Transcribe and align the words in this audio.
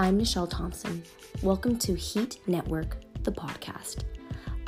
I'm 0.00 0.16
Nichelle 0.16 0.48
Thompson. 0.48 1.02
Welcome 1.42 1.76
to 1.80 1.96
Heat 1.96 2.38
Network, 2.46 2.98
the 3.24 3.32
podcast. 3.32 4.04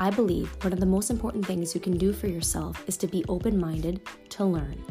I 0.00 0.10
believe 0.10 0.50
one 0.64 0.72
of 0.72 0.80
the 0.80 0.86
most 0.86 1.08
important 1.08 1.46
things 1.46 1.72
you 1.72 1.80
can 1.80 1.96
do 1.96 2.12
for 2.12 2.26
yourself 2.26 2.82
is 2.88 2.96
to 2.96 3.06
be 3.06 3.24
open 3.28 3.56
minded 3.56 4.00
to 4.30 4.44
learn. 4.44 4.84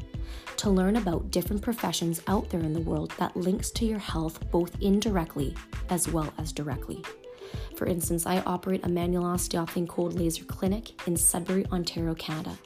To 0.56 0.70
learn 0.70 0.96
about 0.96 1.30
different 1.30 1.62
professions 1.62 2.22
out 2.28 2.50
there 2.50 2.62
in 2.62 2.72
the 2.72 2.80
world 2.80 3.14
that 3.18 3.36
links 3.36 3.70
to 3.72 3.86
your 3.86 4.00
health 4.00 4.50
both 4.50 4.72
indirectly 4.80 5.58
as 5.90 6.08
well 6.08 6.34
as 6.38 6.54
directly. 6.54 7.04
For 7.80 7.86
instance, 7.86 8.26
I 8.26 8.42
operate 8.42 8.86
a 8.86 8.90
manual 8.90 9.24
osteopathy 9.24 9.86
cold 9.88 10.14
laser 10.14 10.44
clinic 10.44 11.02
in 11.08 11.16
Sudbury, 11.16 11.66
Ontario, 11.72 12.14
Canada. 12.14 12.58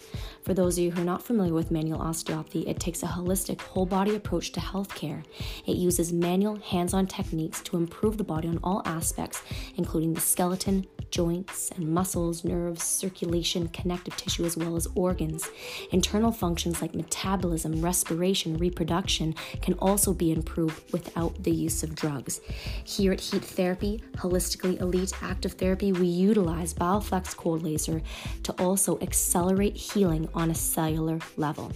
For 0.41 0.55
those 0.55 0.79
of 0.79 0.83
you 0.83 0.89
who 0.89 1.03
are 1.03 1.05
not 1.05 1.21
familiar 1.21 1.53
with 1.53 1.69
manual 1.69 2.01
osteopathy, 2.01 2.67
it 2.67 2.79
takes 2.79 3.03
a 3.03 3.05
holistic, 3.05 3.61
whole 3.61 3.85
body 3.85 4.15
approach 4.15 4.53
to 4.53 4.59
healthcare. 4.59 5.23
It 5.67 5.77
uses 5.77 6.11
manual, 6.11 6.55
hands 6.55 6.95
on 6.95 7.05
techniques 7.05 7.61
to 7.61 7.77
improve 7.77 8.17
the 8.17 8.23
body 8.23 8.47
on 8.47 8.59
all 8.63 8.81
aspects, 8.85 9.43
including 9.75 10.15
the 10.15 10.19
skeleton, 10.19 10.87
joints 11.13 11.69
and 11.75 11.87
muscles, 11.87 12.43
nerves, 12.43 12.83
circulation, 12.83 13.67
connective 13.67 14.17
tissue, 14.17 14.43
as 14.45 14.57
well 14.57 14.75
as 14.75 14.87
organs. 14.95 15.47
Internal 15.91 16.31
functions 16.31 16.81
like 16.81 16.95
metabolism, 16.95 17.81
respiration, 17.81 18.57
reproduction 18.57 19.35
can 19.61 19.75
also 19.75 20.11
be 20.11 20.31
improved 20.31 20.91
without 20.91 21.43
the 21.43 21.51
use 21.51 21.83
of 21.83 21.93
drugs. 21.93 22.41
Here 22.83 23.11
at 23.11 23.21
Heat 23.21 23.43
Therapy, 23.43 24.03
Holistically 24.17 24.81
Elite 24.81 25.13
Active 25.21 25.53
Therapy, 25.53 25.91
we 25.91 26.07
utilize 26.07 26.73
Bioflex 26.73 27.37
Cold 27.37 27.61
Laser 27.61 28.01
to 28.41 28.51
also 28.53 28.99
accelerate 29.01 29.77
healing 29.77 30.27
on 30.33 30.49
a 30.49 30.55
cellular 30.55 31.19
level. 31.37 31.71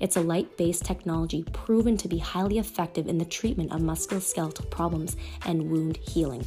It's 0.00 0.16
a 0.16 0.20
light 0.20 0.56
based 0.56 0.84
technology 0.84 1.44
proven 1.52 1.96
to 1.98 2.08
be 2.08 2.18
highly 2.18 2.58
effective 2.58 3.06
in 3.06 3.18
the 3.18 3.24
treatment 3.24 3.72
of 3.72 3.80
musculoskeletal 3.80 4.70
problems 4.70 5.16
and 5.44 5.70
wound 5.70 5.96
healing. 5.96 6.44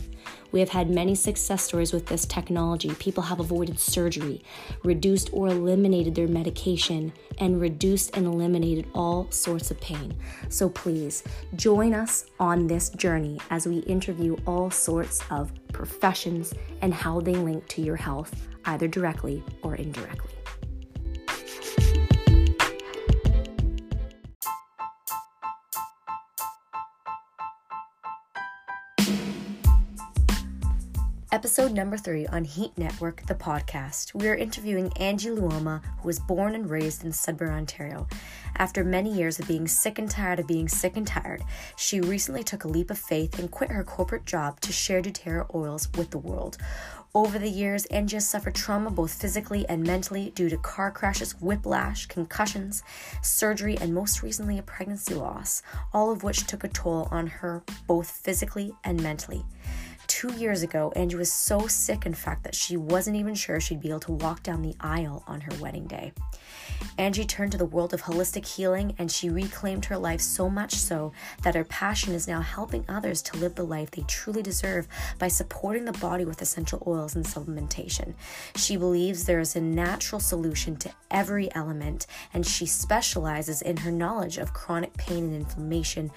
We 0.52 0.59
have 0.59 0.69
had 0.69 0.89
many 0.89 1.13
success 1.13 1.63
stories 1.63 1.94
with 1.94 2.07
this 2.07 2.25
technology. 2.25 2.89
People 2.95 3.23
have 3.23 3.39
avoided 3.39 3.79
surgery, 3.79 4.44
reduced 4.83 5.29
or 5.31 5.47
eliminated 5.47 6.16
their 6.16 6.27
medication, 6.27 7.13
and 7.38 7.61
reduced 7.61 8.17
and 8.17 8.25
eliminated 8.25 8.88
all 8.95 9.29
sorts 9.31 9.69
of 9.69 9.79
pain. 9.79 10.16
So 10.49 10.69
please 10.69 11.23
join 11.55 11.94
us 11.94 12.25
on 12.39 12.67
this 12.67 12.89
journey 12.89 13.39
as 13.49 13.67
we 13.67 13.79
interview 13.79 14.38
all 14.47 14.72
sorts 14.72 15.22
of 15.29 15.51
professions 15.72 16.53
and 16.81 16.94
how 16.94 17.22
they 17.22 17.35
link 17.35 17.67
to 17.69 17.81
your 17.81 17.95
health, 17.95 18.33
either 18.66 18.88
directly 18.88 19.44
or 19.61 19.75
indirectly. 19.75 20.38
Episode 31.50 31.73
number 31.73 31.97
three 31.97 32.28
on 32.28 32.44
Heat 32.44 32.78
Network, 32.78 33.25
the 33.25 33.33
podcast. 33.33 34.14
We 34.14 34.28
are 34.28 34.36
interviewing 34.36 34.94
Angie 34.97 35.31
Luoma, 35.31 35.81
who 35.97 36.08
was 36.08 36.19
born 36.19 36.53
and 36.53 36.69
raised 36.69 37.03
in 37.03 37.11
Sudbury, 37.11 37.50
Ontario. 37.50 38.08
After 38.58 38.83
many 38.83 39.11
years 39.11 39.39
of 39.39 39.47
being 39.47 39.67
sick 39.67 39.97
and 39.97 40.08
tired 40.08 40.39
of 40.39 40.45
being 40.45 40.67
sick 40.67 40.95
and 40.95 41.08
tired, 41.08 41.41
she 41.75 42.02
recently 42.02 42.44
took 42.44 42.66
a 42.66 42.67
leap 42.67 42.91
of 42.91 43.00
faith 43.00 43.39
and 43.39 43.50
quit 43.50 43.72
her 43.72 43.83
corporate 43.83 44.25
job 44.25 44.59
to 44.61 44.72
share 44.72 45.02
doTERRA 45.02 45.56
oils 45.56 45.89
with 45.97 46.11
the 46.11 46.19
world. 46.19 46.59
Over 47.16 47.39
the 47.39 47.50
years, 47.50 47.88
Angie 47.88 48.17
has 48.17 48.30
suffered 48.30 48.53
trauma 48.53 48.91
both 48.91 49.19
physically 49.19 49.67
and 49.67 49.81
mentally 49.81 50.31
due 50.36 50.50
to 50.50 50.58
car 50.58 50.91
crashes, 50.91 51.31
whiplash, 51.41 52.06
concussions, 52.06 52.84
surgery, 53.23 53.75
and 53.81 53.95
most 53.95 54.22
recently 54.22 54.59
a 54.59 54.61
pregnancy 54.61 55.16
loss, 55.16 55.63
all 55.94 56.11
of 56.11 56.22
which 56.22 56.45
took 56.45 56.63
a 56.63 56.67
toll 56.67 57.08
on 57.09 57.25
her 57.25 57.63
both 57.88 58.11
physically 58.11 58.72
and 58.84 59.02
mentally 59.02 59.44
two 60.09 60.33
years 60.33 60.63
ago, 60.63 60.91
Angie 60.97 61.15
was 61.15 61.31
so 61.31 61.67
sick, 61.67 62.06
in 62.06 62.13
fact, 62.13 62.44
that 62.44 62.56
she 62.56 62.75
wasn't 62.75 63.16
even 63.16 63.35
sure 63.35 63.61
she'd 63.61 63.79
be 63.79 63.89
able 63.89 64.01
to 64.01 64.11
walk 64.11 64.44
down 64.44 64.61
the 64.61 64.75
aisle 64.81 65.23
on 65.28 65.39
her 65.39 65.53
wedding 65.61 65.85
day. 65.88 66.11
Angie 66.97 67.25
turned 67.25 67.53
to 67.53 67.57
the 67.57 67.66
world 67.66 67.94
of 67.94 68.02
holistic 68.02 68.46
healing 68.46 68.94
and 68.97 69.09
she 69.09 69.30
reclaimed 69.30 69.85
her 69.85 69.97
life 69.97 70.19
so 70.19 70.50
much 70.50 70.75
so 70.75 71.13
that 71.44 71.56
her 71.56 71.63
passion 71.63 72.13
is 72.13 72.28
now 72.28 72.41
helping 72.41 72.84
others 72.90 73.22
to 73.22 73.38
live 73.38 73.56
the 73.56 73.63
life 73.63 73.91
they 73.91 74.02
truly 74.02 74.41
deserve 74.41 74.88
by 75.18 75.29
supporting 75.29 75.85
the 75.85 75.94
body 75.94 76.25
with 76.25 76.41
essential 76.41 76.84
oils 76.85 77.16
and 77.16 77.25
supplementation. 77.25 78.16
She 78.58 78.75
believes 78.75 79.24
there 79.24 79.40
is 79.40 79.56
a 79.56 79.62
natural 79.62 80.19
solution 80.19 80.75
to 80.78 80.91
every 81.09 81.53
element 81.56 82.06
and 82.34 82.46
she 82.46 82.66
specializes 82.66 83.62
in 83.62 83.78
her 83.78 83.91
knowledge 83.91 84.38
of 84.38 84.53
chronic 84.53 84.96
pain 84.97 85.24
and 85.25 85.35
inflammation, 85.35 86.12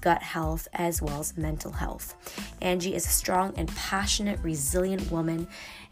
gut 0.00 0.22
health, 0.22 0.68
as 0.72 1.02
well 1.02 1.20
as 1.20 1.36
mental 1.36 1.72
health. 1.72 2.14
Angie 2.62 2.94
is 2.94 3.06
a 3.06 3.10
strong 3.10 3.54
and 3.56 3.68
passionate, 3.74 4.38
resilient 4.42 5.10
woman 5.10 5.48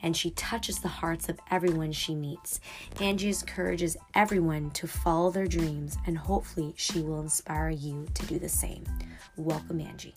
and 0.06 0.16
she 0.16 0.30
touches 0.30 0.78
the 0.78 0.86
hearts 0.86 1.28
of 1.28 1.40
everyone 1.50 1.90
she 1.90 2.14
meets. 2.14 2.60
Angie 3.00 3.28
encourages 3.28 3.96
everyone 4.14 4.70
to 4.70 4.86
follow 4.86 5.32
their 5.32 5.48
dreams, 5.48 5.98
and 6.06 6.16
hopefully, 6.16 6.72
she 6.76 7.00
will 7.00 7.20
inspire 7.20 7.70
you 7.70 8.06
to 8.14 8.24
do 8.26 8.38
the 8.38 8.48
same. 8.48 8.84
Welcome, 9.36 9.80
Angie. 9.80 10.14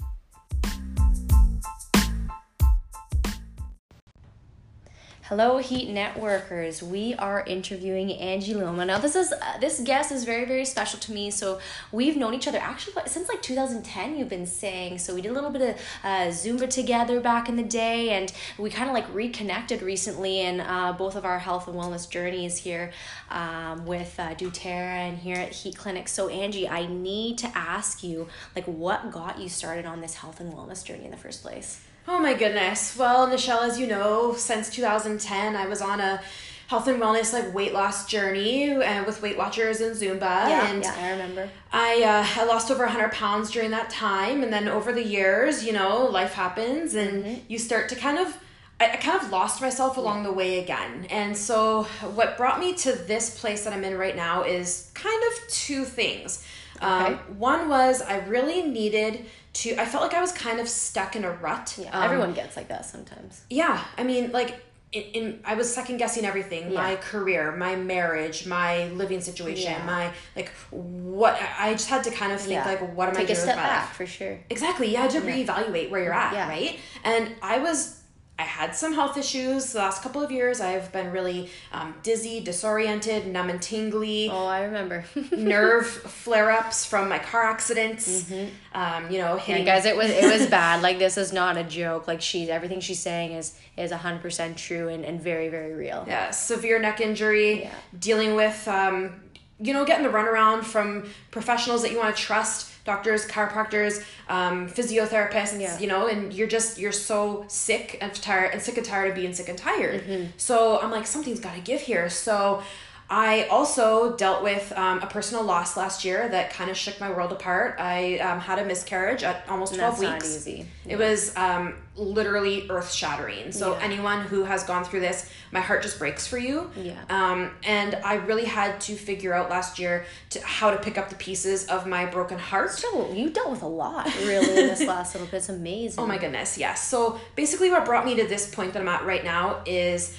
Hello, 5.29 5.59
Heat 5.59 5.93
Networkers. 5.93 6.81
We 6.81 7.13
are 7.13 7.43
interviewing 7.45 8.13
Angie 8.13 8.55
Luoma. 8.55 8.87
Now, 8.87 8.97
this 8.97 9.15
is 9.15 9.31
uh, 9.31 9.59
this 9.61 9.79
guest 9.79 10.11
is 10.11 10.23
very 10.23 10.43
very 10.43 10.65
special 10.65 10.97
to 11.01 11.11
me. 11.13 11.29
So 11.29 11.59
we've 11.91 12.17
known 12.17 12.33
each 12.33 12.47
other 12.47 12.57
actually 12.57 12.95
since 13.05 13.29
like 13.29 13.43
2010. 13.43 14.17
You've 14.17 14.27
been 14.27 14.47
saying 14.47 14.97
so. 14.97 15.13
We 15.13 15.21
did 15.21 15.29
a 15.29 15.35
little 15.35 15.51
bit 15.51 15.61
of 15.61 15.75
uh, 16.03 16.29
Zumba 16.29 16.67
together 16.67 17.19
back 17.19 17.47
in 17.47 17.57
the 17.57 17.63
day, 17.63 18.09
and 18.09 18.33
we 18.57 18.71
kind 18.71 18.89
of 18.89 18.95
like 18.95 19.05
reconnected 19.13 19.83
recently 19.83 20.39
in 20.39 20.61
uh, 20.61 20.93
both 20.93 21.15
of 21.15 21.25
our 21.25 21.37
health 21.37 21.67
and 21.67 21.77
wellness 21.77 22.09
journeys 22.09 22.57
here 22.57 22.91
um, 23.29 23.85
with 23.85 24.19
uh, 24.19 24.33
doTERRA 24.33 25.09
and 25.09 25.19
here 25.19 25.37
at 25.37 25.51
Heat 25.51 25.77
Clinic. 25.77 26.07
So 26.07 26.29
Angie, 26.29 26.67
I 26.67 26.87
need 26.87 27.37
to 27.37 27.47
ask 27.55 28.03
you 28.03 28.29
like 28.55 28.65
what 28.65 29.11
got 29.11 29.37
you 29.37 29.47
started 29.47 29.85
on 29.85 30.01
this 30.01 30.15
health 30.15 30.39
and 30.39 30.51
wellness 30.51 30.83
journey 30.83 31.05
in 31.05 31.11
the 31.11 31.17
first 31.17 31.43
place. 31.43 31.81
Oh 32.11 32.17
my 32.17 32.33
goodness. 32.33 32.97
Well, 32.97 33.27
Nichelle, 33.27 33.61
as 33.61 33.79
you 33.79 33.85
know, 33.85 34.33
since 34.33 34.71
2010, 34.71 35.55
I 35.55 35.67
was 35.67 35.79
on 35.79 36.01
a 36.01 36.19
health 36.65 36.87
and 36.87 36.99
wellness 36.99 37.33
like 37.33 37.53
weight 37.53 37.71
loss 37.71 38.07
journey 38.07 38.63
and 38.71 38.83
uh, 38.83 39.03
with 39.05 39.21
Weight 39.21 39.37
Watchers 39.37 39.79
and 39.79 39.95
Zumba. 39.95 40.49
Yeah, 40.49 40.71
and 40.71 40.83
yeah, 40.83 40.95
I 40.99 41.11
remember. 41.11 41.49
I 41.71 42.01
uh, 42.01 42.41
I 42.41 42.45
lost 42.45 42.71
over 42.71 42.83
100 42.83 43.11
pounds 43.11 43.51
during 43.51 43.69
that 43.71 43.91
time, 43.91 44.41
and 44.41 44.51
then 44.51 44.67
over 44.67 44.91
the 44.91 45.05
years, 45.05 45.63
you 45.63 45.71
know, 45.71 46.07
life 46.07 46.33
happens, 46.33 46.95
and 46.95 47.23
mm-hmm. 47.23 47.41
you 47.47 47.59
start 47.59 47.89
to 47.89 47.95
kind 47.95 48.17
of. 48.17 48.35
I, 48.81 48.95
kind 48.95 49.21
of 49.21 49.29
lost 49.29 49.61
myself 49.61 49.97
along 49.97 50.19
yeah. 50.19 50.29
the 50.29 50.31
way 50.31 50.59
again. 50.59 51.05
And 51.09 51.35
so, 51.35 51.83
what 52.15 52.37
brought 52.37 52.61
me 52.61 52.73
to 52.75 52.93
this 52.93 53.37
place 53.37 53.65
that 53.65 53.73
I'm 53.73 53.83
in 53.83 53.97
right 53.97 54.15
now 54.15 54.43
is 54.43 54.89
kind 54.93 55.21
of 55.31 55.47
two 55.49 55.83
things. 55.83 56.47
Okay. 56.77 56.85
Um, 56.85 57.15
one 57.37 57.67
was 57.67 58.01
I 58.01 58.19
really 58.19 58.61
needed 58.63 59.25
to 59.53 59.75
I 59.77 59.85
felt 59.85 60.03
like 60.03 60.13
I 60.13 60.21
was 60.21 60.31
kind 60.31 60.59
of 60.59 60.69
stuck 60.69 61.15
in 61.15 61.25
a 61.25 61.31
rut. 61.31 61.77
Yeah, 61.81 61.89
um, 61.91 62.03
everyone 62.03 62.33
gets 62.33 62.55
like 62.55 62.67
that 62.69 62.85
sometimes. 62.85 63.43
Yeah, 63.49 63.83
I 63.97 64.03
mean, 64.03 64.31
like 64.31 64.61
in, 64.91 65.01
in 65.01 65.39
I 65.43 65.55
was 65.55 65.73
second 65.73 65.97
guessing 65.97 66.25
everything: 66.25 66.71
yeah. 66.71 66.81
my 66.81 66.95
career, 66.97 67.55
my 67.55 67.75
marriage, 67.75 68.45
my 68.45 68.87
living 68.89 69.21
situation, 69.21 69.71
yeah. 69.71 69.85
my 69.85 70.11
like 70.35 70.49
what 70.71 71.39
I 71.57 71.73
just 71.73 71.89
had 71.89 72.03
to 72.05 72.11
kind 72.11 72.31
of 72.31 72.39
think 72.39 72.53
yeah. 72.53 72.65
like, 72.65 72.95
what 72.95 73.09
am 73.09 73.15
Take 73.15 73.23
I 73.23 73.27
doing 73.27 73.37
a 73.37 73.41
step 73.41 73.55
back 73.55 73.85
life? 73.85 73.95
for 73.95 74.05
sure. 74.05 74.39
Exactly, 74.49 74.89
you 74.89 74.97
had 74.97 75.11
to 75.11 75.21
reevaluate 75.21 75.89
where 75.89 76.03
you're 76.03 76.13
at, 76.13 76.33
right? 76.47 76.79
And 77.03 77.35
I 77.41 77.59
was 77.59 77.98
I 78.39 78.43
had 78.43 78.73
some 78.73 78.93
health 78.93 79.17
issues 79.17 79.73
the 79.73 79.79
last 79.79 80.01
couple 80.01 80.23
of 80.23 80.31
years. 80.31 80.61
I've 80.61 80.93
been 80.93 81.11
really 81.11 81.49
um, 81.73 81.93
dizzy, 82.03 82.39
disoriented, 82.39 83.27
numb 83.27 83.49
and 83.49 83.61
tingly. 83.61 84.29
Oh, 84.31 84.45
I 84.45 84.63
remember. 84.63 85.03
nerve 85.33 85.85
flare 85.85 86.49
ups 86.49 86.85
from 86.85 87.09
my 87.09 87.19
car 87.19 87.43
accidents. 87.43 88.23
Mm-hmm. 88.23 88.47
Um, 88.73 89.11
you 89.11 89.17
know, 89.17 89.35
hitting. 89.35 89.65
Yeah, 89.65 89.75
guys, 89.75 89.85
it 89.85 89.97
was 89.97 90.09
it 90.09 90.39
was 90.39 90.47
bad. 90.49 90.81
Like 90.81 90.99
this 90.99 91.17
is 91.17 91.33
not 91.33 91.57
a 91.57 91.65
joke. 91.65 92.07
Like 92.07 92.21
she's 92.21 92.47
everything 92.47 92.79
she's 92.79 92.99
saying 92.99 93.33
is 93.33 93.59
is 93.75 93.91
hundred 93.91 94.21
percent 94.21 94.57
true 94.57 94.87
and, 94.87 95.03
and 95.03 95.21
very 95.21 95.49
very 95.49 95.73
real. 95.73 96.05
Yeah, 96.07 96.31
severe 96.31 96.79
neck 96.79 97.01
injury. 97.01 97.63
Yeah. 97.63 97.73
Dealing 97.99 98.35
with 98.35 98.65
um, 98.69 99.19
you 99.59 99.73
know, 99.73 99.83
getting 99.83 100.05
the 100.05 100.11
runaround 100.11 100.63
from 100.63 101.09
professionals 101.31 101.81
that 101.81 101.91
you 101.91 101.97
want 101.97 102.15
to 102.15 102.21
trust 102.21 102.68
doctors, 102.85 103.27
chiropractors, 103.27 104.05
um, 104.29 104.67
physiotherapists, 104.69 105.59
yeah. 105.59 105.77
you 105.79 105.87
know, 105.87 106.07
and 106.07 106.33
you're 106.33 106.47
just 106.47 106.77
you're 106.77 106.91
so 106.91 107.45
sick 107.47 107.97
and 108.01 108.13
tired 108.13 108.51
and 108.53 108.61
sick 108.61 108.77
and 108.77 108.85
tired 108.85 109.09
of 109.09 109.15
being 109.15 109.33
sick 109.33 109.49
and 109.49 109.57
tired. 109.57 110.03
Mm-hmm. 110.03 110.25
So 110.37 110.79
I'm 110.79 110.91
like, 110.91 111.05
something's 111.05 111.39
got 111.39 111.55
to 111.55 111.61
give 111.61 111.81
here. 111.81 112.09
So 112.09 112.63
I 113.11 113.45
also 113.45 114.15
dealt 114.15 114.43
with 114.43 114.71
um, 114.77 114.99
a 115.01 115.07
personal 115.07 115.43
loss 115.43 115.75
last 115.75 116.05
year 116.05 116.29
that 116.29 116.51
kind 116.53 116.69
of 116.69 116.77
shook 116.77 116.99
my 116.99 117.09
world 117.09 117.31
apart. 117.31 117.75
I 117.79 118.19
um, 118.19 118.39
had 118.39 118.59
a 118.59 118.65
miscarriage 118.65 119.23
at 119.23 119.45
almost 119.49 119.71
And 119.73 119.79
12 119.79 119.93
that's 119.93 120.03
not 120.03 120.13
weeks. 120.13 120.35
easy. 120.35 120.67
It 120.85 120.97
was 120.97 121.35
um, 121.35 121.73
literally 121.95 122.67
earth 122.69 122.91
shattering. 122.91 123.51
So, 123.51 123.71
Yeah. 123.73 123.79
anyone 123.83 124.21
who 124.21 124.43
has 124.43 124.63
gone 124.63 124.83
through 124.85 124.99
this, 124.99 125.27
my 125.51 125.59
heart 125.59 125.81
just 125.81 125.97
breaks 125.97 126.27
for 126.27 126.37
you. 126.37 126.69
Yeah. 126.75 126.99
Um, 127.09 127.49
and 127.63 127.95
I 128.05 128.15
really 128.15 128.45
had 128.45 128.79
to 128.81 128.95
figure 128.95 129.33
out 129.33 129.49
last 129.49 129.79
year 129.79 130.05
to, 130.29 130.41
how 130.45 130.69
to 130.69 130.77
pick 130.77 130.99
up 130.99 131.09
the 131.09 131.15
pieces 131.15 131.65
of 131.65 131.87
my 131.87 132.05
broken 132.05 132.37
heart. 132.37 132.71
So 132.73 133.11
you 133.11 133.31
dealt 133.31 133.49
with 133.49 133.63
a 133.63 133.67
lot 133.67 134.05
really 134.19 134.49
in 134.49 134.67
this 134.67 134.83
last 134.83 135.15
little 135.15 135.27
bit. 135.27 135.37
It's 135.37 135.49
amazing. 135.49 136.03
Oh 136.03 136.05
my 136.05 136.19
goodness, 136.19 136.59
yes. 136.59 136.87
So 136.87 137.19
basically, 137.35 137.71
what 137.71 137.85
brought 137.85 138.05
me 138.05 138.15
to 138.17 138.27
this 138.27 138.53
point 138.53 138.73
that 138.73 138.81
I'm 138.83 138.87
at 138.87 139.03
right 139.03 139.23
now 139.23 139.61
is, 139.65 140.15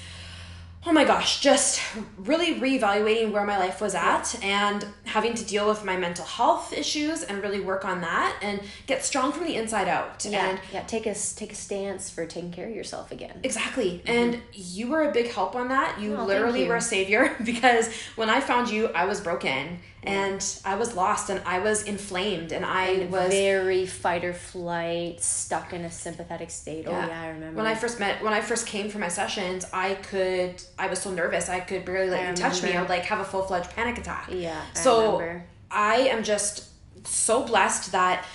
oh 0.83 0.91
my 0.91 1.03
gosh, 1.03 1.41
just 1.41 1.79
really 2.17 2.55
reevaluating 2.59 3.31
where 3.31 3.45
my 3.45 3.57
life 3.59 3.81
was 3.81 3.93
at 3.93 4.35
and 4.43 4.85
having 5.05 5.35
to 5.35 5.45
deal 5.45 5.67
with 5.69 5.85
my 5.85 5.95
mental 5.95 6.25
health 6.25 6.73
issues 6.73 7.21
and 7.21 7.43
really 7.43 7.59
work 7.59 7.85
on 7.85 8.01
that 8.01 8.35
and 8.41 8.59
get 8.87 9.05
strong 9.05 9.31
from 9.31 9.43
the 9.45 9.55
inside 9.55 9.87
out. 9.87 10.25
Yeah, 10.27 10.49
And 10.49 10.59
yeah. 10.73 10.81
Take 10.83 11.05
a 11.05 11.13
take 11.13 11.51
a 11.51 11.55
stance 11.55 12.09
for 12.09 12.25
taking 12.25 12.51
care 12.51 12.67
of 12.67 12.75
yourself 12.75 13.11
again. 13.11 13.39
Exactly. 13.43 14.01
And 14.07 14.39
you 14.53 14.87
were 14.89 15.03
a 15.07 15.11
big 15.11 15.31
help 15.31 15.55
on 15.55 15.67
that. 15.67 15.99
You 16.01 16.15
Oh, 16.17 16.25
literally 16.25 16.63
you. 16.63 16.69
were 16.69 16.77
a 16.77 16.81
savior 16.81 17.35
because 17.45 17.93
when 18.15 18.29
I 18.31 18.41
found 18.41 18.69
you, 18.71 18.87
I 18.87 19.05
was 19.05 19.21
broken 19.21 19.79
and 20.03 20.43
I 20.65 20.75
was 20.75 20.95
lost 20.95 21.29
and 21.29 21.41
I 21.45 21.59
was 21.59 21.83
inflamed 21.83 22.51
and 22.51 22.65
I 22.65 23.07
was 23.11 23.29
very 23.29 23.85
fight 23.85 24.25
or 24.25 24.33
flight, 24.33 25.21
stuck 25.21 25.73
in 25.73 25.81
a 25.85 25.91
sympathetic 25.91 26.49
state. 26.49 26.85
Oh 26.87 26.91
yeah, 26.91 27.21
I 27.21 27.27
remember. 27.29 27.57
When 27.57 27.67
I 27.67 27.75
first 27.75 27.99
met, 27.99 28.23
when 28.23 28.33
I 28.33 28.41
first 28.41 28.65
came 28.65 28.89
for 28.89 28.97
my 28.97 29.09
sessions, 29.09 29.65
I 29.71 29.93
could, 29.95 30.61
I 30.79 30.87
was 30.87 30.99
so 30.99 31.11
nervous, 31.11 31.49
I 31.49 31.59
could 31.59 31.85
barely 31.85 32.09
let 32.09 32.25
I 32.25 32.29
you 32.29 32.35
touch 32.35 32.63
me. 32.63 32.73
I 32.73 32.81
would 32.81 32.89
like 32.89 33.03
have 33.03 33.19
a 33.19 33.25
full 33.25 33.43
fledged 33.43 33.69
panic 33.71 33.97
attack. 33.99 34.29
Yeah, 34.31 34.59
I 34.59 34.77
So 34.77 35.17
remember. 35.17 35.45
I 35.69 35.95
am 35.95 36.23
just 36.23 36.67
so 37.07 37.43
blessed 37.45 37.91
that 37.91 38.25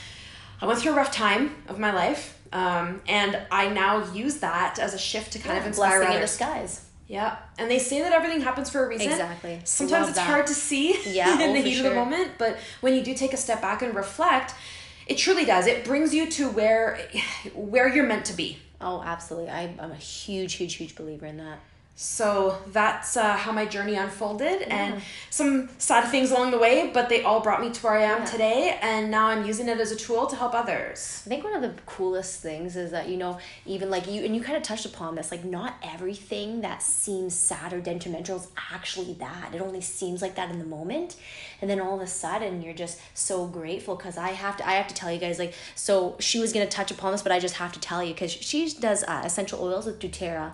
I 0.60 0.66
went 0.66 0.78
through 0.80 0.92
a 0.92 0.96
rough 0.96 1.12
time 1.12 1.54
of 1.68 1.78
my 1.78 1.92
life. 1.92 2.34
Um, 2.52 3.02
and 3.08 3.38
I 3.50 3.68
now 3.68 4.10
use 4.12 4.36
that 4.36 4.78
as 4.78 4.94
a 4.94 4.98
shift 4.98 5.32
to 5.32 5.40
kind 5.40 5.58
of 5.58 5.66
inspire 5.66 5.98
blessing 5.98 6.14
in 6.14 6.20
disguise. 6.20 6.85
Yeah, 7.08 7.36
and 7.58 7.70
they 7.70 7.78
say 7.78 8.00
that 8.00 8.12
everything 8.12 8.40
happens 8.40 8.68
for 8.68 8.84
a 8.84 8.88
reason. 8.88 9.10
Exactly. 9.10 9.60
Sometimes 9.64 10.00
Love 10.00 10.08
it's 10.08 10.18
that. 10.18 10.26
hard 10.26 10.46
to 10.48 10.54
see 10.54 10.96
Yeah, 11.14 11.40
in 11.40 11.50
oh, 11.50 11.52
the 11.52 11.60
heat 11.60 11.78
of 11.78 11.84
the 11.84 11.94
moment, 11.94 12.32
but 12.38 12.58
when 12.80 12.94
you 12.94 13.02
do 13.02 13.14
take 13.14 13.32
a 13.32 13.36
step 13.36 13.60
back 13.60 13.82
and 13.82 13.94
reflect, 13.94 14.54
it 15.06 15.16
truly 15.16 15.44
does. 15.44 15.66
It 15.66 15.84
brings 15.84 16.12
you 16.12 16.28
to 16.32 16.48
where 16.50 16.98
where 17.54 17.88
you're 17.88 18.06
meant 18.06 18.24
to 18.26 18.32
be. 18.32 18.58
Oh, 18.80 19.02
absolutely. 19.04 19.50
I, 19.50 19.74
I'm 19.78 19.92
a 19.92 19.96
huge, 19.96 20.54
huge, 20.54 20.74
huge 20.74 20.96
believer 20.96 21.26
in 21.26 21.38
that. 21.38 21.60
So 21.98 22.58
that's 22.72 23.16
uh, 23.16 23.36
how 23.36 23.52
my 23.52 23.64
journey 23.64 23.94
unfolded, 23.94 24.62
and 24.70 25.00
some 25.30 25.70
sad 25.78 26.10
things 26.10 26.30
along 26.30 26.50
the 26.50 26.58
way, 26.58 26.90
but 26.92 27.08
they 27.08 27.22
all 27.22 27.40
brought 27.40 27.62
me 27.62 27.70
to 27.70 27.80
where 27.80 27.94
I 27.94 28.02
am 28.02 28.18
Yeah. 28.20 28.24
today, 28.26 28.78
and 28.82 29.10
now 29.10 29.28
I'm 29.28 29.46
using 29.46 29.66
it 29.66 29.80
as 29.80 29.92
a 29.92 29.96
tool 29.96 30.26
to 30.26 30.36
help 30.36 30.52
others. 30.52 31.22
I 31.24 31.30
think 31.30 31.42
one 31.42 31.54
of 31.54 31.62
the 31.62 31.72
coolest 31.86 32.40
things 32.42 32.76
is 32.76 32.90
that 32.90 33.08
you 33.08 33.16
know 33.16 33.38
even 33.64 33.88
like 33.88 34.06
you 34.06 34.22
and 34.26 34.36
you 34.36 34.42
kind 34.42 34.58
of 34.58 34.62
touched 34.62 34.84
upon 34.84 35.14
this 35.14 35.30
like 35.30 35.42
not 35.46 35.76
everything 35.82 36.60
that 36.60 36.82
seems 36.82 37.34
sad 37.34 37.72
or 37.72 37.80
detrimental 37.80 38.36
is 38.36 38.48
actually 38.72 39.14
that 39.14 39.54
it 39.54 39.62
only 39.62 39.80
seems 39.80 40.20
like 40.20 40.34
that 40.34 40.50
in 40.50 40.58
the 40.58 40.64
moment 40.66 41.16
and 41.62 41.70
then 41.70 41.80
all 41.80 41.94
of 41.96 42.02
a 42.02 42.06
sudden 42.06 42.60
you're 42.60 42.74
just 42.74 43.00
so 43.14 43.46
grateful 43.46 43.94
because 43.96 44.18
I 44.18 44.30
have 44.32 44.58
to 44.58 44.68
I 44.68 44.72
have 44.72 44.88
to 44.88 44.94
tell 44.94 45.10
you 45.10 45.18
guys 45.18 45.38
like 45.38 45.54
so 45.74 46.16
she 46.20 46.38
was 46.40 46.52
gonna 46.52 46.66
touch 46.66 46.90
upon 46.90 47.12
this 47.12 47.22
but 47.22 47.32
I 47.32 47.38
just 47.40 47.54
have 47.56 47.72
to 47.72 47.80
tell 47.80 48.02
you 48.04 48.12
because 48.12 48.32
she 48.32 48.70
does 48.70 49.02
uh, 49.04 49.22
essential 49.24 49.62
oils 49.62 49.86
with 49.86 49.98
doTERRA 49.98 50.52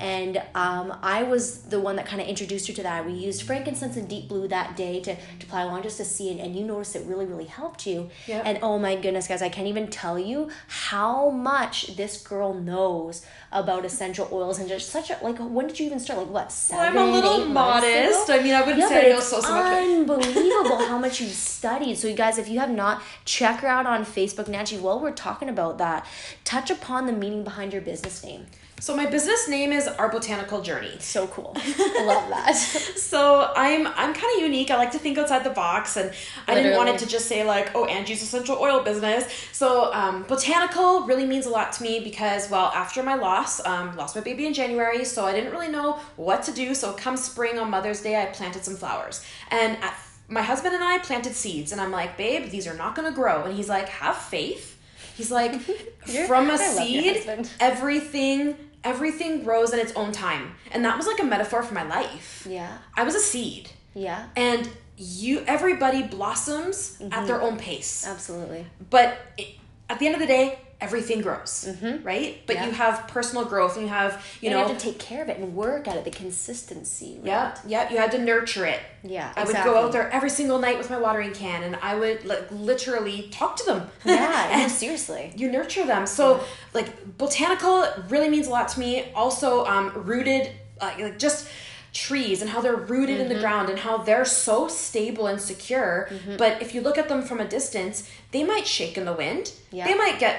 and 0.00 0.38
um, 0.54 0.96
I 1.02 1.22
was 1.22 1.62
the 1.62 1.78
one 1.78 1.96
that 1.96 2.06
kind 2.06 2.20
of 2.22 2.26
introduced 2.26 2.66
her 2.68 2.72
to 2.74 2.82
that. 2.82 3.04
We 3.06 3.12
used 3.12 3.42
frankincense 3.42 3.96
and 3.96 4.08
deep 4.08 4.28
blue 4.28 4.48
that 4.48 4.76
day 4.76 4.98
to, 5.00 5.14
to 5.14 5.46
apply 5.46 5.62
along 5.62 5.82
just 5.82 5.98
to 5.98 6.04
see 6.04 6.30
it, 6.30 6.40
and 6.40 6.56
you 6.56 6.64
noticed 6.64 6.96
it 6.96 7.04
really, 7.06 7.26
really 7.26 7.44
helped 7.44 7.86
you. 7.86 8.10
Yep. 8.26 8.42
And 8.46 8.58
oh 8.62 8.78
my 8.78 8.96
goodness, 8.96 9.28
guys, 9.28 9.42
I 9.42 9.48
can't 9.50 9.68
even 9.68 9.88
tell 9.88 10.18
you 10.18 10.48
how 10.66 11.30
much 11.30 11.96
this 11.96 12.20
girl 12.22 12.54
knows 12.54 13.24
about 13.52 13.84
essential 13.84 14.28
oils 14.32 14.58
and 14.58 14.68
just 14.68 14.90
such 14.90 15.10
a 15.10 15.18
like. 15.22 15.38
When 15.38 15.66
did 15.66 15.78
you 15.78 15.86
even 15.86 16.00
start? 16.00 16.18
Like 16.20 16.30
what? 16.30 16.64
Well, 16.70 16.80
I'm 16.80 16.96
a 16.96 17.04
little 17.04 17.46
modest. 17.46 18.30
I 18.30 18.42
mean, 18.42 18.54
I 18.54 18.60
wouldn't 18.60 18.78
Yeah, 18.78 18.88
say 18.88 19.06
I 19.06 19.12
know 19.14 19.20
so 19.20 19.40
so 19.40 19.52
much. 19.54 19.76
unbelievable 19.76 20.78
how 20.88 20.98
much 20.98 21.20
you've 21.20 21.30
studied. 21.32 21.96
So, 21.98 22.08
you 22.08 22.14
guys, 22.14 22.38
if 22.38 22.48
you 22.48 22.58
have 22.60 22.70
not, 22.70 23.02
check 23.24 23.60
her 23.60 23.68
out 23.68 23.86
on 23.86 24.04
Facebook, 24.04 24.48
Nancy. 24.48 24.78
While 24.78 25.00
we're 25.00 25.12
talking 25.12 25.48
about 25.48 25.78
that, 25.78 26.06
touch 26.44 26.70
upon 26.70 27.06
the 27.06 27.12
meaning 27.12 27.44
behind 27.44 27.72
your 27.72 27.82
business 27.82 28.24
name. 28.24 28.46
So 28.80 28.96
my 28.96 29.04
business 29.04 29.46
name 29.46 29.72
is 29.72 29.86
Our 29.86 30.10
Botanical 30.10 30.62
Journey. 30.62 30.96
So 31.00 31.26
cool. 31.26 31.52
I 31.54 32.04
Love 32.06 32.30
that. 32.30 32.56
So 32.56 33.52
I'm 33.54 33.86
I'm 33.86 34.14
kind 34.14 34.36
of 34.36 34.42
unique. 34.42 34.70
I 34.70 34.76
like 34.76 34.92
to 34.92 34.98
think 34.98 35.18
outside 35.18 35.44
the 35.44 35.50
box, 35.50 35.98
and 35.98 36.10
I 36.48 36.54
didn't 36.54 36.78
want 36.78 36.88
it 36.88 36.98
to 37.00 37.06
just 37.06 37.26
say 37.26 37.44
like, 37.44 37.74
oh, 37.74 37.84
Angie's 37.84 38.22
essential 38.22 38.56
oil 38.58 38.82
business. 38.82 39.30
So 39.52 39.92
um, 39.92 40.22
botanical 40.22 41.02
really 41.02 41.26
means 41.26 41.44
a 41.44 41.50
lot 41.50 41.72
to 41.74 41.82
me 41.82 42.00
because 42.00 42.50
well, 42.50 42.72
after 42.74 43.02
my 43.02 43.16
loss, 43.16 43.64
um, 43.66 43.94
lost 43.96 44.16
my 44.16 44.22
baby 44.22 44.46
in 44.46 44.54
January, 44.54 45.04
so 45.04 45.26
I 45.26 45.32
didn't 45.32 45.50
really 45.50 45.68
know 45.68 45.98
what 46.16 46.42
to 46.44 46.52
do. 46.52 46.74
So 46.74 46.94
come 46.94 47.18
spring 47.18 47.58
on 47.58 47.68
Mother's 47.68 48.00
Day, 48.00 48.20
I 48.20 48.26
planted 48.26 48.64
some 48.64 48.76
flowers, 48.76 49.22
and 49.50 49.76
at, 49.82 49.94
my 50.28 50.42
husband 50.42 50.74
and 50.74 50.82
I 50.82 50.98
planted 50.98 51.34
seeds, 51.34 51.72
and 51.72 51.82
I'm 51.82 51.90
like, 51.90 52.16
babe, 52.16 52.50
these 52.50 52.66
are 52.66 52.74
not 52.74 52.94
gonna 52.94 53.12
grow, 53.12 53.44
and 53.44 53.54
he's 53.54 53.68
like, 53.68 53.90
have 53.90 54.16
faith. 54.16 54.78
He's 55.16 55.30
like, 55.30 55.60
from 56.26 56.48
a 56.48 56.54
I 56.54 56.56
love 56.56 56.88
your 56.88 57.14
seed, 57.14 57.50
everything 57.60 58.56
everything 58.84 59.42
grows 59.42 59.72
in 59.72 59.78
its 59.78 59.92
own 59.92 60.12
time, 60.12 60.54
and 60.72 60.84
that 60.84 60.96
was 60.96 61.06
like 61.06 61.20
a 61.20 61.24
metaphor 61.24 61.62
for 61.62 61.74
my 61.74 61.84
life. 61.84 62.46
Yeah. 62.48 62.78
I 62.96 63.04
was 63.04 63.14
a 63.14 63.20
seed. 63.20 63.70
Yeah. 63.94 64.26
And 64.36 64.68
you 64.96 65.42
everybody 65.46 66.02
blossoms 66.02 66.98
at 67.00 67.10
mm-hmm. 67.10 67.26
their 67.26 67.40
own 67.40 67.56
pace. 67.56 68.06
Absolutely. 68.06 68.66
But 68.90 69.18
it, 69.38 69.54
at 69.88 69.98
the 69.98 70.06
end 70.06 70.14
of 70.14 70.20
the 70.20 70.26
day, 70.26 70.58
everything 70.80 71.20
grows, 71.20 71.68
right? 72.02 72.40
But 72.46 72.56
Yeah. 72.56 72.66
you 72.66 72.72
have 72.72 73.06
personal 73.08 73.44
growth 73.44 73.76
and 73.76 73.84
you 73.86 73.92
have, 73.92 74.12
you 74.40 74.48
You 74.48 74.50
know, 74.50 74.62
you 74.62 74.68
have 74.68 74.78
to 74.78 74.82
take 74.82 74.98
care 74.98 75.22
of 75.22 75.28
it 75.28 75.36
and 75.38 75.54
work 75.54 75.86
at 75.86 75.96
it, 75.96 76.04
the 76.04 76.10
consistency. 76.10 77.16
Right? 77.18 77.26
yeah, 77.26 77.54
yeah, 77.66 77.90
you 77.90 77.98
had 77.98 78.10
to 78.12 78.18
nurture 78.18 78.64
it. 78.66 78.80
Yeah, 79.02 79.32
I 79.36 79.44
would 79.44 79.54
go 79.64 79.76
out 79.76 79.92
there 79.92 80.10
every 80.10 80.30
single 80.30 80.58
night 80.58 80.78
with 80.78 80.90
my 80.90 80.98
watering 80.98 81.32
can 81.32 81.62
and 81.62 81.76
I 81.82 81.94
would 81.96 82.24
like 82.24 82.50
literally 82.50 83.28
talk 83.30 83.56
to 83.56 83.64
them. 83.66 83.90
Yeah, 84.04 84.48
and 84.52 84.62
no, 84.62 84.68
seriously. 84.68 85.32
you 85.36 85.50
nurture 85.50 85.84
them. 85.86 86.06
So 86.06 86.40
like 86.74 87.16
botanical 87.18 87.86
really 88.08 88.28
means 88.28 88.46
a 88.46 88.50
lot 88.50 88.68
to 88.68 88.80
me. 88.80 89.10
Also, 89.14 89.64
um, 89.66 89.92
rooted 89.94 90.50
like, 90.80 90.98
like 90.98 91.18
just 91.18 91.46
trees 91.92 92.40
and 92.40 92.48
how 92.50 92.60
they're 92.60 92.76
rooted 92.76 93.18
in 93.20 93.26
Mm-hmm. 93.26 93.34
the 93.34 93.40
ground 93.40 93.68
and 93.68 93.78
how 93.80 93.96
they're 93.98 94.24
so 94.24 94.68
stable 94.68 95.26
and 95.26 95.40
secure. 95.40 96.08
But 96.38 96.62
if 96.62 96.74
you 96.74 96.80
look 96.80 96.96
at 96.98 97.08
them 97.08 97.20
from 97.22 97.40
a 97.40 97.44
distance, 97.44 98.08
they 98.30 98.44
might 98.44 98.66
shake 98.66 98.96
in 98.96 99.04
the 99.04 99.12
wind. 99.12 99.52
Yeah. 99.72 99.86
They 99.86 99.94
might 99.94 100.18
get 100.20 100.36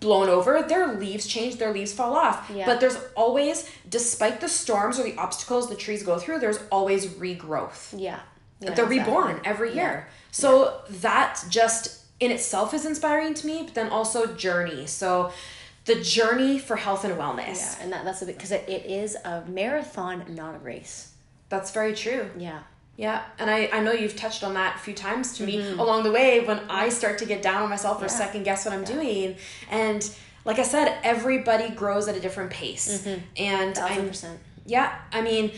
blown 0.00 0.28
over. 0.28 0.62
Their 0.62 0.94
leaves 0.94 1.26
change. 1.26 1.56
Their 1.56 1.72
leaves 1.72 1.92
fall 1.92 2.14
off. 2.16 2.50
Yeah. 2.54 2.66
But 2.66 2.80
there's 2.80 2.98
always, 3.14 3.70
despite 3.88 4.40
the 4.40 4.48
storms 4.48 4.98
or 4.98 5.04
the 5.04 5.16
obstacles 5.16 5.68
the 5.68 5.76
trees 5.76 6.02
go 6.02 6.18
through, 6.18 6.40
there's 6.40 6.60
always 6.70 7.06
regrowth 7.06 7.92
Yeah. 7.98 8.20
yeah 8.60 8.74
they're 8.74 8.84
exactly. 8.84 8.98
reborn 8.98 9.40
every 9.44 9.74
year. 9.74 10.08
So 10.30 10.82
that 10.88 11.42
just 11.48 12.04
in 12.20 12.30
itself 12.30 12.74
is 12.74 12.84
inspiring 12.84 13.34
to 13.34 13.46
me, 13.46 13.62
but 13.64 13.74
then 13.74 13.88
also 13.90 14.34
journey. 14.34 14.86
So 14.86 15.32
the 15.84 16.00
journey 16.00 16.58
for 16.58 16.76
health 16.76 17.04
and 17.04 17.14
wellness. 17.14 17.56
Yeah, 17.56 17.82
and 17.82 17.92
that, 17.92 18.04
that's 18.04 18.22
a 18.22 18.26
bit 18.26 18.36
because 18.36 18.52
it, 18.52 18.68
it 18.68 18.86
is 18.86 19.16
a 19.24 19.44
marathon, 19.46 20.24
not 20.34 20.54
a 20.54 20.58
race. 20.58 21.12
That's 21.48 21.70
very 21.70 21.94
true. 21.94 22.30
Yeah. 22.36 22.60
Yeah. 22.98 23.22
And 23.38 23.48
I, 23.48 23.70
I 23.72 23.80
know 23.80 23.92
you've 23.92 24.16
touched 24.16 24.42
on 24.44 24.52
that 24.54 24.76
a 24.76 24.78
few 24.80 24.92
times 24.92 25.36
to 25.38 25.44
me 25.46 25.60
along 25.78 26.02
the 26.02 26.10
way 26.12 26.44
when 26.44 26.58
I 26.68 26.88
start 26.90 27.16
to 27.18 27.24
get 27.26 27.40
down 27.42 27.62
on 27.62 27.70
myself 27.70 28.02
or 28.02 28.06
Mm-hmm. 28.06 28.18
Yeah. 28.20 28.26
second 28.26 28.42
guess 28.42 28.64
what 28.66 28.74
I'm 28.74 28.82
doing. 28.84 29.36
And 29.70 30.02
like 30.44 30.58
I 30.58 30.64
said, 30.64 30.98
everybody 31.04 31.70
grows 31.70 32.08
at 32.08 32.16
a 32.16 32.20
different 32.20 32.50
pace. 32.50 33.06
And 33.38 33.74
Thousand 33.76 33.98
I'm 33.98 34.08
percent. 34.08 34.40
Yeah, 34.66 34.98
I 35.12 35.22
mean, 35.22 35.52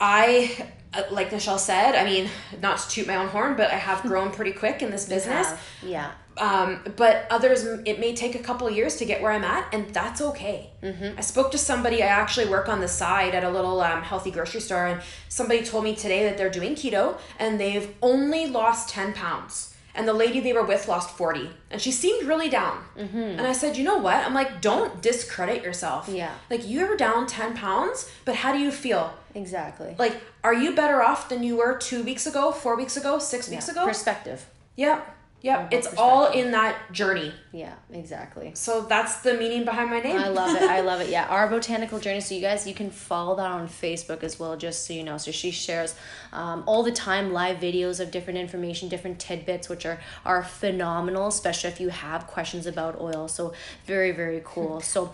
I 0.00 0.68
uh, 0.94 1.02
like 1.10 1.30
Michelle 1.30 1.58
said. 1.58 1.94
I 1.94 2.04
mean, 2.04 2.28
not 2.62 2.78
to 2.78 2.88
toot 2.88 3.06
my 3.06 3.16
own 3.16 3.28
horn, 3.28 3.54
but 3.56 3.70
I 3.70 3.76
have 3.76 4.02
grown 4.10 4.30
pretty 4.30 4.52
quick 4.52 4.82
in 4.82 4.90
this 4.90 5.06
business. 5.08 5.48
Yeah. 5.82 6.10
Um, 6.38 6.80
but 6.96 7.26
others, 7.30 7.64
it 7.64 7.98
may 7.98 8.14
take 8.14 8.34
a 8.34 8.38
couple 8.38 8.66
of 8.66 8.76
years 8.76 8.96
to 8.96 9.04
get 9.04 9.22
where 9.22 9.32
I'm 9.32 9.44
at, 9.44 9.72
and 9.72 9.88
that's 9.90 10.20
okay. 10.20 10.70
Mm-hmm. 10.82 11.18
I 11.18 11.20
spoke 11.22 11.50
to 11.52 11.58
somebody. 11.58 12.02
I 12.02 12.06
actually 12.06 12.48
work 12.48 12.68
on 12.68 12.80
the 12.80 12.88
side 12.88 13.34
at 13.34 13.44
a 13.44 13.50
little 13.50 13.80
um, 13.80 14.02
healthy 14.02 14.30
grocery 14.30 14.60
store, 14.60 14.86
and 14.86 15.00
somebody 15.28 15.64
told 15.64 15.84
me 15.84 15.94
today 15.94 16.24
that 16.24 16.36
they're 16.36 16.50
doing 16.50 16.74
keto 16.74 17.18
and 17.38 17.58
they've 17.58 17.94
only 18.02 18.46
lost 18.46 18.88
ten 18.90 19.12
pounds. 19.12 19.72
And 19.94 20.06
the 20.06 20.12
lady 20.12 20.40
they 20.40 20.52
were 20.52 20.62
with 20.62 20.88
lost 20.88 21.08
40. 21.16 21.48
And 21.70 21.80
she 21.80 21.90
seemed 21.90 22.28
really 22.28 22.50
down. 22.50 22.84
Mm-hmm. 22.98 23.16
And 23.16 23.40
I 23.40 23.52
said, 23.52 23.78
you 23.78 23.82
know 23.84 23.96
what? 23.96 24.16
I'm 24.16 24.34
like, 24.34 24.60
don't 24.60 25.00
discredit 25.00 25.64
yourself. 25.64 26.06
Yeah. 26.06 26.34
Like, 26.50 26.68
you 26.68 26.86
were 26.86 26.96
down 26.96 27.26
10 27.26 27.56
pounds, 27.56 28.10
but 28.26 28.34
how 28.34 28.52
do 28.52 28.58
you 28.58 28.70
feel? 28.70 29.14
Exactly. 29.34 29.96
Like, 29.98 30.20
are 30.44 30.52
you 30.52 30.74
better 30.76 31.02
off 31.02 31.30
than 31.30 31.42
you 31.42 31.56
were 31.56 31.78
two 31.78 32.02
weeks 32.02 32.26
ago, 32.26 32.52
four 32.52 32.76
weeks 32.76 32.98
ago, 32.98 33.18
six 33.18 33.48
weeks 33.48 33.68
Yeah. 33.68 33.72
ago? 33.72 33.86
Perspective. 33.86 34.44
Yep. 34.76 35.15
Yep, 35.46 35.68
it's 35.70 35.94
all 35.96 36.32
in 36.32 36.50
that 36.50 36.90
journey. 36.90 37.32
Yeah, 37.52 37.74
exactly. 37.92 38.50
So 38.54 38.82
that's 38.82 39.20
the 39.20 39.34
meaning 39.34 39.64
behind 39.64 39.90
my 39.90 40.00
name. 40.00 40.18
I 40.18 40.26
love 40.26 40.56
it. 40.56 40.62
I 40.62 40.80
love 40.80 41.00
it. 41.00 41.08
Yeah, 41.08 41.24
our 41.30 41.48
botanical 41.48 42.00
journey. 42.00 42.20
So 42.20 42.34
you 42.34 42.40
guys, 42.40 42.66
you 42.66 42.74
can 42.74 42.90
follow 42.90 43.36
that 43.36 43.48
on 43.52 43.68
Facebook 43.68 44.24
as 44.24 44.40
well, 44.40 44.56
just 44.56 44.84
so 44.84 44.92
you 44.92 45.04
know. 45.04 45.18
So 45.18 45.30
she 45.30 45.52
shares 45.52 45.94
um, 46.32 46.64
all 46.66 46.82
the 46.82 46.90
time 46.90 47.32
live 47.32 47.58
videos 47.58 48.00
of 48.00 48.10
different 48.10 48.40
information, 48.40 48.88
different 48.88 49.20
tidbits, 49.20 49.68
which 49.68 49.86
are 49.86 50.00
are 50.24 50.42
phenomenal, 50.42 51.28
especially 51.28 51.70
if 51.70 51.80
you 51.80 51.90
have 51.90 52.26
questions 52.26 52.66
about 52.66 53.00
oil. 53.00 53.28
So 53.28 53.52
very 53.84 54.10
very 54.10 54.42
cool. 54.44 54.82
So 54.96 55.12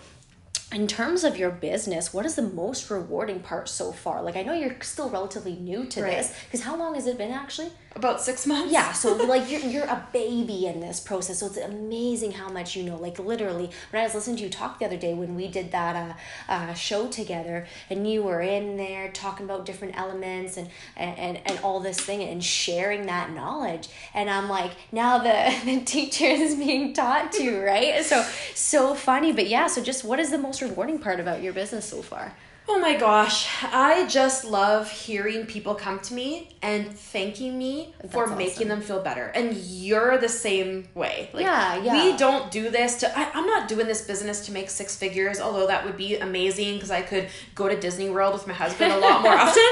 in 0.73 0.87
terms 0.87 1.23
of 1.23 1.37
your 1.37 1.51
business, 1.51 2.13
what 2.13 2.25
is 2.25 2.35
the 2.35 2.41
most 2.41 2.89
rewarding 2.89 3.39
part 3.39 3.69
so 3.69 3.91
far? 3.91 4.23
Like 4.23 4.35
I 4.35 4.41
know 4.41 4.53
you're 4.53 4.75
still 4.81 5.09
relatively 5.09 5.55
new 5.55 5.85
to 5.85 6.01
right. 6.01 6.17
this 6.17 6.33
because 6.45 6.63
how 6.63 6.75
long 6.75 6.95
has 6.95 7.05
it 7.05 7.17
been 7.17 7.31
actually? 7.31 7.69
About 7.95 8.21
six 8.21 8.47
months. 8.47 8.73
Yeah, 8.73 8.91
so 8.91 9.15
like 9.27 9.51
you're 9.51 9.61
you're 9.61 9.85
a 9.85 10.07
baby 10.11 10.65
in 10.65 10.79
this 10.79 10.99
process, 10.99 11.39
so 11.39 11.45
it's 11.45 11.57
amazing 11.57 12.31
how 12.31 12.49
much 12.49 12.75
you 12.75 12.83
know. 12.83 12.97
Like 12.97 13.19
literally, 13.19 13.69
when 13.91 14.01
I 14.01 14.03
was 14.03 14.15
listening 14.15 14.37
to 14.37 14.43
you 14.43 14.49
talk 14.49 14.79
the 14.79 14.85
other 14.85 14.97
day 14.97 15.13
when 15.13 15.35
we 15.35 15.47
did 15.47 15.71
that 15.71 15.95
uh, 15.95 16.51
uh, 16.51 16.73
show 16.73 17.07
together, 17.07 17.67
and 17.91 18.09
you 18.09 18.23
were 18.23 18.41
in 18.41 18.77
there 18.77 19.11
talking 19.11 19.45
about 19.45 19.65
different 19.65 19.95
elements 19.95 20.57
and 20.57 20.69
and 20.97 21.39
and 21.45 21.59
all 21.59 21.79
this 21.79 21.99
thing 21.99 22.23
and 22.23 22.43
sharing 22.43 23.05
that 23.05 23.31
knowledge, 23.31 23.89
and 24.15 24.29
I'm 24.29 24.49
like, 24.49 24.71
now 24.91 25.19
the 25.19 25.55
the 25.65 25.81
teacher 25.81 26.25
is 26.25 26.55
being 26.55 26.93
taught 26.93 27.31
to, 27.33 27.59
right? 27.61 28.03
So 28.03 28.25
so 28.55 28.95
funny, 28.95 29.31
but 29.31 29.47
yeah. 29.47 29.67
So 29.67 29.83
just 29.83 30.03
what 30.03 30.19
is 30.19 30.31
the 30.31 30.39
most 30.39 30.61
rewarding 30.61 30.97
part 30.97 31.19
about 31.19 31.43
your 31.43 31.53
business 31.53 31.85
so 31.85 32.01
far? 32.01 32.33
Oh 32.67 32.79
my 32.79 32.95
gosh, 32.95 33.49
I 33.61 34.07
just 34.07 34.45
love 34.45 34.89
hearing 34.89 35.45
people 35.45 35.75
come 35.75 35.99
to 35.99 36.13
me 36.13 36.49
and 36.61 36.97
thanking 36.97 37.57
me 37.57 37.93
That's 38.01 38.13
for 38.13 38.23
awesome. 38.23 38.37
making 38.37 38.67
them 38.69 38.79
feel 38.79 39.01
better. 39.01 39.25
And 39.27 39.53
you're 39.53 40.17
the 40.17 40.29
same 40.29 40.87
way. 40.95 41.29
Like, 41.33 41.43
yeah, 41.43 41.83
yeah. 41.83 42.05
We 42.05 42.17
don't 42.17 42.49
do 42.51 42.69
this 42.69 42.97
to, 43.01 43.19
I, 43.19 43.37
am 43.37 43.47
not 43.47 43.67
doing 43.67 43.87
this 43.87 44.01
business 44.03 44.45
to 44.45 44.53
make 44.53 44.69
six 44.69 44.95
figures, 44.95 45.41
although 45.41 45.67
that 45.67 45.83
would 45.83 45.97
be 45.97 46.15
amazing 46.15 46.75
because 46.75 46.91
I 46.91 47.01
could 47.01 47.27
go 47.53 47.67
to 47.67 47.77
Disney 47.77 48.09
World 48.09 48.33
with 48.33 48.47
my 48.47 48.53
husband 48.53 48.93
a 48.93 48.97
lot 48.97 49.21
more 49.21 49.33
often. 49.37 49.63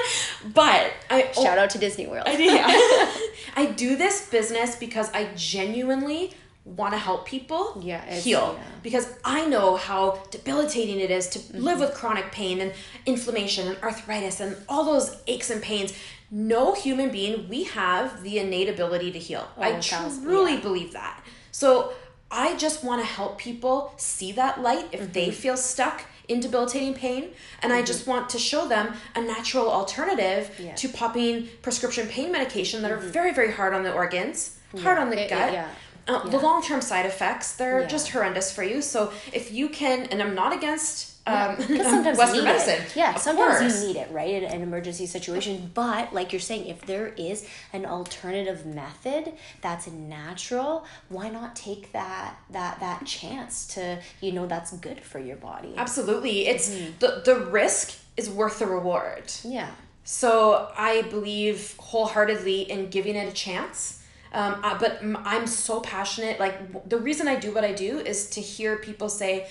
But 0.53 0.91
I. 1.09 1.31
Shout 1.31 1.57
oh, 1.57 1.61
out 1.61 1.69
to 1.71 1.77
Disney 1.77 2.07
World. 2.07 2.27
I, 2.27 2.37
yeah. 2.37 3.11
I 3.55 3.67
do 3.67 3.95
this 3.95 4.29
business 4.29 4.75
because 4.75 5.09
I 5.13 5.29
genuinely 5.35 6.33
want 6.63 6.93
to 6.93 6.97
help 6.97 7.25
people 7.25 7.81
yeah, 7.83 8.05
heal 8.13 8.55
yeah. 8.57 8.63
because 8.83 9.11
I 9.25 9.47
know 9.47 9.77
how 9.77 10.21
debilitating 10.29 10.99
it 10.99 11.09
is 11.09 11.27
to 11.29 11.39
mm-hmm. 11.39 11.57
live 11.57 11.79
with 11.79 11.93
chronic 11.93 12.31
pain 12.31 12.61
and 12.61 12.71
inflammation 13.05 13.67
and 13.67 13.77
arthritis 13.81 14.39
and 14.39 14.55
all 14.69 14.85
those 14.85 15.17
aches 15.27 15.49
and 15.49 15.61
pains. 15.61 15.93
No 16.29 16.73
human 16.73 17.09
being, 17.09 17.49
we 17.49 17.63
have 17.63 18.23
the 18.23 18.39
innate 18.39 18.69
ability 18.69 19.11
to 19.11 19.19
heal. 19.19 19.47
Oh, 19.57 19.61
I 19.61 19.79
truly 19.79 20.53
yeah. 20.53 20.59
believe 20.59 20.93
that. 20.93 21.23
So 21.51 21.93
I 22.29 22.55
just 22.55 22.83
want 22.83 23.01
to 23.01 23.07
help 23.07 23.37
people 23.37 23.93
see 23.97 24.31
that 24.33 24.61
light 24.61 24.87
if 24.91 25.01
mm-hmm. 25.01 25.11
they 25.11 25.31
feel 25.31 25.57
stuck 25.57 26.05
in 26.27 26.39
debilitating 26.39 26.93
pain 26.93 27.23
and 27.61 27.71
mm-hmm. 27.71 27.81
i 27.81 27.83
just 27.83 28.07
want 28.07 28.29
to 28.29 28.37
show 28.37 28.65
them 28.65 28.93
a 29.15 29.21
natural 29.21 29.69
alternative 29.69 30.55
yeah. 30.57 30.73
to 30.75 30.87
popping 30.87 31.49
prescription 31.61 32.07
pain 32.07 32.31
medication 32.31 32.81
that 32.83 32.91
are 32.91 32.99
mm-hmm. 32.99 33.09
very 33.09 33.33
very 33.33 33.51
hard 33.51 33.73
on 33.73 33.83
the 33.83 33.91
organs 33.91 34.59
hard 34.79 34.97
on 34.97 35.09
the 35.09 35.15
gut. 35.27 35.67
Uh, 36.07 36.21
yeah. 36.23 36.31
The 36.31 36.39
long 36.39 36.63
term 36.63 36.81
side 36.81 37.05
effects, 37.05 37.55
they're 37.55 37.81
yeah. 37.81 37.87
just 37.87 38.09
horrendous 38.09 38.51
for 38.51 38.63
you. 38.63 38.81
So 38.81 39.11
if 39.33 39.51
you 39.51 39.69
can, 39.69 40.07
and 40.07 40.21
I'm 40.21 40.35
not 40.35 40.53
against 40.53 41.11
um, 41.27 41.55
yeah, 41.69 41.83
sometimes 41.83 42.17
Western 42.17 42.43
medicine. 42.43 42.81
It. 42.81 42.95
Yeah, 42.95 43.15
sometimes 43.15 43.59
course. 43.59 43.81
you 43.81 43.87
need 43.87 43.95
it, 43.97 44.09
right, 44.11 44.29
in 44.29 44.43
an 44.43 44.61
emergency 44.61 45.05
situation. 45.05 45.69
But 45.73 46.13
like 46.13 46.33
you're 46.33 46.39
saying, 46.39 46.67
if 46.67 46.81
there 46.85 47.09
is 47.09 47.47
an 47.73 47.85
alternative 47.85 48.65
method 48.65 49.33
that's 49.61 49.87
natural, 49.87 50.85
why 51.09 51.29
not 51.29 51.55
take 51.55 51.91
that 51.91 52.37
that 52.49 52.79
that 52.79 53.05
chance 53.05 53.67
to 53.75 54.01
you 54.19 54.31
know 54.31 54.47
that's 54.47 54.71
good 54.77 55.01
for 55.01 55.19
your 55.19 55.37
body? 55.37 55.73
Absolutely, 55.77 56.47
it's 56.47 56.69
mm-hmm. 56.69 56.91
the 56.99 57.21
the 57.23 57.35
risk 57.45 57.97
is 58.17 58.29
worth 58.29 58.59
the 58.59 58.67
reward. 58.67 59.31
Yeah. 59.43 59.69
So 60.03 60.71
I 60.75 61.03
believe 61.03 61.75
wholeheartedly 61.77 62.63
in 62.63 62.89
giving 62.89 63.15
it 63.15 63.29
a 63.29 63.31
chance 63.31 64.00
um, 64.33 64.61
but 64.79 65.01
I'm 65.25 65.47
so 65.47 65.81
passionate. 65.81 66.39
Like 66.39 66.89
the 66.89 66.97
reason 66.97 67.27
I 67.27 67.35
do 67.35 67.53
what 67.53 67.63
I 67.63 67.73
do 67.73 67.99
is 67.99 68.29
to 68.31 68.41
hear 68.41 68.77
people 68.77 69.09
say, 69.09 69.47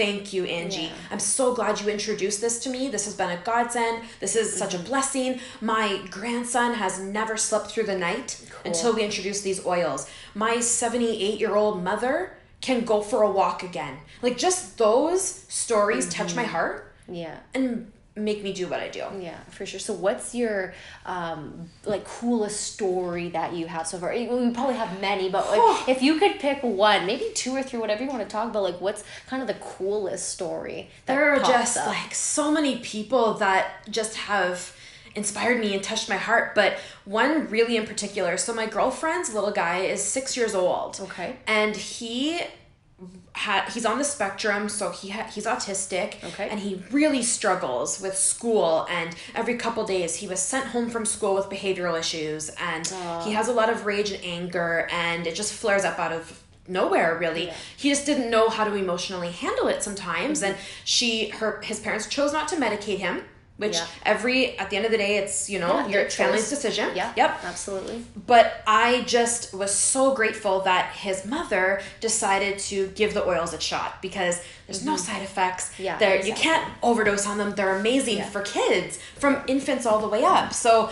Thank 0.00 0.32
you, 0.32 0.44
Angie. 0.44 0.82
Yeah. 0.82 0.92
I'm 1.10 1.18
so 1.18 1.54
glad 1.54 1.78
you 1.78 1.88
introduced 1.90 2.40
this 2.40 2.58
to 2.60 2.70
me. 2.70 2.88
This 2.88 3.04
has 3.04 3.14
been 3.14 3.30
a 3.30 3.36
godsend. 3.42 4.04
This 4.18 4.34
is 4.34 4.48
mm-hmm. 4.48 4.58
such 4.58 4.72
a 4.72 4.78
mm-hmm. 4.78 4.86
blessing. 4.86 5.40
My 5.60 6.00
grandson 6.08 6.72
has 6.74 6.98
never 6.98 7.36
slept 7.36 7.66
through 7.66 7.82
the 7.82 7.98
night 7.98 8.40
cool. 8.48 8.60
until 8.64 8.94
we 8.94 9.02
introduced 9.02 9.44
these 9.44 9.66
oils. 9.66 10.08
My 10.34 10.60
78 10.60 11.38
year 11.38 11.54
old 11.54 11.84
mother 11.84 12.32
can 12.62 12.84
go 12.86 13.02
for 13.02 13.22
a 13.22 13.30
walk 13.30 13.62
again. 13.62 13.98
Like, 14.22 14.38
just 14.38 14.78
those 14.78 15.22
stories 15.22 16.06
mm-hmm. 16.06 16.22
touch 16.22 16.34
my 16.34 16.44
heart. 16.44 16.94
Yeah. 17.06 17.38
And 17.52 17.92
make 18.24 18.42
me 18.42 18.52
do 18.52 18.68
what 18.68 18.80
I 18.80 18.88
do. 18.88 19.04
Yeah, 19.18 19.38
for 19.50 19.66
sure. 19.66 19.80
So 19.80 19.92
what's 19.92 20.34
your 20.34 20.74
um 21.06 21.68
like 21.84 22.04
coolest 22.04 22.60
story 22.60 23.28
that 23.30 23.54
you 23.54 23.66
have 23.66 23.86
so 23.86 23.98
far? 23.98 24.12
We 24.12 24.50
probably 24.50 24.76
have 24.76 25.00
many, 25.00 25.28
but 25.28 25.46
like 25.48 25.88
if 25.88 26.02
you 26.02 26.18
could 26.18 26.38
pick 26.38 26.62
one, 26.62 27.06
maybe 27.06 27.30
two 27.34 27.54
or 27.54 27.62
three, 27.62 27.78
whatever 27.78 28.02
you 28.02 28.08
want 28.08 28.22
to 28.22 28.28
talk 28.28 28.48
about, 28.48 28.62
like 28.62 28.80
what's 28.80 29.04
kind 29.26 29.42
of 29.42 29.48
the 29.48 29.54
coolest 29.54 30.28
story? 30.28 30.90
there 31.06 31.32
are 31.34 31.38
just 31.40 31.76
up? 31.76 31.86
like 31.86 32.14
so 32.14 32.50
many 32.50 32.76
people 32.78 33.34
that 33.34 33.86
just 33.90 34.16
have 34.16 34.74
inspired 35.14 35.60
me 35.60 35.74
and 35.74 35.82
touched 35.82 36.08
my 36.08 36.16
heart 36.16 36.54
but 36.54 36.78
one 37.04 37.48
really 37.48 37.76
in 37.76 37.84
particular 37.84 38.36
so 38.36 38.54
my 38.54 38.66
girlfriend's 38.66 39.34
little 39.34 39.50
guy 39.50 39.78
is 39.78 40.02
six 40.02 40.36
years 40.36 40.54
old 40.54 41.00
okay 41.00 41.36
and 41.48 41.74
he 41.74 42.40
had 43.32 43.68
he's 43.70 43.86
on 43.86 43.98
the 43.98 44.04
spectrum 44.04 44.68
so 44.68 44.90
he 44.90 45.08
ha- 45.08 45.28
he's 45.32 45.46
autistic 45.46 46.22
okay 46.24 46.48
and 46.50 46.60
he 46.60 46.82
really 46.90 47.22
struggles 47.22 48.00
with 48.00 48.16
school 48.16 48.86
and 48.90 49.14
every 49.34 49.56
couple 49.56 49.84
days 49.84 50.16
he 50.16 50.26
was 50.26 50.40
sent 50.40 50.66
home 50.66 50.90
from 50.90 51.06
school 51.06 51.34
with 51.34 51.46
behavioral 51.46 51.98
issues 51.98 52.50
and 52.58 52.92
uh. 52.94 53.24
he 53.24 53.32
has 53.32 53.48
a 53.48 53.52
lot 53.52 53.70
of 53.70 53.86
rage 53.86 54.10
and 54.10 54.22
anger 54.24 54.88
and 54.92 55.26
it 55.26 55.34
just 55.34 55.52
flares 55.52 55.84
up 55.84 55.98
out 55.98 56.12
of 56.12 56.42
nowhere 56.68 57.18
really 57.18 57.46
yeah. 57.46 57.54
he 57.76 57.88
just 57.88 58.04
didn't 58.04 58.30
know 58.30 58.48
how 58.48 58.64
to 58.64 58.74
emotionally 58.74 59.30
handle 59.30 59.68
it 59.68 59.82
sometimes 59.82 60.42
mm-hmm. 60.42 60.52
and 60.52 60.60
she 60.84 61.28
her 61.28 61.60
his 61.62 61.80
parents 61.80 62.06
chose 62.06 62.32
not 62.32 62.48
to 62.48 62.56
medicate 62.56 62.98
him 62.98 63.22
which 63.60 63.74
yeah. 63.74 63.86
every 64.04 64.58
at 64.58 64.70
the 64.70 64.76
end 64.76 64.86
of 64.86 64.90
the 64.90 64.96
day 64.96 65.18
it's 65.18 65.50
you 65.50 65.58
know 65.58 65.80
yeah, 65.80 65.88
your 65.88 66.10
family's 66.10 66.48
decision 66.48 66.88
yeah 66.96 67.12
yep 67.14 67.38
absolutely 67.44 68.02
but 68.26 68.62
i 68.66 69.02
just 69.02 69.52
was 69.52 69.72
so 69.72 70.14
grateful 70.14 70.60
that 70.60 70.90
his 70.94 71.26
mother 71.26 71.82
decided 72.00 72.58
to 72.58 72.88
give 72.88 73.12
the 73.12 73.22
oils 73.28 73.52
a 73.52 73.60
shot 73.60 74.00
because 74.00 74.42
there's 74.66 74.78
mm-hmm. 74.78 74.90
no 74.90 74.96
side 74.96 75.22
effects 75.22 75.78
yeah 75.78 75.98
there 75.98 76.16
exactly. 76.16 76.30
you 76.30 76.36
can't 76.36 76.72
overdose 76.82 77.26
on 77.26 77.36
them 77.36 77.54
they're 77.54 77.76
amazing 77.76 78.16
yeah. 78.16 78.28
for 78.30 78.40
kids 78.40 78.98
from 79.18 79.42
infants 79.46 79.84
all 79.84 80.00
the 80.00 80.08
way 80.08 80.24
up 80.24 80.54
so 80.54 80.90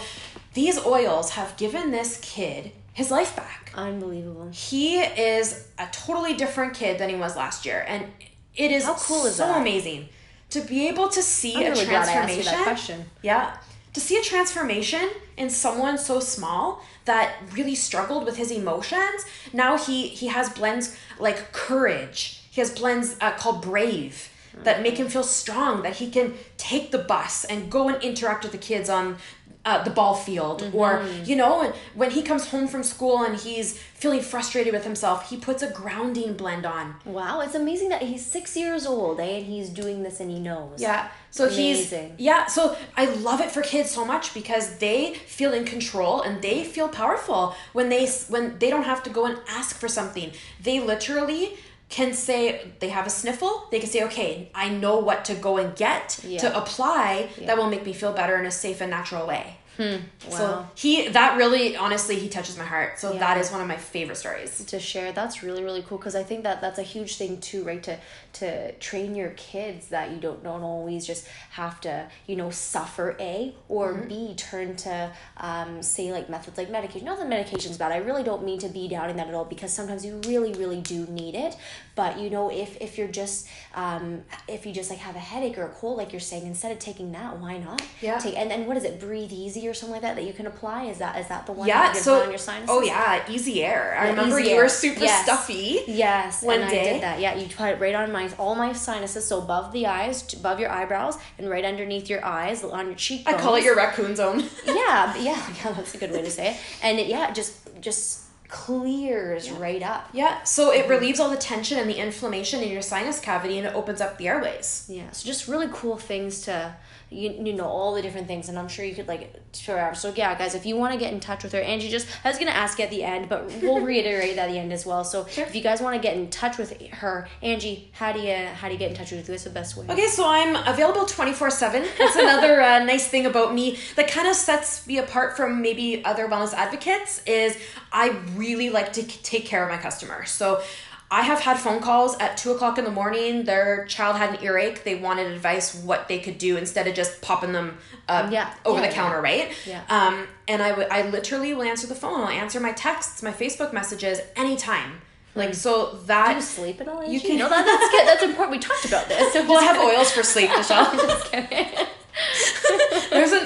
these 0.52 0.78
oils 0.84 1.30
have 1.30 1.56
given 1.56 1.90
this 1.90 2.18
kid 2.20 2.70
his 2.92 3.10
life 3.10 3.34
back 3.34 3.72
unbelievable 3.74 4.50
he 4.52 4.98
is 4.98 5.68
a 5.78 5.86
totally 5.90 6.34
different 6.34 6.74
kid 6.74 6.98
than 6.98 7.08
he 7.08 7.16
was 7.16 7.34
last 7.34 7.64
year 7.64 7.82
and 7.88 8.06
it 8.54 8.70
is 8.70 8.84
how 8.84 8.94
cool 8.94 9.24
is 9.24 9.36
so 9.36 9.46
that? 9.46 9.60
amazing 9.60 10.06
to 10.50 10.60
be 10.60 10.88
able 10.88 11.08
to 11.08 11.22
see 11.22 11.56
I'm 11.56 11.72
a 11.72 11.74
really 11.74 11.86
transformation. 11.86 13.04
Yeah. 13.22 13.56
To 13.94 14.00
see 14.00 14.16
a 14.16 14.22
transformation 14.22 15.10
in 15.36 15.50
someone 15.50 15.98
so 15.98 16.20
small 16.20 16.82
that 17.04 17.36
really 17.52 17.74
struggled 17.74 18.24
with 18.24 18.36
his 18.36 18.50
emotions. 18.50 19.24
Now 19.52 19.76
he 19.76 20.08
he 20.08 20.28
has 20.28 20.48
blends 20.50 20.96
like 21.18 21.52
courage. 21.52 22.42
He 22.50 22.60
has 22.60 22.70
blends 22.70 23.16
uh, 23.20 23.32
called 23.32 23.62
brave 23.62 24.30
that 24.64 24.82
make 24.82 24.96
him 24.98 25.08
feel 25.08 25.22
strong 25.22 25.82
that 25.82 25.96
he 25.96 26.10
can 26.10 26.34
take 26.56 26.90
the 26.90 26.98
bus 26.98 27.44
and 27.44 27.70
go 27.70 27.88
and 27.88 28.02
interact 28.02 28.42
with 28.42 28.52
the 28.52 28.58
kids 28.58 28.90
on 28.90 29.16
uh, 29.64 29.82
the 29.82 29.90
ball 29.90 30.14
field 30.14 30.62
mm-hmm. 30.62 30.76
or 30.76 31.04
you 31.24 31.36
know 31.36 31.72
when 31.94 32.10
he 32.10 32.22
comes 32.22 32.48
home 32.48 32.66
from 32.66 32.82
school 32.82 33.22
and 33.22 33.36
he's 33.36 33.78
feeling 33.78 34.20
frustrated 34.20 34.72
with 34.72 34.84
himself 34.84 35.28
he 35.28 35.36
puts 35.36 35.62
a 35.62 35.70
grounding 35.70 36.34
blend 36.34 36.64
on 36.64 36.94
wow 37.04 37.40
it's 37.40 37.54
amazing 37.54 37.88
that 37.88 38.02
he's 38.02 38.24
six 38.24 38.56
years 38.56 38.86
old 38.86 39.20
eh, 39.20 39.38
and 39.38 39.46
he's 39.46 39.68
doing 39.68 40.02
this 40.02 40.20
and 40.20 40.30
he 40.30 40.38
knows 40.38 40.80
yeah 40.80 41.08
so 41.30 41.46
amazing. 41.46 42.10
he's 42.16 42.20
yeah 42.20 42.46
so 42.46 42.76
i 42.96 43.04
love 43.16 43.40
it 43.40 43.50
for 43.50 43.60
kids 43.62 43.90
so 43.90 44.04
much 44.04 44.32
because 44.32 44.78
they 44.78 45.14
feel 45.14 45.52
in 45.52 45.64
control 45.64 46.22
and 46.22 46.40
they 46.40 46.64
feel 46.64 46.88
powerful 46.88 47.54
when 47.72 47.88
they 47.88 48.06
when 48.28 48.58
they 48.58 48.70
don't 48.70 48.84
have 48.84 49.02
to 49.02 49.10
go 49.10 49.26
and 49.26 49.38
ask 49.48 49.76
for 49.76 49.88
something 49.88 50.30
they 50.62 50.80
literally 50.80 51.56
can 51.88 52.12
say 52.12 52.70
they 52.80 52.90
have 52.90 53.06
a 53.06 53.10
sniffle, 53.10 53.66
they 53.70 53.80
can 53.80 53.88
say, 53.88 54.04
okay, 54.04 54.50
I 54.54 54.68
know 54.68 54.98
what 54.98 55.24
to 55.26 55.34
go 55.34 55.56
and 55.56 55.74
get 55.74 56.20
yeah. 56.22 56.38
to 56.40 56.56
apply 56.56 57.30
yeah. 57.38 57.46
that 57.46 57.56
will 57.56 57.70
make 57.70 57.84
me 57.84 57.92
feel 57.92 58.12
better 58.12 58.36
in 58.36 58.46
a 58.46 58.50
safe 58.50 58.80
and 58.80 58.90
natural 58.90 59.26
way. 59.26 59.56
Hmm. 59.78 59.82
Wow. 59.84 60.30
So 60.30 60.66
he 60.74 61.08
that 61.08 61.36
really 61.38 61.76
honestly 61.76 62.18
he 62.18 62.28
touches 62.28 62.58
my 62.58 62.64
heart. 62.64 62.98
So 62.98 63.12
Yeah. 63.12 63.20
that 63.20 63.38
is 63.38 63.52
one 63.52 63.60
of 63.60 63.68
my 63.68 63.76
favorite 63.76 64.16
stories. 64.16 64.64
to 64.64 64.80
share 64.80 65.12
that's 65.12 65.44
really 65.44 65.62
really 65.62 65.82
cool 65.82 65.98
because 65.98 66.16
i 66.16 66.22
think 66.24 66.42
that 66.42 66.60
that's 66.60 66.80
a 66.80 66.82
huge 66.82 67.16
thing 67.16 67.40
too 67.40 67.62
right 67.62 67.82
to 67.84 67.96
to 68.40 68.72
train 68.78 69.14
your 69.14 69.30
kids 69.30 69.88
that 69.88 70.10
you 70.10 70.16
don't 70.18 70.42
don't 70.42 70.62
always 70.62 71.06
just 71.06 71.26
have 71.50 71.80
to 71.80 72.06
you 72.26 72.36
know 72.36 72.50
suffer 72.50 73.16
a 73.20 73.54
or 73.68 73.94
b 74.08 74.34
turn 74.36 74.76
to 74.76 75.10
um, 75.38 75.82
say 75.82 76.12
like 76.12 76.28
methods 76.30 76.56
like 76.58 76.70
medication 76.70 77.06
not 77.06 77.18
that 77.18 77.28
medication's 77.28 77.76
bad 77.78 77.92
i 77.92 77.96
really 77.98 78.22
don't 78.22 78.44
mean 78.44 78.58
to 78.58 78.68
be 78.68 78.88
doubting 78.88 79.16
that 79.16 79.28
at 79.28 79.34
all 79.34 79.44
because 79.44 79.72
sometimes 79.72 80.04
you 80.04 80.20
really 80.26 80.52
really 80.54 80.80
do 80.80 81.06
need 81.06 81.34
it 81.34 81.56
but 81.94 82.18
you 82.18 82.30
know 82.30 82.50
if 82.50 82.76
if 82.80 82.96
you're 82.98 83.08
just 83.08 83.48
um, 83.74 84.22
if 84.48 84.66
you 84.66 84.72
just 84.72 84.90
like 84.90 84.98
have 84.98 85.16
a 85.16 85.18
headache 85.32 85.56
or 85.58 85.64
a 85.66 85.70
cold 85.70 85.98
like 85.98 86.12
you're 86.12 86.20
saying 86.20 86.46
instead 86.46 86.70
of 86.72 86.78
taking 86.78 87.12
that 87.12 87.38
why 87.38 87.58
not 87.58 87.82
Yeah. 88.00 88.18
take 88.18 88.36
and 88.36 88.50
then 88.50 88.66
what 88.66 88.76
is 88.76 88.84
it 88.84 89.00
breathe 89.00 89.32
easy 89.32 89.66
or 89.68 89.74
something 89.74 89.92
like 89.94 90.02
that 90.02 90.16
that 90.16 90.24
you 90.24 90.32
can 90.32 90.46
apply 90.46 90.84
is 90.84 90.98
that 90.98 91.18
is 91.18 91.26
that 91.28 91.46
the 91.46 91.52
one 91.52 91.66
Yeah, 91.68 91.82
that 91.82 91.94
you 91.94 92.00
so 92.00 92.22
on 92.22 92.28
your 92.30 92.38
sinuses 92.38 92.68
oh 92.70 92.82
yeah, 92.82 93.24
easy 93.28 93.64
air. 93.64 93.96
I 93.98 94.04
Yeah, 94.04 94.10
remember 94.10 94.38
you 94.40 94.50
air. 94.56 94.62
were 94.62 94.68
super 94.68 95.00
Yes. 95.00 95.24
stuffy. 95.24 95.80
Yes, 95.86 96.42
one 96.42 96.56
and 96.56 96.64
I 96.64 96.70
day. 96.70 96.84
did 96.92 97.02
that. 97.02 97.20
Yeah, 97.20 97.34
you 97.34 97.46
put 97.48 97.68
it 97.70 97.80
right 97.80 97.94
on 97.94 98.12
my 98.12 98.27
all 98.34 98.54
my 98.54 98.72
sinuses, 98.72 99.26
so 99.26 99.38
above 99.38 99.72
the 99.72 99.86
eyes, 99.86 100.32
above 100.34 100.60
your 100.60 100.70
eyebrows, 100.70 101.18
and 101.38 101.48
right 101.48 101.64
underneath 101.64 102.08
your 102.08 102.24
eyes, 102.24 102.64
on 102.64 102.86
your 102.86 102.94
cheekbones. 102.94 103.36
I 103.36 103.40
call 103.40 103.54
it 103.54 103.64
your 103.64 103.76
raccoon 103.76 104.16
zone. 104.16 104.40
yeah, 104.66 105.16
yeah, 105.18 105.52
yeah. 105.64 105.72
That's 105.72 105.94
a 105.94 105.98
good 105.98 106.12
way 106.12 106.22
to 106.22 106.30
say 106.30 106.52
it. 106.52 106.60
And 106.82 106.98
it, 106.98 107.06
yeah, 107.06 107.30
it 107.30 107.34
just 107.34 107.56
just 107.80 108.24
clears 108.48 109.50
right 109.50 109.82
up. 109.82 110.08
Yeah, 110.12 110.42
so 110.42 110.72
it 110.72 110.82
mm-hmm. 110.82 110.90
relieves 110.90 111.20
all 111.20 111.30
the 111.30 111.36
tension 111.36 111.78
and 111.78 111.88
the 111.88 111.96
inflammation 111.96 112.62
in 112.62 112.70
your 112.70 112.82
sinus 112.82 113.20
cavity 113.20 113.58
and 113.58 113.66
it 113.66 113.74
opens 113.74 114.00
up 114.00 114.16
the 114.16 114.28
airways. 114.28 114.86
Yeah, 114.88 115.10
so 115.12 115.26
just 115.26 115.48
really 115.48 115.68
cool 115.70 115.98
things 115.98 116.40
to 116.42 116.74
you, 117.10 117.30
you 117.30 117.52
know 117.54 117.66
all 117.66 117.94
the 117.94 118.02
different 118.02 118.26
things 118.26 118.48
and 118.48 118.58
i'm 118.58 118.68
sure 118.68 118.84
you 118.84 118.94
could 118.94 119.08
like 119.08 119.32
forever. 119.54 119.94
So 119.94 120.12
yeah 120.14 120.36
guys 120.36 120.54
if 120.54 120.66
you 120.66 120.76
want 120.76 120.92
to 120.92 120.98
get 120.98 121.12
in 121.12 121.20
touch 121.20 121.42
with 121.42 121.52
her 121.52 121.60
angie 121.60 121.88
just 121.88 122.06
i 122.24 122.28
was 122.28 122.38
gonna 122.38 122.50
ask 122.50 122.78
you 122.78 122.84
at 122.84 122.90
the 122.90 123.02
end 123.02 123.28
but 123.28 123.46
we'll 123.62 123.80
reiterate 123.84 124.36
that 124.36 124.48
at 124.48 124.52
the 124.52 124.58
end 124.58 124.72
as 124.72 124.84
well. 124.84 125.04
So 125.04 125.26
if 125.26 125.54
you 125.54 125.62
guys 125.62 125.80
want 125.80 125.96
to 125.96 126.02
get 126.02 126.16
in 126.16 126.30
touch 126.30 126.58
with 126.58 126.80
her 126.92 127.28
angie 127.42 127.90
how 127.92 128.12
do 128.12 128.20
you 128.20 128.34
how 128.34 128.68
do 128.68 128.74
you 128.74 128.78
get 128.78 128.90
in 128.90 128.96
touch 128.96 129.10
with 129.10 129.26
her 129.26 129.32
what's 129.32 129.44
the 129.44 129.50
best 129.50 129.76
way? 129.76 129.86
Okay, 129.88 130.06
so 130.06 130.26
I'm 130.26 130.56
available 130.66 131.04
24 131.06 131.50
7. 131.50 131.84
That's 131.98 132.16
another 132.28 132.60
uh, 132.60 132.84
nice 132.84 133.08
thing 133.08 133.26
about 133.26 133.54
me 133.54 133.78
that 133.96 134.08
kind 134.08 134.28
of 134.28 134.34
sets 134.34 134.86
me 134.86 134.98
apart 134.98 135.36
from 135.36 135.62
maybe 135.62 136.04
other 136.04 136.28
wellness 136.28 136.54
advocates 136.54 137.22
is 137.24 137.56
I 137.92 138.10
really 138.34 138.70
like 138.70 138.92
to 138.94 139.02
take 139.02 139.46
care 139.46 139.62
of 139.62 139.70
my 139.70 139.78
customers. 139.78 140.30
So 140.30 140.62
I 141.10 141.22
have 141.22 141.40
had 141.40 141.58
phone 141.58 141.80
calls 141.80 142.16
at 142.18 142.36
2 142.36 142.50
o'clock 142.52 142.76
in 142.76 142.84
the 142.84 142.90
morning. 142.90 143.44
Their 143.44 143.86
child 143.86 144.16
had 144.16 144.34
an 144.34 144.44
earache. 144.44 144.84
They 144.84 144.94
wanted 144.96 145.32
advice 145.32 145.74
what 145.74 146.06
they 146.06 146.18
could 146.18 146.36
do 146.36 146.56
instead 146.58 146.86
of 146.86 146.94
just 146.94 147.22
popping 147.22 147.52
them 147.52 147.78
uh, 148.08 148.28
Yeah, 148.30 148.52
over 148.66 148.80
yeah, 148.80 148.88
the 148.88 148.92
counter, 148.94 149.20
right? 149.22 149.50
Yeah. 149.66 149.82
Um, 149.88 150.26
and 150.46 150.62
I 150.62 150.72
would- 150.72 150.88
I 150.90 151.08
literally 151.08 151.54
will 151.54 151.62
answer 151.62 151.86
the 151.86 151.94
phone. 151.94 152.20
I'll 152.20 152.28
answer 152.28 152.60
my 152.60 152.72
texts, 152.72 153.22
my 153.22 153.32
Facebook 153.32 153.72
messages 153.72 154.20
anytime. 154.36 155.00
Like, 155.34 155.54
so 155.54 155.98
that. 156.06 156.28
do 156.30 156.34
you 156.36 156.40
sleep 156.42 156.80
at 156.80 156.88
all 156.88 157.04
You 157.08 157.20
can- 157.20 157.38
no, 157.38 157.48
that, 157.48 157.64
that's 157.64 157.90
good 157.90 158.06
that's 158.06 158.22
important 158.24 158.50
we 158.50 158.58
talked 158.58 158.84
about 158.86 159.08
this 159.08 159.32
so 159.32 159.42
Well, 159.48 159.58
I 159.60 159.62
have 159.62 159.78
oils 159.96 160.10
for 160.10 160.22
sleep, 160.22 160.50
Michelle. 160.56 160.90
just 160.96 161.30
kidding. 161.30 161.68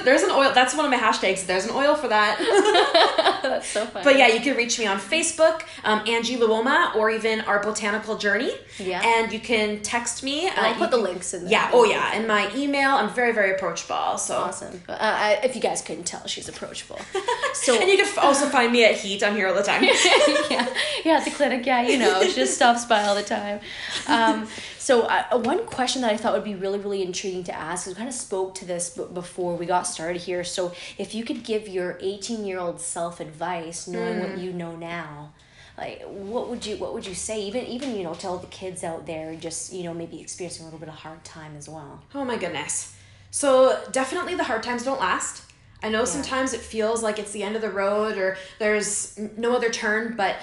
There's 0.03 0.21
a 0.21 0.23
there's 0.23 0.31
an 0.31 0.37
oil. 0.37 0.53
That's 0.53 0.75
one 0.75 0.85
of 0.85 0.91
my 0.91 0.97
hashtags. 0.97 1.45
There's 1.45 1.65
an 1.65 1.71
oil 1.71 1.95
for 1.95 2.07
that. 2.07 2.37
that's 3.43 3.67
so 3.67 3.85
funny 3.85 4.03
But 4.03 4.17
yeah, 4.17 4.27
you 4.27 4.39
can 4.39 4.55
reach 4.55 4.79
me 4.79 4.85
on 4.85 4.97
Facebook, 4.97 5.63
um, 5.83 6.03
Angie 6.07 6.37
Luoma, 6.37 6.95
or 6.95 7.09
even 7.09 7.41
our 7.41 7.61
botanical 7.61 8.17
journey. 8.17 8.51
Yeah. 8.77 9.01
And 9.03 9.31
you 9.31 9.39
can 9.39 9.81
text 9.81 10.23
me. 10.23 10.47
Uh, 10.47 10.53
I'll 10.55 10.75
put 10.75 10.91
the 10.91 10.97
can- 10.97 11.03
links 11.03 11.33
in 11.33 11.43
there. 11.43 11.51
Yeah. 11.51 11.71
Oh 11.73 11.83
yeah. 11.83 12.11
And 12.13 12.27
my 12.27 12.53
email. 12.55 12.91
I'm 12.91 13.09
very 13.09 13.33
very 13.33 13.51
approachable. 13.53 14.17
So. 14.17 14.37
awesome 14.37 14.81
uh, 14.87 14.95
I, 14.99 15.39
if 15.43 15.55
you 15.55 15.61
guys 15.61 15.81
couldn't 15.81 16.05
tell 16.05 16.25
she's 16.27 16.47
approachable 16.47 16.99
so 17.53 17.79
And 17.79 17.89
you 17.89 17.97
can 17.97 18.07
also 18.19 18.47
find 18.47 18.71
me 18.71 18.85
at 18.85 18.95
Heat. 18.95 19.23
I'm 19.23 19.35
here 19.35 19.47
all 19.47 19.55
the 19.55 19.63
time. 19.63 19.83
yeah, 20.53 20.67
yeah, 21.03 21.17
at 21.17 21.25
the 21.25 21.31
clinic. 21.31 21.65
Yeah, 21.65 21.81
you 21.81 21.97
know, 21.97 22.23
she 22.23 22.33
just 22.33 22.55
stops 22.55 22.85
by 22.85 23.03
all 23.03 23.15
the 23.15 23.23
time. 23.23 23.59
Um, 24.07 24.47
so 24.83 25.03
uh, 25.03 25.39
one 25.39 25.65
question 25.65 26.01
that 26.01 26.11
I 26.11 26.17
thought 26.17 26.33
would 26.33 26.43
be 26.43 26.55
really, 26.55 26.77
really 26.77 27.01
intriguing 27.03 27.45
to 27.45 27.55
ask, 27.55 27.87
we 27.87 27.93
kind 27.93 28.09
of 28.09 28.13
spoke 28.13 28.53
to 28.55 28.65
this 28.65 28.89
b- 28.89 29.05
before 29.13 29.55
we 29.55 29.65
got 29.65 29.83
started 29.83 30.21
here. 30.23 30.43
So 30.43 30.73
if 30.97 31.15
you 31.15 31.23
could 31.23 31.45
give 31.45 31.69
your 31.69 31.97
eighteen 32.01 32.43
year 32.43 32.59
old 32.59 32.81
self 32.81 33.21
advice, 33.21 33.87
knowing 33.87 34.19
what 34.19 34.37
you 34.37 34.51
know 34.51 34.75
now. 34.75 35.31
Like 35.77 36.03
what 36.05 36.49
would 36.49 36.65
you 36.65 36.75
what 36.75 36.93
would 36.93 37.07
you 37.07 37.15
say 37.15 37.41
even 37.45 37.65
even 37.65 37.95
you 37.95 38.03
know 38.03 38.13
tell 38.13 38.37
the 38.37 38.47
kids 38.47 38.83
out 38.83 39.05
there 39.07 39.33
just 39.35 39.71
you 39.71 39.83
know 39.85 39.93
maybe 39.93 40.19
experiencing 40.19 40.63
a 40.63 40.65
little 40.65 40.79
bit 40.79 40.89
of 40.89 40.95
hard 40.95 41.23
time 41.23 41.55
as 41.57 41.67
well 41.69 42.01
Oh 42.13 42.25
my 42.25 42.37
goodness. 42.37 42.95
So 43.31 43.81
definitely 43.91 44.35
the 44.35 44.43
hard 44.43 44.63
times 44.63 44.83
don't 44.83 44.99
last. 44.99 45.43
I 45.81 45.89
know 45.89 46.05
sometimes 46.05 46.53
it 46.53 46.59
feels 46.61 47.01
like 47.01 47.17
it's 47.19 47.31
the 47.31 47.41
end 47.41 47.55
of 47.55 47.61
the 47.61 47.71
road 47.71 48.17
or 48.17 48.37
there's 48.59 49.17
no 49.37 49.55
other 49.55 49.69
turn, 49.69 50.15
but 50.15 50.35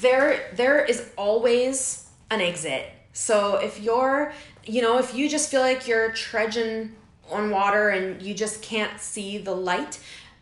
there 0.00 0.50
there 0.54 0.84
is 0.84 1.10
always 1.16 2.06
an 2.30 2.40
exit. 2.40 2.84
So 3.12 3.56
if 3.56 3.80
you're, 3.80 4.32
you 4.64 4.82
know, 4.82 4.98
if 4.98 5.14
you 5.14 5.28
just 5.28 5.50
feel 5.50 5.60
like 5.60 5.86
you're 5.88 6.12
trudging 6.12 6.92
on 7.30 7.50
water 7.50 7.90
and 7.90 8.22
you 8.22 8.34
just 8.34 8.62
can't 8.62 9.00
see 9.00 9.38
the 9.38 9.54
light, 9.54 9.98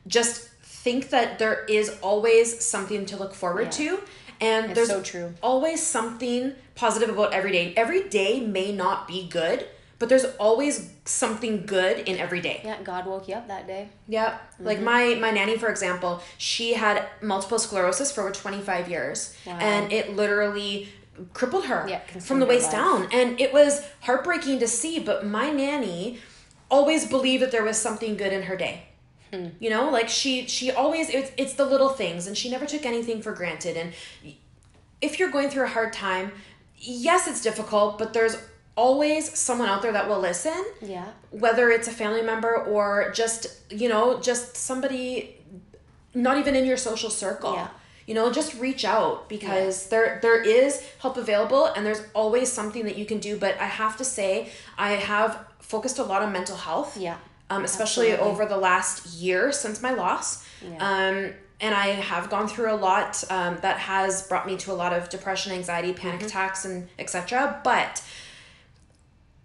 just 0.07 0.49
think 0.63 1.11
that 1.11 1.39
there 1.39 1.65
is 1.65 1.99
always 2.03 2.65
something 2.65 3.07
to 3.07 3.17
look 3.17 3.35
forward 3.35 3.65
Yeah. 3.67 3.71
to 3.71 4.01
and 4.41 4.67
It's 4.67 4.75
there's 4.75 4.89
so 4.89 5.03
true. 5.03 5.35
always 5.43 5.83
something 5.83 6.53
positive 6.75 7.09
about 7.09 7.33
every 7.33 7.51
day. 7.53 7.73
Every 7.77 8.09
day 8.09 8.41
may 8.41 8.71
not 8.71 9.09
be 9.09 9.27
good, 9.27 9.67
but 9.99 10.09
there's 10.11 10.27
always 10.39 10.91
something 11.07 11.65
good 11.67 12.01
in 12.09 12.19
every 12.19 12.41
day. 12.41 12.61
yeah 12.63 12.77
God 12.85 13.07
woke 13.07 13.27
you 13.29 13.35
up 13.35 13.49
that 13.49 13.67
day 13.67 13.89
Yep. 14.09 14.33
Mm-hmm. 14.33 14.67
Like 14.67 14.81
my 14.81 15.15
my 15.15 15.31
nanny 15.31 15.57
for 15.57 15.69
example, 15.69 16.21
she 16.39 16.75
had 16.75 17.07
multiple 17.23 17.59
sclerosis 17.59 18.13
for 18.13 18.21
over 18.21 18.31
25 18.33 18.89
years 18.91 19.35
Wow. 19.47 19.57
and 19.59 19.91
it 19.93 20.15
literally 20.15 20.89
crippled 21.33 21.67
her 21.67 21.87
Yeah, 21.89 22.01
from 22.21 22.41
the 22.41 22.47
waist 22.47 22.71
down 22.71 23.09
and 23.13 23.41
it 23.41 23.53
was 23.53 23.87
heartbreaking 24.03 24.59
to 24.61 24.69
see, 24.69 24.99
but 24.99 25.27
my 25.27 25.51
nanny 25.51 26.21
always 26.71 27.07
believed 27.07 27.43
that 27.43 27.53
there 27.53 27.65
was 27.65 27.77
something 27.77 28.17
good 28.17 28.33
in 28.33 28.43
her 28.43 28.57
day. 28.57 28.83
Hmm. 29.33 29.49
You 29.59 29.71
know, 29.71 29.91
like 29.91 30.09
she 30.09 30.47
she 30.47 30.71
always 30.71 31.09
it's 31.11 31.33
it's 31.37 31.55
the 31.55 31.65
little 31.65 31.89
things 31.91 32.27
and 32.27 32.37
she 32.37 32.51
never 32.51 32.67
took 32.67 32.87
anything 32.87 33.23
for 33.23 33.33
granted 33.33 33.77
and 33.77 33.93
if 35.01 35.19
you're 35.19 35.31
going 35.31 35.51
through 35.51 35.65
a 35.65 35.69
hard 35.69 35.93
time, 35.93 36.33
yes, 36.79 37.29
it's 37.29 37.43
difficult, 37.43 37.99
but 37.99 38.13
there's 38.15 38.37
always 38.77 39.37
someone 39.37 39.69
out 39.69 39.81
there 39.83 39.93
that 39.93 40.07
will 40.07 40.21
listen 40.21 40.63
yeah 40.83 41.07
whether 41.31 41.71
it's 41.71 41.89
a 41.89 41.91
family 41.91 42.21
member 42.21 42.57
or 42.65 43.11
just 43.13 43.47
you 43.71 43.89
know 43.89 44.21
just 44.21 44.55
somebody 44.55 45.35
not 46.13 46.37
even 46.37 46.55
in 46.55 46.67
your 46.67 46.77
social 46.77 47.09
circle 47.09 47.55
Yeah. 47.55 47.69
You 48.07 48.15
know 48.15 48.31
just 48.31 48.55
reach 48.61 48.85
out 48.85 49.29
because 49.29 49.89
there 49.89 50.19
there 50.23 50.41
is 50.43 50.83
help 51.01 51.17
available 51.17 51.67
and 51.67 51.85
there's 51.85 52.03
always 52.15 52.51
something 52.51 52.85
that 52.85 52.97
you 52.97 53.05
can 53.05 53.19
do 53.19 53.37
but 53.37 53.59
i 53.61 53.65
have 53.67 53.97
to 53.97 54.05
say 54.05 54.49
i 54.79 54.93
have 54.93 55.45
focused 55.61 55.99
a 55.99 56.03
lot 56.05 56.23
on 56.23 56.33
mental 56.33 56.57
health 56.57 56.97
Yeah, 56.97 57.17
um, 57.51 57.65
especially 57.65 58.13
absolutely. 58.13 58.33
over 58.33 58.47
the 58.47 58.57
last 58.57 59.07
year 59.21 59.51
since 59.53 59.83
my 59.83 59.93
loss 59.93 60.47
Yeah. 60.63 60.77
um, 60.79 61.33
and 61.61 61.75
i 61.75 61.87
have 62.13 62.31
gone 62.31 62.47
through 62.49 62.73
a 62.73 62.77
lot 62.77 63.25
um, 63.31 63.59
that 63.63 63.79
has 63.79 64.23
brought 64.29 64.47
me 64.47 64.57
to 64.59 64.71
a 64.73 64.77
lot 64.83 64.93
of 64.93 65.09
depression 65.09 65.53
anxiety 65.53 65.93
panic 65.93 66.21
Mm-hmm. 66.21 66.27
attacks 66.29 66.65
and 66.65 66.89
etc 66.99 67.61
but 67.65 68.03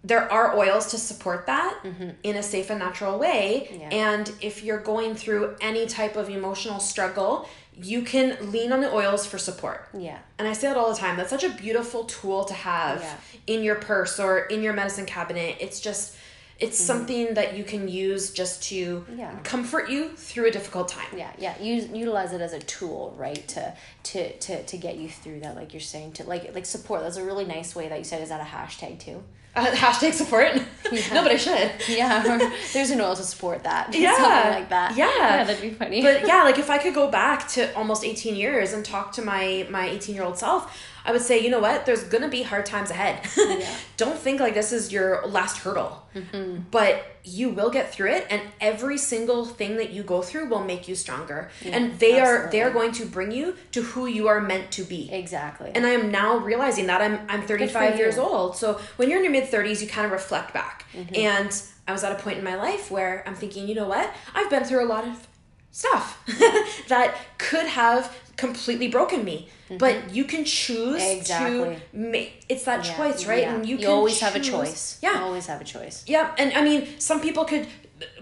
there 0.04 0.30
are 0.32 0.56
oils 0.56 0.88
to 0.90 0.98
support 0.98 1.46
that 1.46 1.78
in 2.24 2.34
a 2.34 2.42
safe 2.42 2.70
and 2.70 2.80
natural 2.80 3.20
way. 3.20 3.68
Mm-hmm. 3.70 3.80
Yeah. 3.82 3.88
And 4.12 4.32
if 4.40 4.64
you're 4.64 4.80
going 4.80 5.14
through 5.14 5.54
any 5.60 5.86
type 5.86 6.16
of 6.16 6.28
emotional 6.28 6.80
struggle, 6.80 7.48
you 7.80 8.02
can 8.02 8.52
lean 8.52 8.72
on 8.72 8.80
the 8.80 8.92
oils 8.92 9.24
for 9.26 9.38
support. 9.38 9.88
yeah 9.98 10.18
And 10.38 10.46
I 10.46 10.52
say 10.52 10.68
that 10.68 10.76
all 10.76 10.90
the 10.92 10.98
time. 10.98 11.16
That's 11.16 11.30
such 11.30 11.44
a 11.44 11.50
beautiful 11.50 12.04
tool 12.04 12.44
to 12.44 12.54
have 12.54 13.00
Yeah. 13.00 13.16
in 13.54 13.62
your 13.62 13.76
purse 13.76 14.20
or 14.20 14.40
in 14.40 14.62
your 14.62 14.72
medicine 14.74 15.06
cabinet. 15.06 15.56
It's 15.60 15.80
just 15.80 16.16
it's 16.58 16.78
something 16.78 17.34
that 17.34 17.56
you 17.56 17.64
can 17.64 17.88
use 17.88 18.30
just 18.32 18.62
to 18.64 19.00
Mm-hmm. 19.00 19.18
Yeah. 19.18 19.36
comfort 19.42 19.88
you 19.90 20.10
through 20.10 20.46
a 20.46 20.50
difficult 20.50 20.88
time. 20.88 21.08
yeah 21.16 21.30
yeah 21.38 21.54
use 21.60 21.88
utilize 21.88 22.32
it 22.34 22.40
as 22.40 22.52
a 22.52 22.60
tool 22.60 23.14
right 23.18 23.48
to 23.48 23.74
to 24.10 24.32
to 24.38 24.62
to 24.64 24.76
get 24.76 24.96
you 24.96 25.08
through 25.08 25.40
that 25.40 25.56
like 25.56 25.72
you're 25.72 25.80
saying 25.80 26.12
to 26.12 26.24
like 26.24 26.54
like 26.54 26.66
support 26.66 27.00
that's 27.02 27.16
a 27.16 27.24
really 27.24 27.46
nice 27.46 27.74
way 27.74 27.88
that 27.88 27.98
you 27.98 28.04
said 28.04 28.20
is 28.22 28.28
that 28.28 28.40
a 28.40 28.44
hashtag 28.56 28.98
too 29.00 29.22
Uh, 29.54 29.66
hashtag 29.72 30.12
support. 30.14 30.54
no, 30.54 31.22
but 31.22 31.30
I 31.32 31.36
should. 31.36 31.70
yeah 31.88 32.22
there's 32.72 32.90
an 32.90 33.00
oil 33.00 33.14
to 33.16 33.22
support 33.22 33.64
that 33.64 33.94
Yeah. 33.94 34.14
something 34.16 34.52
like 34.60 34.68
that 34.70 34.96
Yeah. 34.96 35.10
yeah 35.18 35.44
that'd 35.44 35.60
be 35.62 35.70
funny 35.70 36.02
but 36.02 36.26
yeah 36.26 36.42
like 36.42 36.58
if 36.58 36.68
i 36.70 36.76
could 36.78 36.94
go 36.94 37.10
back 37.10 37.48
to 37.48 37.74
almost 37.76 38.04
18 38.04 38.34
years 38.36 38.72
and 38.72 38.84
talk 38.84 39.12
to 39.12 39.22
my 39.22 39.66
my 39.70 39.88
18 39.88 40.14
year 40.14 40.24
old 40.24 40.38
self 40.38 40.78
i 41.04 41.12
would 41.12 41.20
say 41.22 41.38
you 41.38 41.50
know 41.50 41.60
what 41.60 41.86
there's 41.86 42.04
gonna 42.04 42.28
be 42.28 42.42
hard 42.42 42.64
times 42.66 42.90
ahead 42.90 43.20
don't 43.96 44.18
think 44.18 44.40
like 44.40 44.54
this 44.54 44.72
is 44.72 44.92
your 44.92 45.26
last 45.26 45.58
hurdle 45.58 45.98
Mm-hmm. 46.14 46.64
but 46.70 47.06
you 47.24 47.48
will 47.48 47.70
get 47.70 47.90
through 47.90 48.10
it 48.10 48.26
and 48.28 48.42
every 48.60 48.98
single 48.98 49.46
thing 49.46 49.78
that 49.78 49.94
you 49.94 50.02
go 50.02 50.20
through 50.20 50.50
will 50.50 50.62
make 50.62 50.86
you 50.86 50.94
stronger 50.94 51.50
and 51.64 51.98
they 52.00 52.20
are 52.20 52.50
they 52.50 52.60
are 52.60 52.70
going 52.70 52.92
to 52.92 53.06
bring 53.06 53.32
you 53.32 53.56
to 53.70 53.80
who 53.80 54.04
you 54.04 54.28
are 54.28 54.38
meant 54.38 54.70
to 54.72 54.82
be 54.84 55.10
exactly 55.10 55.70
and 55.74 55.86
I 55.86 55.90
am 55.90 56.10
now 56.10 56.36
realizing 56.36 56.86
that 56.88 57.00
I'm 57.00 57.20
I'm 57.30 57.46
35 57.46 57.96
years 57.96 58.18
old. 58.18 58.56
So 58.56 58.78
when 58.96 59.08
you're 59.08 59.18
in 59.18 59.24
your 59.24 59.32
mid 59.32 59.50
30s, 59.50 59.80
you 59.80 59.88
kind 59.88 60.04
of 60.04 60.12
reflect 60.12 60.52
back. 60.52 60.84
Mm-hmm. 60.94 61.14
And 61.16 61.62
I 61.88 61.92
was 61.92 62.04
at 62.04 62.12
a 62.12 62.22
point 62.22 62.36
in 62.38 62.44
my 62.44 62.56
life 62.56 62.90
where 62.90 63.24
I'm 63.26 63.34
thinking, 63.34 63.66
you 63.66 63.74
know 63.74 63.88
what? 63.88 64.12
I've 64.34 64.50
been 64.50 64.64
through 64.64 64.84
a 64.84 64.88
lot 64.88 65.06
of 65.06 65.26
stuff 65.70 66.22
that 66.88 67.16
could 67.38 67.66
have 67.66 68.14
completely 68.36 68.88
broken 68.88 69.24
me. 69.24 69.48
But 69.78 70.14
you 70.14 70.24
can 70.24 70.44
choose 70.44 71.00
Mm-hmm. 71.02 71.18
Exactly. 71.20 71.76
to 71.76 71.80
make 71.96 72.44
it's 72.48 72.64
that 72.64 72.84
Yeah, 72.86 72.96
choice, 72.96 73.26
right? 73.26 73.42
yeah. 73.42 73.54
And 73.54 73.64
you, 73.66 73.76
you 73.76 73.86
can 73.86 73.90
always 73.94 74.20
have 74.20 74.36
a 74.36 74.40
choice. 74.40 74.98
Yeah. 75.02 75.18
You 75.18 75.24
always 75.24 75.46
have 75.46 75.60
a 75.60 75.64
choice. 75.64 76.04
Yeah, 76.06 76.34
and 76.38 76.52
I 76.52 76.62
mean, 76.62 76.88
some 77.00 77.20
people 77.20 77.44
could 77.46 77.66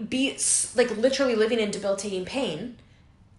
be 0.07 0.37
like 0.75 0.95
literally 0.97 1.35
living 1.35 1.59
in 1.59 1.69
debilitating 1.71 2.23
pain 2.25 2.77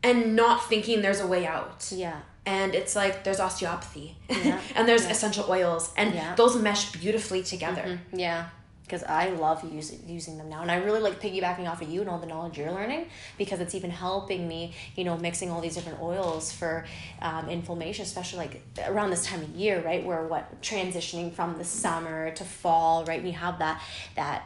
and 0.02 0.36
not 0.36 0.68
thinking 0.68 1.00
there's 1.00 1.20
a 1.20 1.26
way 1.26 1.46
out. 1.46 1.88
Yeah. 1.90 2.20
And 2.44 2.74
it's 2.74 2.96
like 2.96 3.22
there's 3.24 3.38
osteopathy 3.38 4.16
Yeah, 4.28 4.60
and 4.74 4.88
there's 4.88 5.06
essential 5.06 5.46
oils 5.48 5.92
and 5.96 6.36
those 6.36 6.56
mesh 6.56 6.90
beautifully 6.92 7.42
together. 7.44 8.00
Yeah, 8.12 8.46
because 8.92 9.08
I 9.08 9.30
love 9.30 9.64
using 9.72 10.06
using 10.06 10.36
them 10.36 10.50
now, 10.50 10.60
and 10.60 10.70
I 10.70 10.76
really 10.76 11.00
like 11.00 11.18
piggybacking 11.18 11.66
off 11.66 11.80
of 11.80 11.88
you 11.88 12.02
and 12.02 12.10
all 12.10 12.18
the 12.18 12.26
knowledge 12.26 12.58
you're 12.58 12.70
learning 12.70 13.06
because 13.38 13.58
it's 13.58 13.74
even 13.74 13.88
helping 13.88 14.46
me, 14.46 14.74
you 14.96 15.04
know, 15.04 15.16
mixing 15.16 15.50
all 15.50 15.62
these 15.62 15.76
different 15.76 16.02
oils 16.02 16.52
for 16.52 16.84
um, 17.22 17.48
inflammation, 17.48 18.02
especially 18.02 18.40
like 18.40 18.62
around 18.86 19.08
this 19.08 19.24
time 19.24 19.40
of 19.40 19.48
year, 19.56 19.80
right? 19.80 20.04
Where 20.04 20.26
what 20.26 20.60
transitioning 20.60 21.32
from 21.32 21.56
the 21.56 21.64
summer 21.64 22.32
to 22.32 22.44
fall, 22.44 23.06
right? 23.06 23.18
And 23.18 23.26
you 23.26 23.34
have 23.34 23.60
that 23.60 23.82
that 24.14 24.42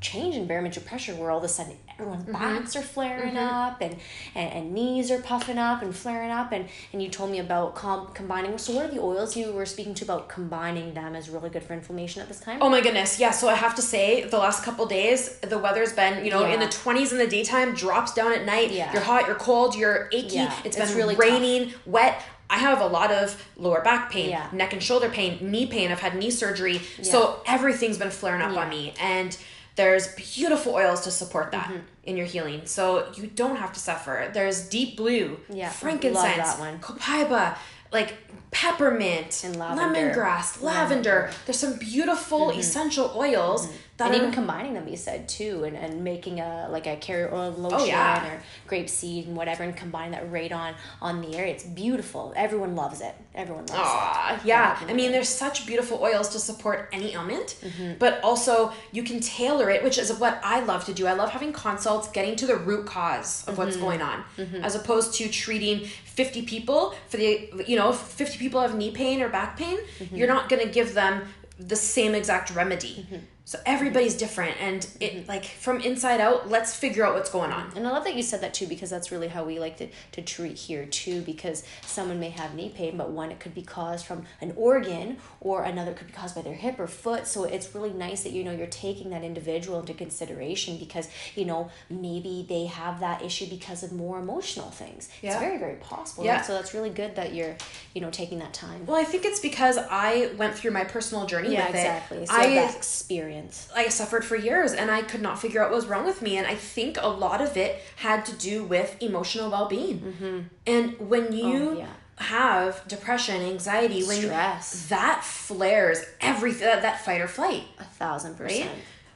change 0.00 0.34
in 0.34 0.46
barometric 0.46 0.86
pressure 0.86 1.14
where 1.14 1.30
all 1.30 1.38
of 1.38 1.44
a 1.44 1.48
sudden 1.48 1.76
everyone's 1.98 2.24
mm-hmm. 2.24 2.32
backs 2.32 2.76
are 2.76 2.82
flaring 2.82 3.34
mm-hmm. 3.34 3.54
up 3.54 3.80
and, 3.80 3.96
and 4.34 4.52
and 4.52 4.72
knees 4.72 5.10
are 5.10 5.20
puffing 5.20 5.58
up 5.58 5.82
and 5.82 5.94
flaring 5.94 6.30
up 6.30 6.52
and 6.52 6.68
and 6.92 7.02
you 7.02 7.08
told 7.08 7.30
me 7.30 7.38
about 7.38 7.74
com- 7.74 8.08
combining 8.14 8.56
so 8.58 8.72
what 8.72 8.84
are 8.84 8.94
the 8.94 9.00
oils 9.00 9.36
you 9.36 9.52
were 9.52 9.66
speaking 9.66 9.94
to 9.94 10.04
about 10.04 10.28
combining 10.28 10.94
them 10.94 11.14
is 11.14 11.28
really 11.28 11.50
good 11.50 11.62
for 11.62 11.72
inflammation 11.72 12.22
at 12.22 12.28
this 12.28 12.40
time 12.40 12.58
Oh 12.60 12.70
my 12.70 12.80
goodness, 12.80 13.18
yeah. 13.18 13.30
So 13.30 13.48
I 13.48 13.54
have 13.54 13.74
to 13.76 13.82
say, 13.82 14.24
the 14.24 14.36
last 14.36 14.62
couple 14.62 14.84
days, 14.84 15.38
the 15.38 15.58
weather's 15.58 15.92
been, 15.92 16.24
you 16.24 16.30
know, 16.30 16.44
in 16.44 16.60
the 16.60 16.66
20s 16.66 17.12
in 17.12 17.18
the 17.18 17.26
daytime, 17.26 17.74
drops 17.74 18.12
down 18.12 18.32
at 18.32 18.44
night. 18.44 18.72
Yeah. 18.72 18.92
You're 18.92 19.02
hot, 19.02 19.26
you're 19.26 19.36
cold, 19.36 19.74
you're 19.74 20.08
achy. 20.12 20.36
Yeah, 20.36 20.54
it's 20.64 20.76
it's 20.76 20.90
been 20.90 20.96
really 20.96 21.16
raining, 21.16 21.72
wet. 21.86 22.22
I 22.50 22.58
have 22.58 22.80
a 22.80 22.86
lot 22.86 23.10
of 23.10 23.42
lower 23.56 23.82
back 23.82 24.10
pain, 24.10 24.30
Yeah. 24.30 24.48
neck 24.52 24.72
and 24.72 24.82
shoulder 24.82 25.08
pain, 25.08 25.38
knee 25.40 25.66
pain. 25.66 25.90
I've 25.90 26.00
had 26.00 26.14
knee 26.14 26.30
surgery. 26.30 26.80
So 27.02 27.40
everything's 27.46 27.98
been 27.98 28.10
flaring 28.10 28.42
up 28.42 28.56
on 28.56 28.68
me. 28.68 28.94
And 29.00 29.36
there's 29.78 30.08
beautiful 30.34 30.74
oils 30.74 31.00
to 31.06 31.10
support 31.10 31.52
that 31.52 31.68
Mm-hmm. 31.68 31.86
in 32.08 32.16
your 32.16 32.26
healing. 32.26 32.60
So 32.66 32.84
you 33.16 33.24
don't 33.42 33.56
have 33.56 33.72
to 33.74 33.80
suffer. 33.80 34.14
There's 34.34 34.68
deep 34.68 34.96
blue, 34.96 35.38
Yeah, 35.48 35.70
frankincense, 35.70 36.36
love 36.36 36.36
that 36.36 36.58
one. 36.58 36.74
copaiba, 36.80 37.56
like 37.92 38.10
peppermint, 38.50 39.42
And 39.44 39.56
lavender. 39.56 40.12
lemongrass, 40.12 40.60
lavender. 40.62 40.62
Lavender. 40.62 41.30
There's 41.46 41.58
some 41.58 41.76
beautiful 41.78 42.50
essential 42.50 43.12
oils 43.14 43.68
that 43.98 44.06
and 44.06 44.14
are 44.14 44.18
even 44.18 44.32
combining 44.32 44.74
them 44.74 44.88
you 44.88 44.96
said 44.96 45.28
too 45.28 45.64
and, 45.64 45.76
and 45.76 46.02
making 46.02 46.40
a 46.40 46.68
like 46.70 46.86
a 46.86 46.96
carrier 46.96 47.30
oil 47.32 47.54
oh, 47.56 47.60
lotion 47.60 47.78
Oh, 47.80 47.84
yeah. 47.84 48.34
or 48.34 48.42
grape 48.66 48.88
seed 48.88 49.26
and 49.26 49.36
whatever 49.36 49.62
and 49.62 49.76
combine 49.76 50.10
that 50.12 50.30
right 50.30 50.50
on 50.50 50.74
on 51.00 51.20
the 51.20 51.36
area. 51.36 51.54
It's 51.54 51.64
beautiful. 51.64 52.32
Everyone 52.36 52.74
loves 52.74 53.00
it. 53.00 53.14
Everyone 53.34 53.66
loves 53.66 53.80
Aw, 53.80 54.34
it 54.34 54.44
yeah. 54.44 54.78
I 54.88 54.92
mean, 54.92 55.12
there's 55.12 55.28
such 55.28 55.66
beautiful 55.66 56.02
oils 56.02 56.28
to 56.30 56.38
support 56.38 56.88
any 56.92 57.12
ailment, 57.14 57.56
mm-hmm. 57.60 57.94
but 57.98 58.22
also 58.22 58.72
you 58.92 59.02
can 59.02 59.20
tailor 59.20 59.70
it, 59.70 59.84
which 59.84 59.98
is 59.98 60.12
what 60.18 60.40
I 60.42 60.60
love 60.60 60.84
to 60.86 60.92
do. 60.92 61.06
I 61.06 61.12
love 61.12 61.30
having 61.30 61.52
consults, 61.52 62.08
getting 62.08 62.36
to 62.36 62.46
the 62.46 62.56
root 62.56 62.86
cause 62.86 63.46
of 63.46 63.58
what's 63.58 63.76
mm-hmm. 63.76 63.84
going 63.84 64.02
on, 64.02 64.24
mm-hmm. 64.36 64.56
as 64.56 64.74
opposed 64.74 65.14
to 65.14 65.28
treating 65.28 65.84
50 65.84 66.42
people 66.42 66.94
for 67.08 67.16
the, 67.16 67.50
you 67.66 67.76
know, 67.76 67.90
if 67.90 67.96
50 67.96 68.38
people 68.38 68.60
have 68.60 68.74
knee 68.76 68.90
pain 68.90 69.22
or 69.22 69.28
back 69.28 69.56
pain, 69.56 69.78
you're 70.12 70.28
not 70.28 70.48
going 70.48 70.62
to 70.66 70.68
give 70.68 70.94
them 70.94 71.22
the 71.58 71.76
same 71.76 72.14
exact 72.14 72.54
remedy. 72.54 73.06
So 73.48 73.58
everybody's 73.64 74.14
different, 74.14 74.60
and 74.60 74.86
it 75.00 75.14
mm-hmm. 75.14 75.26
like 75.26 75.46
from 75.46 75.80
inside 75.80 76.20
out. 76.20 76.50
Let's 76.50 76.76
figure 76.76 77.02
out 77.06 77.14
what's 77.14 77.30
going 77.30 77.50
on. 77.50 77.72
And 77.74 77.86
I 77.86 77.90
love 77.92 78.04
that 78.04 78.14
you 78.14 78.22
said 78.22 78.42
that 78.42 78.52
too 78.52 78.66
because 78.66 78.90
that's 78.90 79.10
really 79.10 79.28
how 79.28 79.42
we 79.42 79.58
like 79.58 79.78
to, 79.78 79.88
to 80.12 80.20
treat 80.20 80.58
here 80.58 80.84
too 80.84 81.22
because 81.22 81.62
someone 81.80 82.20
may 82.20 82.28
have 82.28 82.54
knee 82.54 82.68
pain, 82.68 82.98
but 82.98 83.08
one, 83.08 83.30
it 83.30 83.40
could 83.40 83.54
be 83.54 83.62
caused 83.62 84.04
from 84.04 84.26
an 84.42 84.52
organ 84.54 85.16
or 85.40 85.62
another 85.64 85.94
could 85.94 86.08
be 86.08 86.12
caused 86.12 86.34
by 86.34 86.42
their 86.42 86.52
hip 86.52 86.78
or 86.78 86.86
foot. 86.86 87.26
So 87.26 87.44
it's 87.44 87.74
really 87.74 87.94
nice 87.94 88.22
that, 88.24 88.32
you 88.32 88.44
know, 88.44 88.52
you're 88.52 88.66
taking 88.66 89.08
that 89.10 89.24
individual 89.24 89.80
into 89.80 89.94
consideration 89.94 90.76
because, 90.76 91.08
you 91.34 91.46
know, 91.46 91.70
maybe 91.88 92.44
they 92.46 92.66
have 92.66 93.00
that 93.00 93.22
issue 93.22 93.46
because 93.48 93.82
of 93.82 93.92
more 93.92 94.18
emotional 94.18 94.68
things. 94.68 95.08
yeah. 95.22 95.30
It's 95.30 95.40
very, 95.40 95.56
very 95.56 95.76
possible. 95.76 96.22
Yeah. 96.22 96.36
right? 96.36 96.44
So 96.44 96.52
that's 96.52 96.74
really 96.74 96.90
good 96.90 97.16
that 97.16 97.32
you're, 97.32 97.56
you 97.94 98.02
know, 98.02 98.10
taking 98.10 98.40
that 98.40 98.52
time. 98.52 98.84
Well, 98.84 99.00
I 99.00 99.04
think 99.04 99.24
it's 99.24 99.40
because 99.40 99.78
I 99.78 100.32
went 100.36 100.54
through 100.54 100.72
my 100.72 100.84
personal 100.84 101.24
journey 101.24 101.54
yeah, 101.54 101.68
with 101.68 101.76
exactly. 101.76 102.18
it. 102.18 102.28
So 102.28 102.34
I 102.34 102.54
that 102.56 102.76
experience. 102.76 103.37
I 103.74 103.88
suffered 103.88 104.24
for 104.24 104.36
years 104.36 104.72
and 104.72 104.90
I 104.90 105.02
could 105.02 105.22
not 105.22 105.38
figure 105.40 105.62
out 105.62 105.70
what 105.70 105.76
was 105.76 105.86
wrong 105.86 106.04
with 106.06 106.22
me. 106.22 106.36
And 106.36 106.46
I 106.46 106.54
think 106.54 106.96
a 107.00 107.08
lot 107.08 107.40
of 107.40 107.56
it 107.56 107.80
had 107.96 108.24
to 108.26 108.34
do 108.36 108.64
with 108.64 108.96
emotional 109.02 109.50
well 109.50 109.68
being. 109.68 110.48
And 110.66 110.98
when 110.98 111.32
you 111.32 111.44
Mm-hmm. 111.48 111.68
Oh, 111.68 111.78
yeah. 111.78 111.86
have 112.16 112.86
depression, 112.88 113.40
anxiety, 113.42 114.02
when 114.04 114.22
Stress. 114.22 114.86
that 114.88 115.22
flares 115.24 116.02
everything, 116.20 116.66
that, 116.66 116.82
that 116.82 117.04
fight 117.04 117.20
or 117.20 117.28
flight. 117.28 117.62
A 117.78 117.84
thousand 117.84 118.36
percent. 118.36 118.70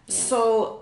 So, 0.08 0.81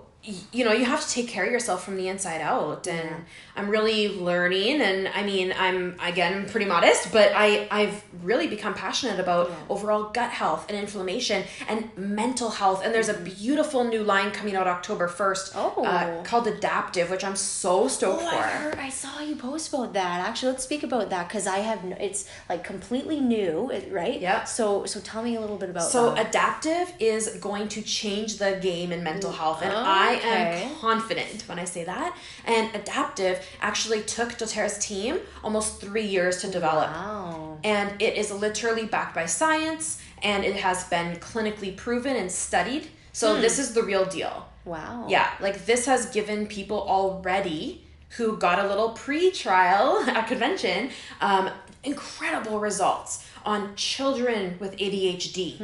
you 0.51 0.63
know, 0.63 0.71
you 0.71 0.85
have 0.85 1.01
to 1.03 1.09
take 1.11 1.27
care 1.27 1.45
of 1.45 1.51
yourself 1.51 1.83
from 1.83 1.97
the 1.97 2.07
inside 2.07 2.41
out. 2.41 2.85
And 2.87 3.09
Yeah. 3.09 3.15
I'm 3.55 3.69
really 3.69 4.07
learning. 4.07 4.79
And 4.79 5.07
I 5.07 5.23
mean, 5.23 5.51
I'm, 5.57 5.97
again, 6.01 6.47
pretty 6.47 6.67
modest, 6.67 7.11
but 7.11 7.31
I, 7.35 7.67
I've 7.71 8.03
really 8.23 8.45
become 8.47 8.75
passionate 8.75 9.19
about 9.19 9.49
Yeah. 9.49 9.55
overall 9.69 10.03
gut 10.13 10.29
health 10.29 10.67
and 10.69 10.77
inflammation 10.77 11.43
and 11.67 11.89
mental 11.97 12.51
health. 12.51 12.83
And 12.85 12.93
there's 12.93 13.09
a 13.09 13.15
beautiful 13.15 13.83
new 13.83 14.03
line 14.03 14.29
coming 14.31 14.55
out 14.55 14.67
October 14.67 15.07
1st 15.07 15.53
Oh. 15.55 15.83
uh, 15.83 16.21
called 16.23 16.45
Adaptiv, 16.45 17.09
which 17.09 17.23
I'm 17.23 17.35
so 17.35 17.87
stoked 17.87 18.21
Oh, 18.21 18.29
for. 18.29 18.35
I 18.35 18.41
heard. 18.41 18.77
I 18.77 18.89
saw 18.89 19.19
you 19.21 19.35
post 19.35 19.73
about 19.73 19.93
that. 19.93 20.27
Actually, 20.27 20.51
let's 20.51 20.63
speak 20.63 20.83
about 20.83 21.09
that 21.09 21.27
because 21.29 21.47
I 21.47 21.57
have. 21.59 21.83
No, 21.83 21.95
it's 21.99 22.27
like 22.47 22.63
completely 22.63 23.19
new, 23.19 23.71
right? 23.89 24.21
Yeah. 24.21 24.43
So, 24.43 24.85
so 24.85 24.99
tell 24.99 25.23
me 25.23 25.35
a 25.35 25.41
little 25.41 25.57
bit 25.57 25.71
about 25.71 25.89
So 25.89 26.13
that. 26.13 26.31
adaptiv 26.31 26.89
is 26.99 27.37
going 27.41 27.69
to 27.69 27.81
change 27.81 28.37
the 28.37 28.59
game 28.61 28.91
in 28.91 29.03
mental 29.03 29.31
health, 29.31 29.61
and 29.63 29.73
I 29.73 30.10
Okay. 30.17 30.63
am 30.63 30.75
confident 30.75 31.43
when 31.47 31.59
I 31.59 31.65
say 31.65 31.83
that. 31.83 32.15
And 32.45 32.71
adaptiv 32.73 33.41
actually 33.61 34.01
took 34.01 34.29
DoTerra's 34.37 34.77
team 34.79 35.19
almost 35.43 35.79
three 35.81 36.05
years 36.05 36.41
to 36.41 36.47
develop, 36.49 36.89
Wow. 36.91 37.57
and 37.63 38.01
it 38.01 38.15
is 38.17 38.31
literally 38.31 38.85
backed 38.85 39.15
by 39.15 39.25
science, 39.25 40.01
and 40.23 40.43
it 40.45 40.55
has 40.57 40.83
been 40.85 41.15
clinically 41.17 41.75
proven 41.75 42.15
and 42.15 42.31
studied. 42.31 42.89
So 43.13 43.35
Hmm. 43.35 43.41
this 43.41 43.59
is 43.59 43.73
the 43.73 43.83
real 43.83 44.05
deal. 44.05 44.47
Wow. 44.65 45.05
Yeah, 45.09 45.29
like 45.39 45.65
this 45.65 45.85
has 45.85 46.05
given 46.07 46.45
people 46.47 46.79
already 46.81 47.83
who 48.17 48.37
got 48.37 48.59
a 48.63 48.67
little 48.67 48.89
pre-trial 48.89 50.03
at 50.07 50.27
convention 50.27 50.89
um, 51.21 51.49
incredible 51.83 52.59
results 52.59 53.25
on 53.45 53.75
children 53.75 54.55
with 54.59 54.77
ADHD 54.77 55.59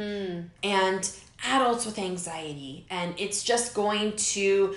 and 0.64 1.10
adults 1.44 1.86
with 1.86 1.98
anxiety, 1.98 2.86
and 2.90 3.14
it's 3.18 3.42
just 3.42 3.74
going 3.74 4.16
to 4.16 4.74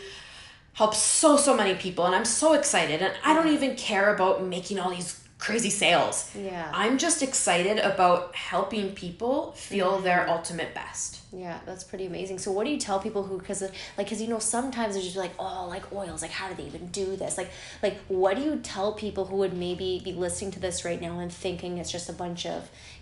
help 0.74 0.96
so 0.96 1.36
so 1.36 1.56
many 1.56 1.76
people 1.76 2.06
and 2.06 2.16
i'm 2.16 2.26
so 2.26 2.54
excited 2.54 3.02
and 3.02 3.14
i 3.26 3.34
don't 3.34 3.46
mm-hmm. 3.46 3.56
even 3.56 3.76
care 3.76 4.14
about 4.14 4.44
making 4.44 4.80
all 4.80 4.90
these 4.90 5.21
crazy 5.46 5.70
sales 5.84 6.16
Yeah. 6.36 6.70
i'm 6.82 6.96
just 7.06 7.20
excited 7.30 7.78
about 7.92 8.36
helping 8.36 8.86
people 9.04 9.52
feel 9.54 9.92
their 10.08 10.22
ultimate 10.36 10.72
best 10.82 11.18
Yeah, 11.34 11.60
that's 11.68 11.86
pretty 11.90 12.06
amazing. 12.12 12.38
So, 12.44 12.52
what 12.56 12.64
do 12.66 12.72
you 12.76 12.82
tell 12.88 13.00
people 13.00 13.24
who, 13.28 13.38
because 13.42 13.62
like, 13.62 13.74
because 13.98 14.20
you 14.24 14.28
know, 14.34 14.40
sometimes 14.56 14.90
they're 14.96 15.08
just 15.12 15.16
like, 15.26 15.32
oh, 15.40 15.62
like 15.76 15.86
oils, 16.02 16.20
like 16.26 16.34
how 16.40 16.46
do 16.50 16.56
they 16.60 16.68
even 16.72 16.88
do 17.02 17.06
this? 17.22 17.38
Like, 17.40 17.50
like 17.86 17.98
what 18.10 18.34
do 18.38 18.42
you 18.48 18.54
tell 18.74 18.90
people 19.04 19.24
who 19.30 19.38
would 19.42 19.56
maybe 19.66 19.90
be 20.04 20.12
listening 20.26 20.52
to 20.58 20.60
this 20.66 20.84
right 20.88 21.00
now 21.08 21.14
and 21.24 21.32
thinking 21.46 21.72
it's 21.82 21.90
just 21.98 22.10
a 22.10 22.18
bunch 22.24 22.42
of, 22.56 22.60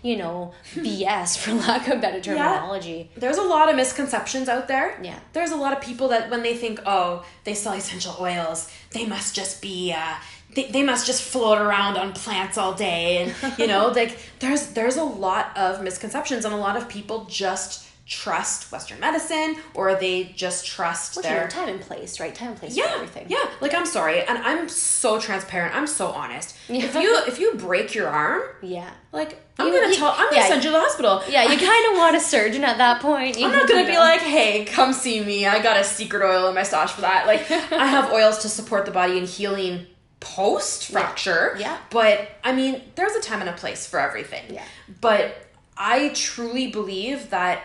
you 0.08 0.16
know, 0.22 0.36
BS 0.86 1.38
for 1.42 1.52
lack 1.66 1.88
of 1.88 2.00
better 2.04 2.20
terminology? 2.28 3.10
there's 3.22 3.40
a 3.46 3.48
lot 3.56 3.66
of 3.68 3.74
misconceptions 3.82 4.48
out 4.54 4.66
there. 4.68 4.88
Yeah. 5.02 5.18
There's 5.34 5.50
a 5.58 5.60
lot 5.64 5.72
of 5.76 5.80
people 5.88 6.06
that 6.14 6.30
when 6.30 6.42
they 6.46 6.54
think, 6.62 6.76
oh, 6.86 7.26
they 7.42 7.54
sell 7.54 7.72
essential 7.82 8.14
oils, 8.20 8.70
they 8.92 9.06
must 9.14 9.34
just 9.34 9.60
be, 9.60 9.92
uh, 9.92 10.14
they, 10.54 10.66
they 10.70 10.82
must 10.82 11.06
just 11.06 11.22
float 11.22 11.58
around 11.58 11.96
on 11.96 12.12
plants 12.12 12.58
all 12.58 12.74
day. 12.74 13.18
And, 13.42 13.58
you 13.58 13.66
know, 13.66 13.88
like 13.94 14.18
there's, 14.40 14.68
there's 14.68 14.96
a 14.96 15.04
lot 15.04 15.56
of 15.56 15.82
misconceptions 15.82 16.44
and 16.44 16.52
a 16.54 16.56
lot 16.58 16.76
of 16.76 16.88
people 16.88 17.24
just 17.26 17.86
trust 18.06 18.72
Western 18.72 18.98
medicine 18.98 19.54
or 19.72 19.94
they 19.94 20.24
just 20.34 20.66
trust 20.66 21.14
you 21.14 21.22
their 21.22 21.46
time 21.46 21.68
and 21.68 21.80
place, 21.80 22.18
right? 22.18 22.34
Time 22.34 22.48
and 22.50 22.56
place 22.58 22.74
for 22.74 22.80
yeah, 22.80 22.90
everything. 22.94 23.26
yeah. 23.28 23.48
Like 23.60 23.72
I'm 23.72 23.86
sorry, 23.86 24.22
and 24.24 24.36
I'm 24.38 24.68
so 24.68 25.20
transparent. 25.20 25.76
I'm 25.76 25.86
so 25.86 26.08
honest. 26.08 26.56
If 26.68 26.96
you 26.96 27.16
if 27.28 27.38
you 27.38 27.54
break 27.54 27.94
your 27.94 28.08
arm, 28.08 28.42
Yeah. 28.62 28.90
like 29.12 29.40
I'm 29.60 29.68
You- 29.68 29.74
gonna 29.74 29.88
you- 29.92 29.94
tell, 29.94 30.12
I'm 30.18 30.28
gonna 30.28 30.42
send 30.48 30.64
you 30.64 30.70
to 30.70 30.76
the 30.76 30.80
hospital. 30.80 31.22
Yeah, 31.28 31.44
you 31.44 31.56
kind 31.56 31.92
of 31.92 31.98
want 31.98 32.16
a 32.16 32.20
surgeon 32.20 32.64
at 32.64 32.78
that 32.78 33.00
point. 33.00 33.38
You 33.38 33.46
I'm 33.46 33.52
not 33.52 33.68
gonna 33.68 33.86
be 33.86 33.92
know. 33.92 34.00
like, 34.00 34.22
hey, 34.22 34.64
come 34.64 34.92
see 34.92 35.22
me. 35.24 35.46
I 35.46 35.62
got 35.62 35.76
a 35.78 35.84
secret 35.84 36.24
oil 36.24 36.48
in 36.48 36.54
my 36.56 36.64
stash 36.64 36.90
for 36.90 37.02
that. 37.02 37.28
Like, 37.28 37.48
I 37.70 37.86
have 37.86 38.10
oils 38.12 38.38
to 38.38 38.48
support 38.48 38.86
the 38.86 38.90
body 38.90 39.18
in 39.18 39.24
healing 39.26 39.86
post 40.20 40.90
fracture. 40.90 41.56
Yeah. 41.58 41.78
But 41.90 42.30
I 42.44 42.52
mean, 42.52 42.82
there's 42.94 43.14
a 43.16 43.20
time 43.20 43.40
and 43.40 43.48
a 43.50 43.54
place 43.54 43.86
for 43.86 43.98
everything. 43.98 44.44
Yeah. 44.54 44.64
But 45.00 45.36
I 45.76 46.10
truly 46.10 46.68
believe 46.68 47.30
that 47.30 47.62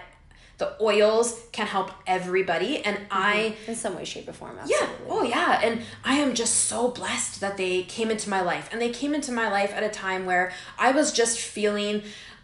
the 0.58 0.74
oils 0.82 1.42
can 1.52 1.68
help 1.68 1.92
everybody 2.08 2.78
and 2.86 2.98
i 3.12 3.58
in 3.68 3.76
some 3.76 3.94
way, 3.94 4.06
shape, 4.06 4.26
or 4.30 4.32
form. 4.32 4.58
yeah 4.68 4.88
oh 5.10 5.22
yeah 5.22 5.60
and 5.62 5.82
i 6.06 6.16
am 6.16 6.34
just 6.34 6.54
so 6.56 6.88
blessed 6.92 7.42
that 7.42 7.58
they 7.58 7.84
came 7.84 8.10
into 8.10 8.30
my 8.30 8.40
life 8.40 8.70
and 8.72 8.82
they 8.82 8.90
came 8.90 9.14
into 9.14 9.34
my 9.34 9.52
life 9.52 9.74
at 9.74 9.84
a 9.84 9.90
time 9.90 10.26
where 10.26 10.54
i 10.80 10.92
was 10.94 11.12
just 11.12 11.40
feeling 11.40 12.02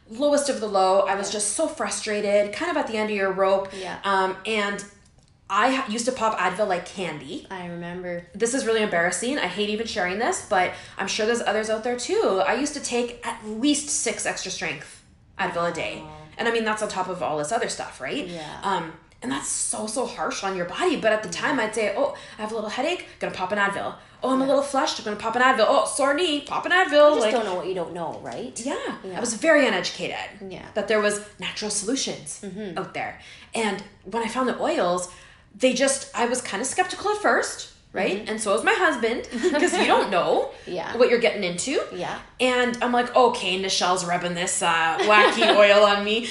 lowest 0.10 0.50
of 0.50 0.60
the 0.60 0.67
low 0.67 1.00
i 1.04 1.15
was 1.15 1.32
just 1.32 1.54
so 1.54 1.69
frustrated 1.69 2.52
kind 2.52 2.69
of 2.69 2.76
at 2.76 2.86
the 2.88 2.97
end 2.97 3.10
of 3.10 3.15
your 3.15 3.32
rope 3.32 3.69
Yeah. 3.80 3.97
um 4.04 4.36
and 4.45 4.84
i 5.53 5.85
used 5.87 6.05
to 6.05 6.11
pop 6.13 6.39
advil 6.39 6.67
like 6.67 6.85
candy 6.85 7.45
I 7.51 7.67
remember. 7.67 8.25
this 8.33 8.53
is 8.53 8.65
really 8.65 8.81
embarrassing. 8.81 9.37
I 9.37 9.47
hate 9.47 9.69
even 9.69 9.85
sharing 9.85 10.17
this, 10.17 10.47
but 10.49 10.71
I'm 10.97 11.07
sure 11.07 11.25
there's 11.25 11.41
others 11.41 11.69
out 11.69 11.83
there 11.83 11.97
too. 11.97 12.41
I 12.47 12.53
used 12.55 12.73
to 12.73 12.79
take 12.79 13.25
at 13.27 13.37
least 13.45 13.89
six 13.89 14.25
extra 14.25 14.49
strength 14.51 15.03
Advil 15.37 15.69
a 15.69 15.73
day. 15.73 16.01
And 16.37 16.47
I 16.47 16.51
mean, 16.51 16.63
that's 16.63 16.81
on 16.81 16.87
top 16.89 17.09
of 17.09 17.21
all 17.21 17.37
this 17.37 17.51
other 17.51 17.67
stuff, 17.67 17.99
right? 17.99 18.25
Yeah. 18.27 18.59
Um, 18.63 18.93
and 19.21 19.31
that's 19.31 19.47
so, 19.49 19.85
so 19.87 20.05
harsh 20.05 20.43
on 20.43 20.55
your 20.55 20.65
body. 20.65 20.95
But 20.95 21.11
at 21.13 21.21
the 21.23 21.29
time, 21.29 21.59
I'd 21.59 21.75
say, 21.75 21.93
oh, 21.95 22.15
I 22.37 22.41
have 22.41 22.51
a 22.51 22.55
little 22.55 22.69
headache, 22.69 23.05
gonna 23.19 23.33
pop 23.33 23.51
an 23.51 23.59
Advil. 23.59 23.93
Oh, 24.23 24.29
I'm 24.33 24.41
a 24.41 24.45
little 24.47 24.61
flushed, 24.63 24.99
I'm 24.99 25.05
gonna 25.05 25.17
pop 25.17 25.35
an 25.35 25.41
Advil. 25.41 25.65
Oh, 25.67 25.85
sore 25.85 26.13
knee, 26.13 26.41
pop 26.41 26.65
an 26.65 26.71
Advil. 26.71 27.09
Just 27.15 27.21
like, 27.21 27.31
don't 27.31 27.45
know 27.45 27.55
what 27.55 27.67
you 27.67 27.75
don't 27.75 27.93
know, 27.93 28.19
right? 28.23 28.59
yeah, 28.63 28.77
Yeah. 29.03 29.17
I 29.17 29.19
was 29.19 29.33
very 29.35 29.67
uneducated. 29.67 30.15
Yeah. 30.47 30.59
Mm-hmm. 30.59 30.73
That 30.75 30.87
there 30.87 31.01
was 31.01 31.21
natural 31.39 31.69
solutions 31.71 32.43
out 32.77 32.93
there. 32.93 33.19
And 33.53 33.83
when 34.05 34.23
I 34.23 34.27
found 34.27 34.47
the 34.47 34.59
oils, 34.61 35.11
they 35.55 35.73
just 35.73 36.09
I 36.15 36.25
was 36.25 36.41
kind 36.41 36.61
of 36.61 36.67
skeptical 36.67 37.11
at 37.11 37.17
first, 37.17 37.71
right? 37.93 38.27
And 38.29 38.39
so 38.41 38.53
was 38.53 38.63
my 38.63 38.73
husband 38.73 39.27
because 39.31 39.73
you 39.77 39.85
don't 39.85 40.09
know 40.11 40.51
Mm-hmm. 40.61 40.73
Yeah. 40.73 40.95
what 40.97 41.09
you're 41.09 41.19
getting 41.19 41.43
into. 41.43 41.81
Yeah. 41.93 42.19
And 42.39 42.77
I'm 42.83 42.91
like, 42.91 43.15
okay, 43.15 43.59
Nichelle's 43.59 44.05
rubbing 44.05 44.35
this 44.35 44.61
uh, 44.61 44.97
wacky 45.01 45.55
oil 45.63 45.83
on 45.85 46.03
me. 46.05 46.27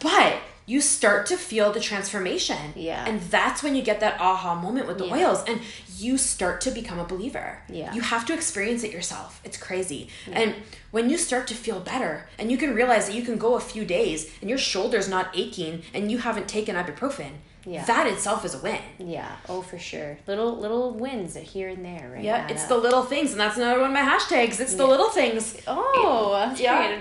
But 0.00 0.36
you 0.66 0.80
start 0.80 1.26
to 1.26 1.36
feel 1.36 1.70
the 1.72 1.80
transformation. 1.80 2.72
Yeah. 2.74 3.04
And 3.06 3.20
that's 3.22 3.62
when 3.62 3.74
you 3.76 3.82
get 3.82 4.00
that 4.00 4.18
aha 4.20 4.54
moment 4.60 4.86
with 4.86 4.96
the 4.98 5.04
Yeah. 5.06 5.14
oils 5.28 5.44
and 5.46 5.60
you 5.98 6.16
start 6.16 6.62
to 6.62 6.70
become 6.70 6.98
a 6.98 7.04
believer. 7.04 7.60
Yeah. 7.68 7.92
You 7.94 8.00
have 8.00 8.24
to 8.26 8.32
experience 8.34 8.82
it 8.82 8.90
yourself. 8.90 9.40
It's 9.44 9.58
crazy. 9.58 10.08
And 10.32 10.54
when 10.90 11.10
you 11.10 11.18
start 11.18 11.46
to 11.48 11.54
feel 11.54 11.80
better 11.80 12.26
and 12.38 12.50
you 12.50 12.56
can 12.56 12.74
realize 12.74 13.06
that 13.06 13.14
you 13.14 13.22
can 13.22 13.36
go 13.36 13.54
a 13.56 13.60
few 13.60 13.84
days 13.84 14.30
and 14.40 14.48
your 14.48 14.58
shoulder's 14.58 15.08
not 15.08 15.28
aching 15.36 15.82
and 15.92 16.10
you 16.10 16.18
haven't 16.18 16.48
taken 16.48 16.74
ibuprofen, 16.76 17.32
Yeah. 17.66 17.84
that 17.86 18.06
itself 18.06 18.44
is 18.44 18.54
a 18.54 18.58
win. 18.58 18.80
Yeah. 18.98 19.36
Oh, 19.48 19.62
for 19.62 19.78
sure. 19.78 20.18
Little 20.26 20.56
little 20.58 20.92
wins 20.92 21.34
here 21.36 21.68
and 21.68 21.84
there, 21.84 22.10
right? 22.14 22.22
Yeah, 22.22 22.46
it's 22.48 22.64
up. 22.64 22.68
the 22.68 22.76
little 22.76 23.02
things, 23.02 23.32
and 23.32 23.40
that's 23.40 23.56
another 23.56 23.80
one 23.80 23.88
of 23.90 23.94
my 23.94 24.02
hashtags. 24.02 24.60
It's 24.60 24.74
the 24.74 24.86
little 24.86 25.08
things. 25.10 25.56
Oh, 25.66 26.32
that's 26.34 26.60
Yeah. 26.60 26.92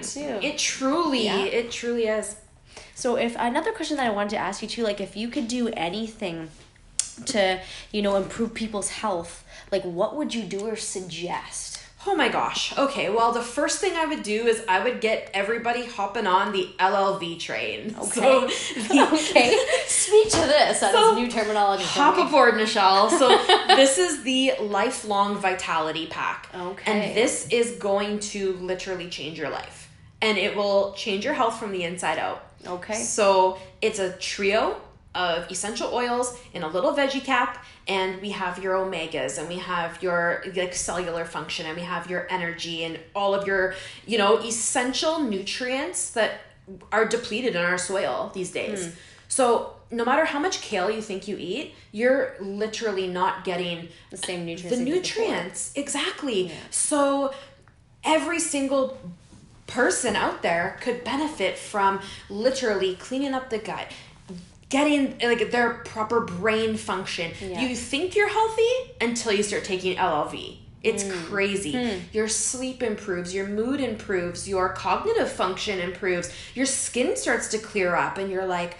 It 0.41 0.57
truly, 0.57 1.25
Yeah. 1.25 1.39
it 1.43 1.71
truly 1.71 2.07
is. 2.07 2.35
So 2.95 3.15
if 3.17 3.35
another 3.37 3.71
question 3.71 3.97
that 3.97 4.05
I 4.07 4.11
wanted 4.11 4.31
to 4.31 4.37
ask 4.37 4.61
you 4.61 4.67
too, 4.67 4.83
like 4.83 5.01
if 5.01 5.17
you 5.17 5.27
could 5.27 5.47
do 5.47 5.67
anything 5.69 6.49
to, 7.25 7.59
you 7.91 8.01
know, 8.01 8.15
improve 8.15 8.53
people's 8.53 8.89
health, 8.89 9.43
like 9.71 9.83
what 9.83 10.15
would 10.15 10.33
you 10.33 10.43
do 10.43 10.67
or 10.67 10.75
suggest? 10.75 11.72
Oh 12.05 12.15
my 12.15 12.29
gosh. 12.29 12.77
Okay, 12.77 13.09
well, 13.09 13.31
the 13.31 13.41
first 13.41 13.79
thing 13.79 13.95
I 13.95 14.05
would 14.05 14.23
do 14.23 14.45
is 14.47 14.63
I 14.67 14.83
would 14.83 14.99
get 14.99 15.29
everybody 15.33 15.85
hopping 15.85 16.27
on 16.27 16.51
the 16.51 16.69
LLV 16.79 17.39
train. 17.39 17.95
Okay. 18.03 18.09
So 18.09 18.41
the, 18.41 19.01
Okay. 19.13 19.57
Speak 19.87 20.29
to 20.31 20.37
this. 20.39 20.79
That 20.81 20.93
is 20.93 20.99
So, 20.99 21.15
new 21.15 21.29
terminology. 21.29 21.83
Hop 21.85 22.17
aboard, 22.17 22.55
Michelle. 22.55 23.09
So 23.09 23.29
this 23.67 23.97
is 23.97 24.23
the 24.23 24.53
lifelong 24.61 25.37
vitality 25.37 26.07
pack. 26.07 26.49
Okay. 26.53 26.91
And 26.91 27.15
this 27.17 27.47
is 27.49 27.71
going 27.77 28.19
to 28.19 28.53
literally 28.57 29.09
change 29.09 29.37
your 29.39 29.49
life. 29.49 29.89
And 30.21 30.37
it 30.37 30.55
will 30.55 30.93
change 30.93 31.23
your 31.25 31.33
health 31.33 31.57
from 31.59 31.71
the 31.71 31.83
inside 31.83 32.17
out. 32.19 32.45
Okay. 32.65 32.95
So 32.95 33.57
it's 33.81 33.99
a 33.99 34.13
trio 34.13 34.79
of 35.15 35.49
essential 35.51 35.93
oils 35.93 36.37
in 36.53 36.63
a 36.63 36.67
little 36.67 36.93
veggie 36.93 37.23
cap, 37.23 37.63
and 37.87 38.21
we 38.21 38.31
have 38.31 38.61
your 38.63 38.75
omegas, 38.75 39.37
and 39.37 39.47
we 39.47 39.57
have 39.57 40.01
your 40.01 40.43
like 40.55 40.73
cellular 40.73 41.25
function, 41.25 41.65
and 41.65 41.75
we 41.77 41.83
have 41.83 42.09
your 42.09 42.27
energy, 42.31 42.83
and 42.83 42.99
all 43.15 43.33
of 43.35 43.45
your 43.47 43.75
you 44.05 44.17
know 44.17 44.37
essential 44.39 45.19
nutrients 45.19 46.11
that 46.11 46.41
are 46.91 47.05
depleted 47.05 47.55
in 47.55 47.61
our 47.61 47.77
soil 47.77 48.31
these 48.33 48.51
days. 48.51 48.85
Hmm. 48.85 48.91
So 49.27 49.73
no 49.91 50.05
matter 50.05 50.25
how 50.25 50.39
much 50.39 50.61
kale 50.61 50.89
you 50.89 51.01
think 51.01 51.27
you 51.27 51.37
eat, 51.39 51.75
you're 51.91 52.35
literally 52.39 53.07
not 53.07 53.43
getting 53.43 53.89
The 54.09 54.17
same 54.17 54.45
nutrients. 54.45 54.77
the 54.77 54.83
that 54.83 54.89
you 54.89 54.95
get 54.95 55.03
before. 55.03 55.23
nutrients 55.25 55.71
exactly 55.75 56.51
so 56.71 57.31
every 58.03 58.39
single 58.39 58.97
person 59.67 60.15
out 60.15 60.41
there 60.41 60.77
could 60.81 61.03
benefit 61.03 61.57
from 61.57 61.99
literally 62.29 62.95
cleaning 62.95 63.33
up 63.33 63.49
the 63.49 63.57
gut 63.59 63.87
getting 64.73 65.17
like 65.19 65.51
their 65.51 65.75
proper 65.85 66.21
brain 66.21 66.75
function. 66.75 67.31
Yeah. 67.39 67.61
you 67.61 67.75
think 67.75 68.15
you're 68.15 68.29
healthy 68.29 68.73
until 68.99 69.31
you 69.31 69.43
start 69.43 69.63
taking 69.63 69.95
llv 69.97 70.57
it's 70.83 71.03
hmm. 71.03 71.11
crazy. 71.27 71.71
Hmm. 71.71 71.99
Your 72.11 72.27
sleep 72.27 72.83
improves 72.83 73.33
your 73.33 73.47
mood 73.47 73.79
improves 73.79 74.47
your 74.47 74.69
cognitive 74.73 75.31
function 75.31 75.79
improves. 75.79 76.31
Your 76.53 76.65
skin 76.65 77.15
starts 77.15 77.47
to 77.49 77.57
clear 77.57 77.95
up 77.95 78.17
and 78.17 78.29
you're 78.29 78.45
like 78.45 78.77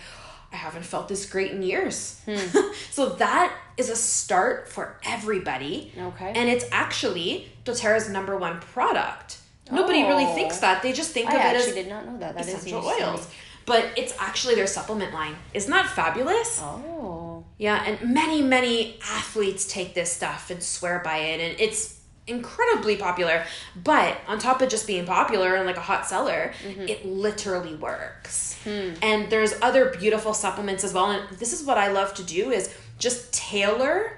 i 0.51 0.55
haven't 0.55 0.85
felt 0.85 1.07
this 1.07 1.25
great 1.25 1.51
in 1.51 1.63
years. 1.63 2.19
Hmm. 2.25 2.59
So 2.91 3.09
that 3.09 3.55
is 3.77 3.89
a 3.89 3.95
start 3.95 4.69
for 4.69 4.99
everybody. 5.03 5.93
Okay. 5.97 6.33
and 6.35 6.49
it's 6.49 6.65
actually 6.71 7.51
doterra's 7.63 8.09
number 8.09 8.37
one 8.37 8.59
product. 8.59 9.39
Nobody 9.71 10.03
really 10.03 10.25
Oh. 10.25 10.35
thinks 10.35 10.57
that. 10.59 10.83
They 10.83 10.91
just 10.91 11.11
think 11.11 11.29
I 11.29 11.35
of 11.35 11.55
it 11.55 11.67
as 11.69 11.73
did 11.73 11.87
not 11.87 12.05
know 12.05 12.17
that. 12.19 12.35
That 12.35 12.45
is 12.45 12.53
essential 12.53 12.81
news 12.81 12.97
to 12.97 12.99
me. 12.99 13.07
oils 13.07 13.27
but 13.65 13.91
it's 13.97 14.13
actually 14.19 14.55
their 14.55 14.67
supplement 14.67 15.13
line 15.13 15.35
isn't 15.53 15.71
that 15.71 15.89
fabulous 15.89 16.59
Oh. 16.61 17.43
yeah, 17.57 17.83
and 17.85 18.13
many, 18.13 18.41
many 18.41 18.97
athletes 19.09 19.65
take 19.65 19.93
this 19.93 20.11
stuff 20.11 20.49
and 20.49 20.61
swear 20.61 21.01
by 21.03 21.17
it, 21.17 21.39
and 21.39 21.59
it's 21.59 21.99
incredibly 22.27 22.95
popular. 22.95 23.45
But 23.83 24.17
on 24.27 24.39
top 24.39 24.61
of 24.61 24.69
just 24.69 24.87
being 24.87 25.05
popular 25.05 25.55
and 25.55 25.65
like 25.65 25.77
a 25.77 25.81
hot 25.81 26.07
seller, 26.07 26.53
mm-hmm. 26.63 26.81
it 26.81 27.05
literally 27.05 27.75
works. 27.75 28.57
Hmm. 28.63 28.91
And 29.01 29.29
there's 29.29 29.53
other 29.61 29.89
beautiful 29.89 30.33
supplements 30.33 30.83
as 30.83 30.93
well. 30.93 31.11
And 31.11 31.37
this 31.37 31.53
is 31.53 31.65
what 31.65 31.77
I 31.77 31.89
love 31.91 32.13
to 32.15 32.23
do 32.23 32.51
is 32.51 32.73
just 32.97 33.33
tailor 33.33 34.17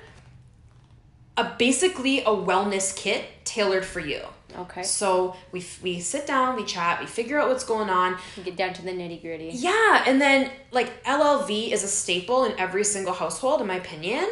a 1.37 1.51
basically 1.57 2.21
a 2.21 2.29
wellness 2.29 2.95
kit 2.95 3.25
tailored 3.43 3.85
for 3.85 3.99
you. 3.99 4.21
Okay. 4.57 4.83
So 4.83 5.35
we 5.51 5.65
we 5.83 5.99
sit 5.99 6.25
down, 6.27 6.55
we 6.55 6.63
chat, 6.63 6.99
we 6.99 7.05
figure 7.05 7.39
out 7.39 7.49
what's 7.49 7.65
going 7.65 7.89
on, 7.89 8.17
Get 8.43 8.55
down 8.55 8.73
to 8.73 8.81
the 8.81 8.91
nitty 8.91 9.21
gritty. 9.21 9.49
yeah, 9.53 10.03
and 10.07 10.21
then 10.21 10.51
like 10.71 11.03
LLV 11.03 11.71
is 11.71 11.83
a 11.83 11.87
staple 11.87 12.45
in 12.45 12.57
every 12.59 12.83
single 12.83 13.13
household, 13.13 13.61
in 13.61 13.67
my 13.67 13.75
opinion. 13.75 14.25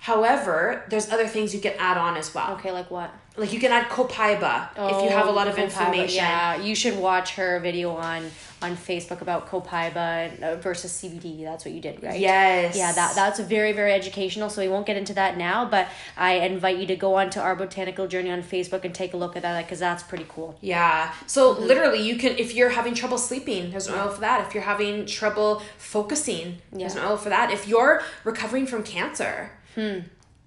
However, 0.00 0.84
there's 0.90 1.10
other 1.10 1.26
things 1.26 1.54
you 1.54 1.60
can 1.60 1.72
add 1.78 1.96
on 1.96 2.16
as 2.18 2.34
well. 2.34 2.52
Okay, 2.54 2.70
like 2.72 2.90
what? 2.90 3.10
Like 3.36 3.52
you 3.54 3.58
can 3.58 3.72
add 3.72 3.88
copaiba 3.88 4.68
if 4.76 5.02
you 5.02 5.08
have 5.08 5.26
a 5.26 5.30
oh, 5.30 5.32
lot 5.32 5.48
of 5.48 5.54
Oh, 5.54 5.56
Copaiba, 5.56 5.64
inflammation. 5.64 6.16
Yeah, 6.16 6.56
you 6.56 6.74
should 6.74 6.98
watch 6.98 7.34
her 7.36 7.58
video 7.60 7.90
on 7.96 8.30
on 8.64 8.76
Facebook 8.76 9.20
about 9.20 9.48
copaiba 9.48 10.60
versus 10.60 10.92
CBD. 10.92 11.42
That's 11.44 11.64
what 11.64 11.72
you 11.74 11.80
did, 11.80 12.02
right? 12.02 12.18
Yes. 12.18 12.76
Yeah, 12.76 12.92
that 12.92 13.14
that's 13.14 13.38
very 13.40 13.72
very 13.72 13.92
educational. 13.92 14.48
So 14.50 14.62
we 14.62 14.68
won't 14.68 14.86
get 14.86 14.96
into 14.96 15.14
that 15.14 15.36
now, 15.36 15.64
but 15.68 15.88
I 16.16 16.34
invite 16.34 16.78
you 16.78 16.86
to 16.86 16.96
go 16.96 17.14
onto 17.16 17.40
our 17.40 17.54
botanical 17.54 18.06
journey 18.08 18.30
on 18.30 18.42
Facebook 18.42 18.84
and 18.84 18.94
take 18.94 19.12
a 19.14 19.16
look 19.16 19.36
at 19.36 19.42
that 19.42 19.62
because 19.64 19.78
that's 19.78 20.02
pretty 20.02 20.26
cool. 20.28 20.56
Yeah. 20.60 21.12
So 21.26 21.50
literally, 21.52 22.02
you 22.02 22.16
can 22.16 22.36
if 22.38 22.54
you're 22.54 22.70
having 22.70 22.94
trouble 22.94 23.18
sleeping, 23.18 23.70
there's 23.70 23.86
an 23.86 23.94
oil 23.94 24.08
for 24.08 24.20
that. 24.20 24.46
If 24.46 24.54
you're 24.54 24.62
having 24.64 25.06
trouble 25.06 25.62
focusing, 25.78 26.58
there's 26.72 26.94
an 26.94 27.02
Yeah. 27.02 27.10
oil 27.10 27.16
for 27.16 27.28
that. 27.28 27.50
If 27.50 27.68
you're 27.68 28.02
recovering 28.24 28.66
from 28.66 28.82
cancer 28.82 29.50
Hmm. 29.74 30.00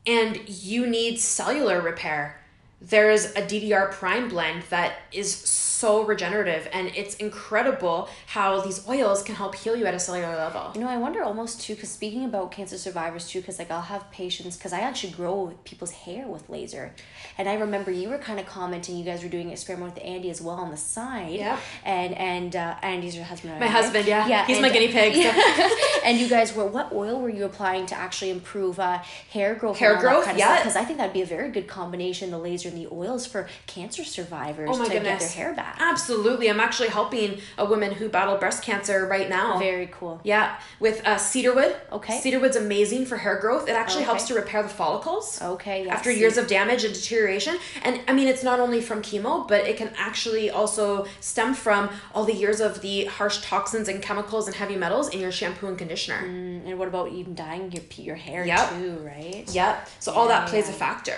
and 0.06 0.48
you 0.48 0.88
need 0.88 1.20
cellular 1.20 1.82
repair, 1.82 2.40
there's 2.80 3.26
a 3.32 3.42
DDR 3.42 3.92
prime 3.92 4.30
blend 4.30 4.64
that 4.70 5.00
is 5.12 5.34
so 5.34 6.04
regenerative 6.04 6.68
and 6.72 6.88
it's 6.96 7.16
incredible 7.16 8.08
how 8.28 8.62
these 8.62 8.88
oils 8.88 9.24
can 9.24 9.34
help 9.36 9.56
heal 9.56 9.76
you 9.76 9.86
at 9.86 9.96
a 9.96 10.00
cellular 10.00 10.36
level. 10.36 10.72
You 10.76 10.82
know, 10.82 10.88
I 10.88 10.98
wonder 10.98 11.24
almost 11.24 11.62
too, 11.62 11.74
because 11.74 11.90
speaking 11.90 12.26
about 12.26 12.52
cancer 12.52 12.78
survivors 12.78 13.28
too, 13.28 13.42
because 13.42 13.58
like 13.58 13.72
I'll 13.72 13.82
have 13.82 14.10
patients, 14.12 14.58
because 14.58 14.74
I 14.74 14.82
actually 14.82 15.14
grow 15.14 15.54
people's 15.64 15.92
hair 15.92 16.28
with 16.28 16.50
laser. 16.50 16.94
And 17.38 17.50
I 17.50 17.56
remember 17.56 17.92
you 17.92 18.10
were 18.10 18.18
kind 18.20 18.40
of 18.40 18.46
commenting, 18.46 18.96
you 18.96 19.06
guys 19.06 19.24
were 19.24 19.30
doing 19.30 19.48
an 19.48 19.54
experiment 19.54 19.96
with 19.96 20.04
Andy 20.04 20.30
as 20.30 20.42
well 20.42 20.56
on 20.56 20.70
the 20.70 20.78
side. 20.78 21.34
Yeah. 21.34 21.60
And, 21.84 22.14
and 22.16 22.56
uh, 22.56 22.76
Andy's 22.84 23.16
your 23.16 23.26
husband. 23.26 23.56
My 23.56 23.62
right? 23.62 23.70
husband, 23.72 24.08
yeah. 24.08 24.28
Yeah. 24.28 24.46
He's 24.46 24.58
and- 24.58 24.66
my 24.68 24.72
guinea 24.72 24.92
pig. 24.92 25.16
so- 25.16 26.00
and 26.04 26.20
you 26.20 26.28
guys 26.28 26.56
were, 26.56 26.66
what 26.66 26.92
oil 26.92 27.20
were 27.20 27.30
you 27.30 27.46
applying 27.46 27.88
to 27.88 27.96
actually 27.96 28.30
improve 28.32 28.80
uh, 28.80 29.00
hair 29.32 29.56
growth? 29.56 29.78
Hair 29.78 29.98
growth, 29.98 30.38
yeah. 30.38 30.58
Because 30.58 30.76
I 30.76 30.86
think 30.86 31.00
that'd 31.00 31.14
be 31.14 31.22
a 31.22 31.26
very 31.26 31.50
good 31.50 31.68
combination, 31.68 32.32
the 32.32 32.38
laser 32.38 32.67
and 32.68 32.78
the 32.78 32.88
oils 32.92 33.26
for 33.26 33.48
cancer 33.66 34.04
survivors 34.04 34.70
Oh 34.72 34.84
to 34.84 34.92
get 34.92 35.04
their 35.04 35.18
hair 35.30 35.54
back. 35.54 35.78
Absolutely. 35.80 36.50
I'm 36.50 36.60
actually 36.60 36.90
helping 36.90 37.40
a 37.58 37.66
woman 37.66 37.94
who 37.94 38.10
battled 38.10 38.40
breast 38.40 38.62
cancer 38.64 39.06
right 39.08 39.30
now. 39.30 39.58
Very 39.58 39.88
cool. 39.88 40.20
Yeah, 40.24 40.60
with 40.80 41.06
uh, 41.08 41.18
cedarwood. 41.18 41.76
Okay. 41.92 42.20
Cedarwood's 42.20 42.56
amazing 42.56 43.06
for 43.06 43.18
hair 43.18 43.40
growth. 43.40 43.68
It 43.68 43.72
actually 43.72 43.98
Okay. 44.04 44.06
helps 44.06 44.28
to 44.28 44.36
repair 44.36 44.62
the 44.64 44.70
follicles. 44.70 45.42
Okay, 45.42 45.86
yeah, 45.86 45.94
After 45.94 46.12
years 46.12 46.38
of 46.38 46.48
damage 46.48 46.84
and 46.84 46.94
deterioration, 46.94 47.58
and 47.84 48.02
I 48.08 48.14
mean, 48.14 48.28
it's 48.28 48.44
not 48.44 48.60
only 48.60 48.82
from 48.82 49.02
chemo, 49.02 49.48
but 49.48 49.62
it 49.66 49.78
can 49.78 49.92
actually 49.98 50.50
also 50.50 51.06
stem 51.22 51.54
from 51.54 51.90
all 52.14 52.26
the 52.26 52.34
years 52.36 52.60
of 52.60 52.82
the 52.82 53.06
harsh 53.06 53.42
toxins 53.42 53.88
and 53.88 54.02
chemicals 54.02 54.48
and 54.48 54.56
heavy 54.56 54.76
metals 54.76 55.10
in 55.10 55.20
your 55.20 55.32
shampoo 55.32 55.68
and 55.68 55.78
conditioner. 55.78 56.22
Mm, 56.24 56.68
And 56.68 56.80
what 56.80 56.88
about 56.88 57.12
even 57.12 57.34
dyeing 57.36 57.72
your 57.72 57.84
your 57.98 58.16
hair 58.16 58.46
Yep. 58.46 58.70
too, 58.70 59.00
right? 59.04 59.44
Yep. 59.52 59.88
So 60.00 60.12
all 60.12 60.28
that 60.28 60.48
plays 60.50 60.68
yeah. 60.68 60.76
a 60.76 60.78
factor. 60.78 61.18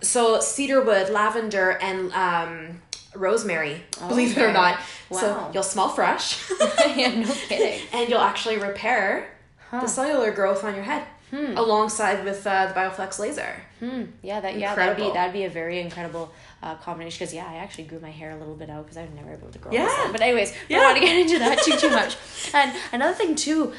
So 0.00 0.40
cedarwood, 0.40 1.10
lavender, 1.10 1.70
and 1.82 2.12
um, 2.12 2.82
rosemary. 3.14 3.82
Believe 4.08 4.36
it 4.36 4.42
or 4.42 4.52
not. 4.52 4.78
Wow. 5.10 5.18
So 5.18 5.50
you'll 5.54 5.62
smell 5.62 5.88
fresh. 5.88 6.38
yeah, 6.96 7.14
no 7.20 7.26
kidding. 7.48 7.80
and 7.92 8.08
you'll 8.08 8.20
actually 8.20 8.58
repair 8.58 9.28
the 9.70 9.86
cellular 9.86 10.30
growth 10.32 10.64
on 10.64 10.74
your 10.74 10.84
head 10.84 11.04
alongside 11.32 12.24
with 12.24 12.44
uh, 12.46 12.66
the 12.66 12.74
bioflex 12.74 13.18
laser 13.20 13.62
Hmm. 13.78 14.02
Yeah, 14.20 14.40
that 14.40 14.58
yeah, 14.58 14.74
that'd 14.74 14.96
be 14.98 15.10
that'd 15.10 15.32
be 15.32 15.44
a 15.44 15.48
very 15.48 15.80
incredible 15.80 16.30
uh, 16.62 16.74
combination. 16.74 17.18
Because 17.18 17.32
yeah, 17.32 17.46
I 17.48 17.54
actually 17.56 17.84
grew 17.84 17.98
my 17.98 18.10
hair 18.10 18.30
a 18.30 18.36
little 18.36 18.54
bit 18.54 18.68
out 18.68 18.84
because 18.84 18.98
I 18.98 19.02
was 19.04 19.10
never 19.14 19.32
able 19.32 19.48
to 19.48 19.58
grow. 19.58 19.72
Yeah. 19.72 20.08
But 20.12 20.20
anyways, 20.20 20.52
we 20.68 20.74
Yeah. 20.74 20.80
don't 20.80 20.86
want 20.88 20.98
to 20.98 21.06
get 21.06 21.16
into 21.16 21.38
that 21.38 21.62
too 21.62 21.76
too 21.78 21.88
much. 22.00 22.18
And 22.52 22.76
another 22.92 23.14
thing 23.14 23.34
too, 23.36 23.72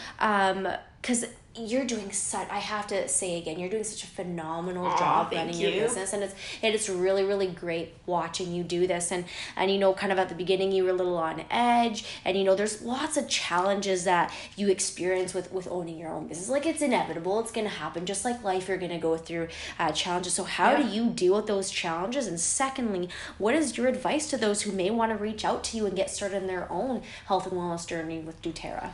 because 1.02 1.26
you're 1.54 1.86
doing 1.86 2.12
such. 2.14 2.50
I 2.50 2.60
have 2.60 2.88
to 2.88 3.10
say 3.10 3.38
again, 3.38 3.60
you're 3.60 3.70
doing 3.70 3.84
such 3.84 4.04
a 4.04 4.08
phenomenal 4.08 4.86
Aw, 4.86 4.98
job 4.98 5.34
running 5.34 5.56
your 5.56 5.72
business, 5.72 6.14
and 6.14 6.24
it's 6.24 6.34
and 6.64 6.74
it 6.74 6.80
is 6.80 6.90
really 6.90 7.26
really 7.26 7.48
great 7.48 7.94
watching 8.06 8.54
you 8.54 8.64
do 8.64 8.88
this. 8.88 9.12
And 9.12 9.26
and 9.58 9.70
you 9.70 9.78
know, 9.78 9.94
kind 9.94 10.14
of 10.14 10.20
at 10.20 10.30
the 10.30 10.36
beginning, 10.36 10.72
you 10.72 10.86
were 10.86 10.92
a 10.92 10.94
little 10.94 11.18
on 11.18 11.44
edge, 11.50 12.06
and 12.24 12.38
you 12.38 12.46
know, 12.46 12.56
there's 12.56 12.82
lots 12.82 13.18
of 13.18 13.28
challenges 13.28 14.06
that 14.06 14.34
you 14.56 14.70
experience 14.70 15.34
with 15.34 15.52
with 15.52 15.68
owning 15.70 15.98
your 15.98 16.10
own 16.10 16.28
business. 16.28 16.48
Like 16.48 16.66
it's 16.66 16.82
inevitable, 16.82 17.42
it's 17.42 17.52
gonna 17.52 17.70
happen. 17.70 18.06
Just 18.06 18.24
like 18.24 18.44
life, 18.44 18.70
you're 18.70 18.78
gonna 18.78 19.00
go 19.00 19.18
through 19.18 19.50
uh, 19.78 19.92
challenges. 19.92 20.34
So 20.34 20.46
how 20.46 20.78
do 20.78 20.88
you 20.88 21.10
deal 21.10 21.36
with 21.36 21.48
those 21.48 21.70
challenges? 21.70 22.28
And 22.28 22.40
secondly, 22.40 23.10
what 23.38 23.56
is 23.56 23.78
your 23.78 23.88
advice 23.88 24.30
to 24.30 24.38
those 24.38 24.62
who 24.62 24.72
may 24.72 24.90
want 24.90 25.12
to 25.12 25.18
reach 25.18 25.44
out 25.44 25.66
to 25.66 25.78
you 25.78 25.86
and 25.86 25.98
get 25.98 26.10
started 26.10 26.38
in 26.38 26.48
their 26.48 26.72
own 26.72 27.02
health 27.26 27.46
and 27.46 27.60
wellness 27.60 27.86
journey 27.86 28.20
with 28.20 28.42
doTERRA? 28.42 28.92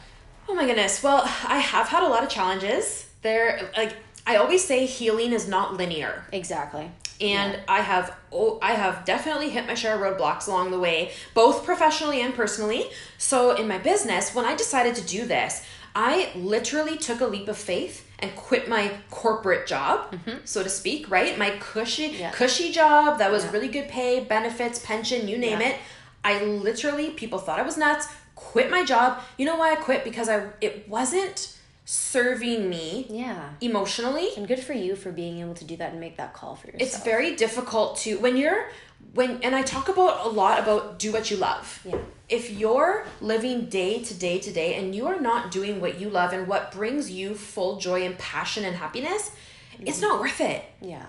Oh 0.47 0.53
my 0.53 0.65
goodness 0.65 1.01
well 1.03 1.21
i 1.47 1.57
have 1.59 1.87
had 1.87 2.03
a 2.03 2.07
lot 2.07 2.23
of 2.23 2.29
challenges 2.29 3.05
there 3.21 3.69
like 3.77 3.93
i 4.25 4.35
always 4.37 4.63
say 4.63 4.85
healing 4.85 5.31
is 5.33 5.47
not 5.47 5.75
linear 5.77 6.25
Exactly. 6.31 6.89
and 7.21 7.59
I 7.67 7.79
have 7.81 8.15
oh, 8.31 8.59
I 8.61 8.73
have 8.73 9.05
definitely 9.05 9.49
hit 9.49 9.65
my 9.65 9.73
share 9.73 9.95
of 9.95 10.01
roadblocks 10.01 10.47
along 10.47 10.69
the 10.71 10.77
way, 10.79 11.11
both 11.33 11.63
professionally 11.65 12.21
and 12.21 12.31
personally. 12.35 12.83
So 13.17 13.55
in 13.55 13.67
my 13.67 13.79
business, 13.79 14.35
when 14.35 14.45
I 14.45 14.53
decided 14.55 14.93
to 14.95 15.03
do 15.17 15.25
this, 15.25 15.63
I 15.95 16.29
literally 16.35 16.95
took 16.97 17.21
a 17.21 17.25
leap 17.25 17.47
of 17.47 17.57
faith 17.57 18.05
and 18.19 18.35
quit 18.35 18.67
my 18.69 18.91
corporate 19.09 19.65
job, 19.65 20.13
so 20.45 20.61
to 20.61 20.69
speak, 20.69 21.09
right? 21.09 21.35
My 21.39 21.51
cushy 21.59 22.09
Mm-hmm. 22.09 22.19
Yeah. 22.21 22.31
cushy 22.31 22.71
job 22.71 23.17
that 23.17 23.31
was 23.31 23.45
Yeah. 23.45 23.51
really 23.53 23.69
good 23.69 23.87
pay, 23.87 24.19
benefits, 24.19 24.77
pension, 24.79 25.27
you 25.27 25.37
name 25.39 25.61
Yeah. 25.61 25.69
it. 25.69 25.75
I 26.23 26.43
literally 26.43 27.09
people 27.11 27.39
thought 27.39 27.57
I 27.59 27.63
was 27.63 27.77
nuts, 27.77 28.05
quit 28.37 28.71
my 28.71 28.85
job. 28.85 29.19
You 29.37 29.45
know 29.45 29.57
why 29.57 29.73
I 29.73 29.75
quit? 29.75 30.05
Because 30.05 30.29
I 30.29 30.47
it 30.61 30.87
wasn't 30.87 31.57
serving 31.85 32.69
me 32.69 33.07
Yeah. 33.09 33.49
emotionally 33.61 34.29
And 34.35 34.45
good 34.47 34.59
for 34.59 34.73
you 34.73 34.95
for 34.95 35.09
being 35.11 35.39
able 35.39 35.53
to 35.55 35.63
do 35.63 35.77
that 35.77 35.91
and 35.91 35.99
make 36.01 36.17
that 36.17 36.33
call 36.33 36.53
for 36.55 36.67
yourself. 36.67 36.81
it's 36.81 37.03
very 37.03 37.33
difficult 37.35 37.97
to 37.99 38.17
when 38.19 38.35
you're 38.35 38.69
when 39.13 39.41
and 39.41 39.55
I 39.55 39.61
talk 39.61 39.87
about 39.87 40.25
a 40.25 40.29
lot 40.29 40.59
about 40.59 40.99
do 40.99 41.11
what 41.13 41.31
you 41.31 41.37
love. 41.37 41.79
Yeah. 41.85 41.97
If 42.27 42.51
you're 42.51 43.05
living 43.21 43.67
day 43.67 44.03
to 44.03 44.13
day 44.13 44.37
to 44.39 44.51
day 44.51 44.75
and 44.75 44.93
you 44.93 45.07
are 45.07 45.19
not 45.19 45.49
doing 45.49 45.79
what 45.79 45.97
you 45.99 46.09
love 46.09 46.33
and 46.33 46.45
what 46.45 46.73
brings 46.73 47.09
you 47.09 47.35
full 47.35 47.77
joy 47.77 48.03
and 48.03 48.17
passion 48.17 48.65
and 48.65 48.75
happiness, 48.75 49.31
it's 49.79 49.99
mm-hmm. 49.99 50.07
not 50.07 50.19
worth 50.19 50.41
it. 50.41 50.63
yeah. 50.81 51.05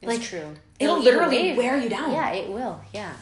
It's 0.00 0.08
Like, 0.12 0.22
true. 0.22 0.54
it'll 0.78 0.98
eat 0.98 1.04
literally 1.04 1.56
wear 1.56 1.76
you 1.76 1.88
down. 1.88 2.12
Yeah, 2.12 2.30
it 2.30 2.48
will. 2.50 2.80
Yeah. 2.92 3.12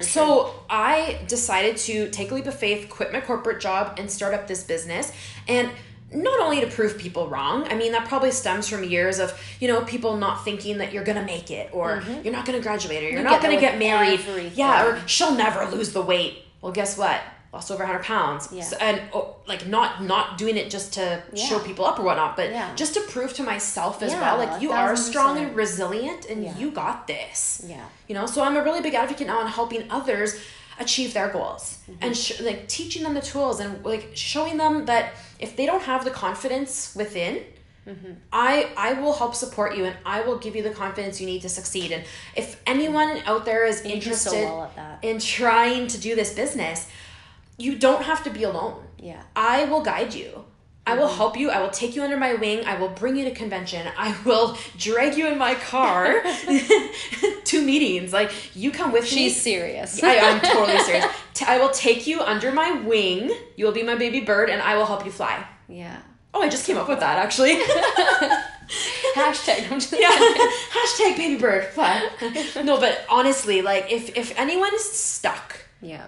Sure. 0.00 0.06
So 0.06 0.54
I 0.68 1.18
decided 1.28 1.76
to 1.78 2.08
take 2.10 2.30
a 2.30 2.34
leap 2.34 2.46
of 2.46 2.58
faith, 2.58 2.88
quit 2.90 3.12
my 3.12 3.20
corporate 3.20 3.60
job, 3.60 3.98
and 3.98 4.10
start 4.10 4.34
up 4.34 4.46
this 4.46 4.62
business. 4.64 5.12
And 5.48 5.70
not 6.12 6.38
only 6.40 6.60
to 6.60 6.66
prove 6.68 6.96
people 6.98 7.28
wrong, 7.28 7.64
I 7.64 7.74
mean, 7.74 7.92
that 7.92 8.06
probably 8.06 8.30
stems 8.30 8.68
from 8.68 8.84
years 8.84 9.18
of, 9.18 9.38
you 9.60 9.66
know, 9.68 9.82
people 9.84 10.16
not 10.16 10.44
thinking 10.44 10.78
that 10.78 10.92
you're 10.92 11.04
going 11.04 11.18
to 11.18 11.24
make 11.24 11.50
it 11.50 11.70
or 11.72 12.02
you're 12.22 12.32
not 12.32 12.46
going 12.46 12.56
to 12.58 12.62
graduate 12.62 13.02
or 13.02 13.08
you're 13.08 13.18
You 13.18 13.24
not 13.24 13.42
going 13.42 13.54
to 13.54 13.60
get 13.60 13.78
married. 13.78 14.20
everything. 14.20 14.52
Yeah, 14.54 14.86
or 14.86 15.08
she'll 15.08 15.34
never 15.34 15.64
lose 15.74 15.92
the 15.92 16.02
weight. 16.02 16.44
Well, 16.62 16.72
guess 16.72 16.96
what? 16.96 17.20
Lost 17.52 17.70
over 17.70 17.84
100 17.84 18.02
pounds. 18.04 18.48
Yeah. 18.52 18.62
So, 18.62 18.76
and 18.78 19.00
oh, 19.14 19.36
like 19.46 19.66
not 19.66 20.02
not 20.02 20.36
doing 20.36 20.56
it 20.56 20.68
just 20.68 20.92
to 20.94 21.22
show 21.34 21.58
people 21.60 21.84
up 21.86 21.98
or 21.98 22.02
whatnot, 22.02 22.36
but 22.36 22.50
Yeah. 22.50 22.74
just 22.74 22.92
to 22.94 23.00
prove 23.02 23.32
to 23.34 23.42
myself 23.42 24.02
as 24.02 24.12
Yeah, 24.12 24.20
well, 24.20 24.36
like 24.46 24.60
you 24.62 24.72
are 24.72 24.94
strong 24.96 25.38
and 25.38 25.56
resilient 25.56 26.26
and 26.26 26.44
Yeah. 26.44 26.56
you 26.58 26.70
got 26.70 27.06
this 27.06 27.62
Yeah. 27.66 27.84
you 28.08 28.14
know 28.14 28.26
so 28.26 28.42
i'm 28.42 28.56
a 28.56 28.62
really 28.62 28.82
big 28.82 28.94
advocate 28.94 29.26
now 29.26 29.38
on 29.40 29.46
helping 29.46 29.82
others 29.90 30.30
achieve 30.78 31.10
their 31.14 31.28
goals 31.28 31.64
Mm-hmm. 31.90 32.02
and 32.04 32.16
sh- 32.16 32.40
like 32.40 32.60
teaching 32.68 33.02
them 33.04 33.14
the 33.14 33.22
tools 33.32 33.60
and 33.60 33.82
like 33.84 34.04
showing 34.14 34.56
them 34.58 34.84
that 34.86 35.04
if 35.38 35.50
they 35.56 35.64
don't 35.70 35.82
have 35.92 36.04
the 36.04 36.10
confidence 36.10 36.72
within 37.02 37.34
Mm-hmm. 37.88 38.14
I 38.32 38.68
I 38.76 38.90
will 39.00 39.12
help 39.22 39.32
support 39.36 39.76
you 39.76 39.84
and 39.88 39.96
I 40.04 40.18
will 40.26 40.38
give 40.44 40.56
you 40.56 40.62
the 40.68 40.74
confidence 40.82 41.20
you 41.20 41.26
need 41.32 41.42
to 41.42 41.48
succeed. 41.48 41.92
And 41.92 42.02
if 42.34 42.60
anyone 42.66 43.10
out 43.30 43.44
there 43.44 43.64
is 43.64 43.76
do 43.82 43.88
so 43.88 43.94
interested 43.94 44.42
well 44.44 44.70
in 45.02 45.16
trying 45.20 45.86
to 45.94 45.98
do 46.06 46.16
this 46.20 46.30
business, 46.42 46.78
you 47.58 47.76
don't 47.76 48.02
have 48.04 48.22
to 48.24 48.30
be 48.30 48.42
alone. 48.44 48.82
Yeah. 48.98 49.22
I 49.34 49.64
will 49.64 49.82
guide 49.82 50.14
you. 50.14 50.44
I 50.88 50.94
will 50.94 51.08
Mm-hmm. 51.08 51.16
help 51.16 51.36
you. 51.36 51.50
I 51.50 51.60
will 51.62 51.70
take 51.70 51.96
you 51.96 52.02
under 52.04 52.16
my 52.16 52.34
wing. 52.34 52.64
I 52.64 52.76
will 52.78 52.88
bring 52.90 53.16
you 53.16 53.24
to 53.24 53.32
convention. 53.32 53.86
I 53.98 54.14
will 54.24 54.56
drag 54.78 55.16
you 55.16 55.26
in 55.26 55.36
my 55.36 55.54
car 55.56 56.22
to 57.44 57.62
meetings. 57.62 58.12
Like 58.12 58.30
you 58.54 58.70
come 58.70 58.92
with 58.92 59.02
me. 59.04 59.08
She's 59.08 59.40
serious. 59.40 60.00
I, 60.02 60.18
I'm 60.18 60.40
totally 60.40 60.78
serious. 60.88 61.06
I 61.46 61.58
will 61.58 61.70
take 61.70 62.06
you 62.06 62.20
under 62.20 62.52
my 62.52 62.70
wing. 62.82 63.32
You 63.56 63.64
will 63.64 63.72
be 63.72 63.82
my 63.82 63.96
baby 63.96 64.20
bird, 64.20 64.48
and 64.48 64.62
I 64.62 64.76
will 64.76 64.86
help 64.86 65.04
you 65.04 65.10
fly. 65.10 65.44
yeah. 65.68 65.98
Oh, 66.34 66.42
I 66.42 66.50
just 66.50 66.66
came 66.66 66.76
up 66.76 66.86
with 66.88 67.00
that 67.00 67.16
actually. 67.18 67.54
Hashtag. 69.14 69.70
I'm 69.72 69.80
just 69.80 69.92
yeah. 69.98 70.10
Hashtag 70.10 71.16
baby 71.16 71.36
bird 71.40 71.64
fly. 71.66 72.08
no, 72.62 72.78
but 72.78 73.04
honestly, 73.10 73.62
like 73.62 73.90
if 73.90 74.16
if 74.16 74.38
anyone 74.38 74.74
is 74.74 74.84
stuck, 74.84 75.64
Yeah. 75.80 76.06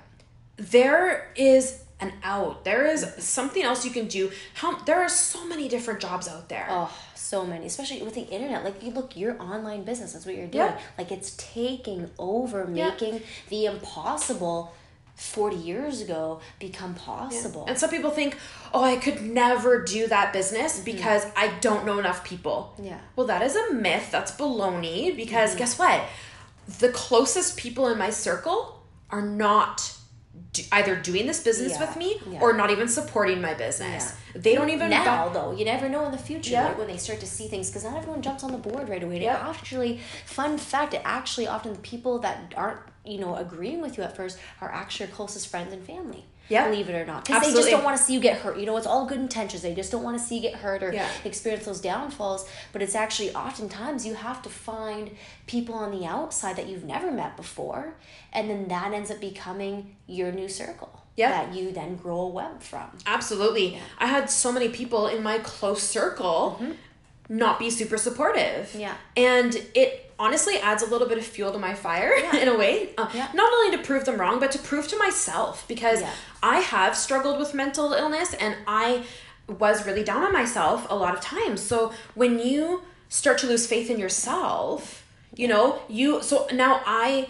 There 0.59 1.33
is 1.37 1.83
an 2.01 2.13
out. 2.23 2.65
There 2.65 2.87
is 2.87 3.05
something 3.19 3.63
else 3.63 3.85
you 3.85 3.91
can 3.91 4.07
do. 4.07 4.31
How 4.55 4.79
there 4.81 5.01
are 5.01 5.09
so 5.09 5.47
many 5.47 5.69
different 5.69 6.01
jobs 6.01 6.29
out 6.29 6.49
there. 6.49 6.67
Oh, 6.71 6.93
so 7.15 7.45
many, 7.45 7.67
especially 7.67 8.03
with 8.03 8.15
the 8.15 8.23
internet. 8.23 8.65
Like, 8.65 8.83
you 8.83 8.93
look, 8.93 9.17
your 9.17 9.41
online 9.41 9.83
business. 9.83 10.13
That's 10.13 10.25
what 10.27 10.35
you're 10.37 10.47
doing. 10.47 10.67
Yeah. 10.67 10.79
Like, 10.97 11.11
it's 11.11 11.35
taking 11.37 12.11
over, 12.19 12.69
Yeah. 12.73 12.91
making 12.91 13.23
the 13.49 13.67
impossible. 13.67 14.75
40 15.17 15.57
years 15.57 16.01
ago 16.01 16.39
become 16.61 16.95
possible 16.95 17.65
Yeah. 17.67 17.71
And 17.71 17.79
some 17.81 17.91
people 17.91 18.13
think, 18.13 18.37
oh, 18.73 18.85
I 18.85 18.95
could 18.95 19.21
never 19.21 19.83
do 19.83 20.07
that 20.07 20.33
business 20.33 20.79
because 20.79 21.27
I 21.35 21.49
don't 21.61 21.85
know 21.85 21.99
enough 21.99 22.23
people. 22.23 22.75
Mm-hmm. 22.75 22.85
Yeah. 22.85 22.93
Mm-hmm. 22.93 23.05
Well, 23.17 23.27
that 23.27 23.43
is 23.43 23.57
a 23.57 23.73
myth. 23.75 24.11
That's 24.13 24.31
baloney 24.31 25.17
because 25.17 25.57
guess 25.57 25.77
what? 25.77 26.05
The 26.79 26.91
closest 26.91 27.57
people 27.57 27.89
in 27.89 27.99
my 27.99 28.11
circle 28.11 28.81
are 29.11 29.21
not 29.23 29.93
do, 30.53 30.63
either 30.73 30.97
doing 30.97 31.27
this 31.27 31.41
business 31.43 31.73
Yeah. 31.75 31.81
with 31.87 31.97
me 31.97 32.21
Yeah. 32.31 32.41
or 32.41 32.53
not 32.53 32.71
even 32.71 32.89
supporting 32.89 33.41
my 33.41 33.55
business. 33.55 34.13
They 34.35 34.55
don't 34.55 34.71
even 34.71 34.91
now 34.91 35.29
bu- 35.29 35.35
though 35.35 35.53
you 35.53 35.65
never 35.65 35.89
know 35.89 36.05
in 36.07 36.13
the 36.13 36.19
future 36.19 36.53
Yeah. 36.53 36.67
right, 36.69 36.79
when 36.79 36.87
they 36.87 36.97
start 36.97 37.21
to 37.21 37.27
see 37.27 37.49
things 37.49 37.69
because 37.69 37.85
not 37.85 37.97
everyone 37.97 38.23
jumps 38.23 38.43
on 38.45 38.53
the 38.53 38.59
board 38.59 38.89
right 38.89 39.03
away 39.03 39.23
Yeah. 39.23 39.37
actually 39.51 40.01
fun 40.27 40.59
fact 40.59 40.95
it 40.95 41.03
actually 41.05 41.47
often 41.49 41.73
the 41.73 41.79
people 41.81 42.19
that 42.21 42.53
aren't 42.57 42.81
you 43.05 43.19
know 43.19 43.37
agreeing 43.37 43.81
with 43.81 43.97
you 43.97 44.05
at 44.05 44.15
first 44.17 44.39
are 44.61 44.71
actually 44.73 45.07
your 45.07 45.15
closest 45.17 45.49
friends 45.49 45.73
and 45.73 45.83
family 45.85 46.25
Yeah. 46.49 46.69
believe 46.69 46.89
it 46.89 46.95
or 46.95 47.05
not 47.05 47.25
because 47.27 47.43
they 47.43 47.53
just 47.53 47.71
don't 47.71 47.85
want 47.85 47.97
to 47.97 48.03
see 48.03 48.15
you 48.15 48.21
get 48.21 48.39
hurt 48.39 48.59
you 48.59 48.67
know 48.67 48.77
it's 48.77 48.87
all 48.87 49.07
good 49.07 49.19
intentions 49.19 49.63
they 49.63 49.75
just 49.75 49.93
don't 49.93 50.03
want 50.03 50.19
to 50.19 50.25
see 50.25 50.37
you 50.37 50.43
get 50.43 50.55
hurt 50.55 50.83
or 50.83 50.93
Yeah. 50.93 51.09
experience 51.25 51.65
those 51.67 51.81
downfalls 51.81 52.49
but 52.73 52.81
it's 52.83 52.95
actually 52.95 53.35
oftentimes 53.35 54.07
you 54.07 54.15
have 54.15 54.41
to 54.43 54.49
find 54.49 55.11
people 55.47 55.75
on 55.75 55.91
the 55.91 56.07
outside 56.07 56.57
that 56.57 56.67
you've 56.69 56.85
never 56.85 57.11
met 57.11 57.37
before 57.37 57.95
and 58.33 58.49
then 58.49 58.69
that 58.69 58.93
ends 58.93 59.11
up 59.11 59.21
becoming 59.21 59.97
your 60.07 60.33
new 60.33 60.49
circle 60.49 61.03
Yeah. 61.17 61.31
that 61.31 61.55
you 61.55 61.73
then 61.73 61.97
grow 61.97 62.21
a 62.21 62.29
web 62.29 62.63
from 62.63 62.89
Absolutely. 63.07 63.79
I 63.99 64.07
had 64.07 64.31
so 64.31 64.51
many 64.53 64.69
people 64.69 65.07
in 65.09 65.23
my 65.23 65.39
close 65.39 65.83
circle 65.83 66.59
mm-hmm. 66.61 66.73
Not 67.29 67.59
be 67.59 67.71
super 67.71 67.97
supportive. 67.99 68.75
Yeah. 68.75 68.95
And 69.17 69.55
it 69.75 70.13
honestly 70.19 70.57
adds 70.59 70.83
a 70.83 70.87
little 70.87 71.07
bit 71.09 71.19
of 71.19 71.25
fuel 71.25 71.53
to 71.53 71.59
my 71.59 71.75
fire 71.75 72.13
in 72.43 72.49
a 72.49 72.57
way. 72.57 72.91
Uh, 72.99 73.09
Yeah. 73.15 73.29
Not 73.35 73.53
only 73.53 73.77
to 73.77 73.83
prove 73.83 74.05
them 74.05 74.19
wrong, 74.21 74.41
but 74.41 74.51
to 74.53 74.59
prove 74.59 74.89
to 74.89 74.97
myself 74.99 75.65
because 75.69 76.01
Yeah. 76.01 76.13
I 76.43 76.61
have 76.61 76.97
struggled 76.97 77.39
with 77.39 77.55
mental 77.55 77.93
illness 77.93 78.35
and 78.35 78.57
I 78.67 79.05
was 79.47 79.87
really 79.87 80.05
down 80.05 80.23
on 80.25 80.33
myself 80.33 80.87
a 80.91 80.97
lot 80.97 81.15
of 81.15 81.21
times. 81.21 81.61
So 81.63 81.93
when 82.15 82.39
you 82.39 82.83
start 83.09 83.39
to 83.39 83.47
lose 83.47 83.67
faith 83.67 83.89
in 83.91 83.99
yourself, 83.99 85.05
You 85.37 85.47
know, 85.47 85.67
you 85.89 86.21
so 86.23 86.47
now 86.53 86.81
I 86.85 87.29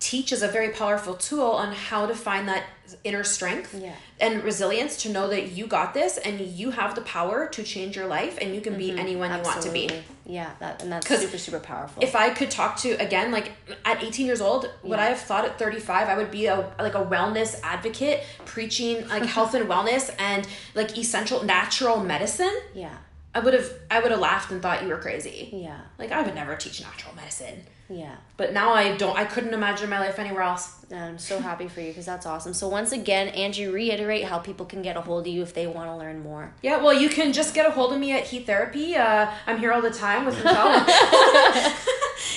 teach 0.00 0.32
is 0.32 0.42
a 0.42 0.48
very 0.48 0.70
powerful 0.70 1.14
tool 1.14 1.50
on 1.62 1.72
how 1.72 2.04
to 2.06 2.14
find 2.14 2.48
that 2.48 2.64
inner 3.02 3.24
strength 3.24 3.74
Yeah. 3.74 3.94
and 4.20 4.42
resilience 4.42 4.96
to 5.02 5.08
know 5.08 5.28
that 5.28 5.52
you 5.52 5.66
got 5.66 5.94
this 5.94 6.18
and 6.18 6.40
you 6.40 6.70
have 6.70 6.94
the 6.94 7.00
power 7.02 7.46
to 7.48 7.62
change 7.62 7.96
your 7.96 8.06
life 8.06 8.38
and 8.40 8.54
you 8.54 8.60
can 8.60 8.76
be 8.76 8.90
mm-hmm. 8.90 8.98
anyone 8.98 9.30
you 9.32 9.42
want 9.42 9.62
to 9.62 9.70
be. 9.70 9.90
Yeah, 10.26 10.50
that 10.60 10.82
and 10.82 10.90
that's 10.92 11.06
super 11.06 11.38
super 11.38 11.60
powerful. 11.60 12.02
If 12.02 12.14
I 12.16 12.30
could 12.30 12.50
talk 12.50 12.76
to 12.78 12.92
again, 12.92 13.30
like 13.30 13.52
at 13.84 14.02
18 14.02 14.26
years 14.26 14.40
old, 14.40 14.70
would 14.82 14.98
I 14.98 15.06
have 15.06 15.18
thought 15.20 15.44
at 15.44 15.58
35 15.58 16.08
I 16.08 16.16
would 16.16 16.30
be 16.30 16.46
a 16.46 16.72
like 16.78 16.94
a 16.94 17.04
wellness 17.04 17.60
advocate 17.62 18.24
preaching 18.46 19.06
like 19.08 19.24
health 19.24 19.54
and 19.54 19.68
wellness 19.68 20.14
and 20.18 20.46
like 20.74 20.96
essential 20.96 21.44
natural 21.44 22.00
medicine? 22.00 22.54
yeah, 22.74 22.96
I 23.34 23.40
would 23.40 23.52
have 23.54 23.68
I 23.90 24.00
would 24.00 24.10
have 24.12 24.20
laughed 24.20 24.50
and 24.52 24.62
thought 24.62 24.82
you 24.82 24.88
were 24.88 24.98
crazy. 24.98 25.50
yeah, 25.52 25.80
Like 25.98 26.12
I 26.12 26.22
would 26.22 26.34
never 26.34 26.54
teach 26.54 26.80
natural 26.80 27.14
medicine. 27.16 27.64
yeah. 27.88 28.16
But 28.36 28.52
now 28.52 28.72
I 28.72 28.96
don't 28.96 29.16
I 29.18 29.24
couldn't 29.24 29.52
imagine 29.54 29.90
my 29.90 29.98
life 29.98 30.18
anywhere 30.20 30.42
else. 30.42 30.84
And 30.90 30.98
I'm 31.02 31.18
so 31.18 31.40
happy 31.40 31.66
for 31.66 31.80
you 31.80 31.88
because 31.88 32.06
that's 32.06 32.26
awesome. 32.26 32.54
So 32.54 32.68
once 32.68 32.92
again, 32.92 33.28
Angie, 33.28 33.66
reiterate 33.66 34.24
how 34.24 34.38
people 34.38 34.66
can 34.66 34.82
get 34.82 34.96
a 34.96 35.00
hold 35.00 35.26
of 35.26 35.32
you 35.32 35.42
if 35.42 35.52
they 35.52 35.66
want 35.66 35.88
to 35.90 35.96
learn 35.96 36.22
more. 36.22 36.52
Yeah, 36.62 36.80
well, 36.82 36.94
you 36.94 37.08
can 37.08 37.32
just 37.32 37.54
get 37.54 37.66
a 37.66 37.70
hold 37.72 37.92
of 37.92 37.98
me 37.98 38.12
at 38.12 38.24
Heat 38.24 38.46
Therapy. 38.46 38.94
Uh, 38.94 39.30
I'm 39.46 39.58
here 39.58 39.72
all 39.72 39.82
the 39.82 39.90
time 39.90 40.24
with 40.26 40.36
Michelle. 40.36 40.86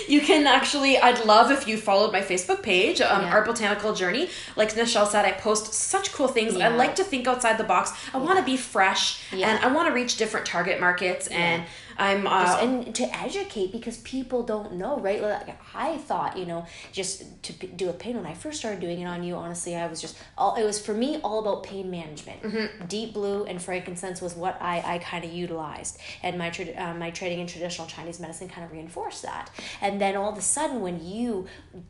you 0.07 0.21
can 0.21 0.47
actually, 0.47 0.97
I'd 0.97 1.25
love 1.25 1.51
if 1.51 1.67
you 1.67 1.77
followed 1.77 2.11
my 2.11 2.21
Facebook 2.21 2.61
page, 2.63 3.01
um, 3.01 3.21
Yeah. 3.23 3.31
Our 3.33 3.45
Botanical 3.45 3.93
Journey. 3.93 4.29
Like 4.55 4.73
Nichelle 4.73 5.07
said, 5.07 5.25
I 5.25 5.31
post 5.31 5.73
such 5.73 6.11
cool 6.13 6.27
things. 6.27 6.55
I 6.57 6.69
like 6.69 6.95
to 6.95 7.03
think 7.03 7.27
outside 7.27 7.57
the 7.57 7.63
box. 7.63 7.91
I 8.13 8.17
want 8.17 8.39
to 8.39 8.45
be 8.45 8.57
fresh 8.57 9.21
Yeah. 9.31 9.49
and 9.49 9.63
I 9.65 9.67
want 9.71 9.87
to 9.89 9.93
reach 9.93 10.17
different 10.17 10.45
target 10.45 10.79
markets. 10.79 11.27
And 11.27 11.63
I'm, 11.97 12.27
uh, 12.27 12.43
Just- 12.45 12.61
and 12.63 12.95
to 12.95 13.03
educate 13.17 13.71
because 13.71 13.97
people 13.97 14.43
don't 14.43 14.73
know, 14.73 14.99
right? 14.99 15.21
Like 15.21 15.57
I 15.75 15.97
thought, 15.97 16.37
you 16.37 16.45
know, 16.45 16.65
just 16.91 17.23
to 17.43 17.53
p- 17.53 17.67
do 17.67 17.89
a 17.89 17.93
pain. 17.93 18.15
When 18.15 18.25
I 18.25 18.33
first 18.33 18.59
started 18.59 18.79
doing 18.79 18.99
it 19.01 19.05
on 19.05 19.23
you, 19.23 19.35
honestly, 19.35 19.75
I 19.75 19.87
was 19.87 19.99
just 20.01 20.15
all. 20.37 20.55
It 20.55 20.63
was 20.63 20.79
for 20.79 20.93
me 20.93 21.17
all 21.23 21.39
about 21.39 21.63
pain 21.63 21.89
management. 21.89 22.43
Mm-hmm. 22.43 22.85
Deep 22.85 23.13
blue 23.13 23.45
and 23.45 23.61
frankincense 23.61 24.21
was 24.21 24.35
what 24.35 24.61
I 24.61 24.81
I 24.85 24.97
kind 24.99 25.23
of 25.25 25.31
utilized, 25.31 25.97
and 26.23 26.37
my 26.37 26.49
trad- 26.49 26.79
uh, 26.79 26.93
my 26.93 27.09
training 27.11 27.39
in 27.39 27.47
traditional 27.47 27.87
Chinese 27.87 28.19
medicine 28.19 28.47
kind 28.47 28.63
of 28.65 28.71
reinforced 28.71 29.23
that. 29.23 29.49
And 29.81 29.99
then 29.99 30.15
all 30.15 30.31
of 30.31 30.37
a 30.37 30.41
sudden, 30.41 30.81
when 30.81 31.03
you 31.05 31.47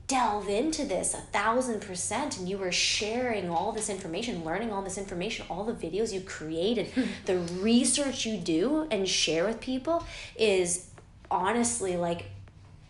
delve 0.08 0.48
into 0.48 0.86
this 0.86 1.14
a 1.14 1.18
thousand 1.18 1.82
percent, 1.82 2.38
and 2.38 2.48
you 2.48 2.58
were 2.58 2.72
sharing 2.72 3.50
all 3.50 3.72
this 3.72 3.90
information, 3.90 4.44
learning 4.44 4.72
all 4.72 4.82
this 4.82 4.98
information, 4.98 5.46
all 5.50 5.64
the 5.66 5.74
videos 5.74 6.14
you 6.14 6.22
created, 6.22 6.88
the 7.26 7.38
research 7.62 8.26
you 8.26 8.38
do 8.38 8.88
and 8.92 9.08
share 9.08 9.46
with 9.46 9.60
people 9.60 9.97
is 10.38 10.90
honestly 11.30 11.98
like 11.98 12.26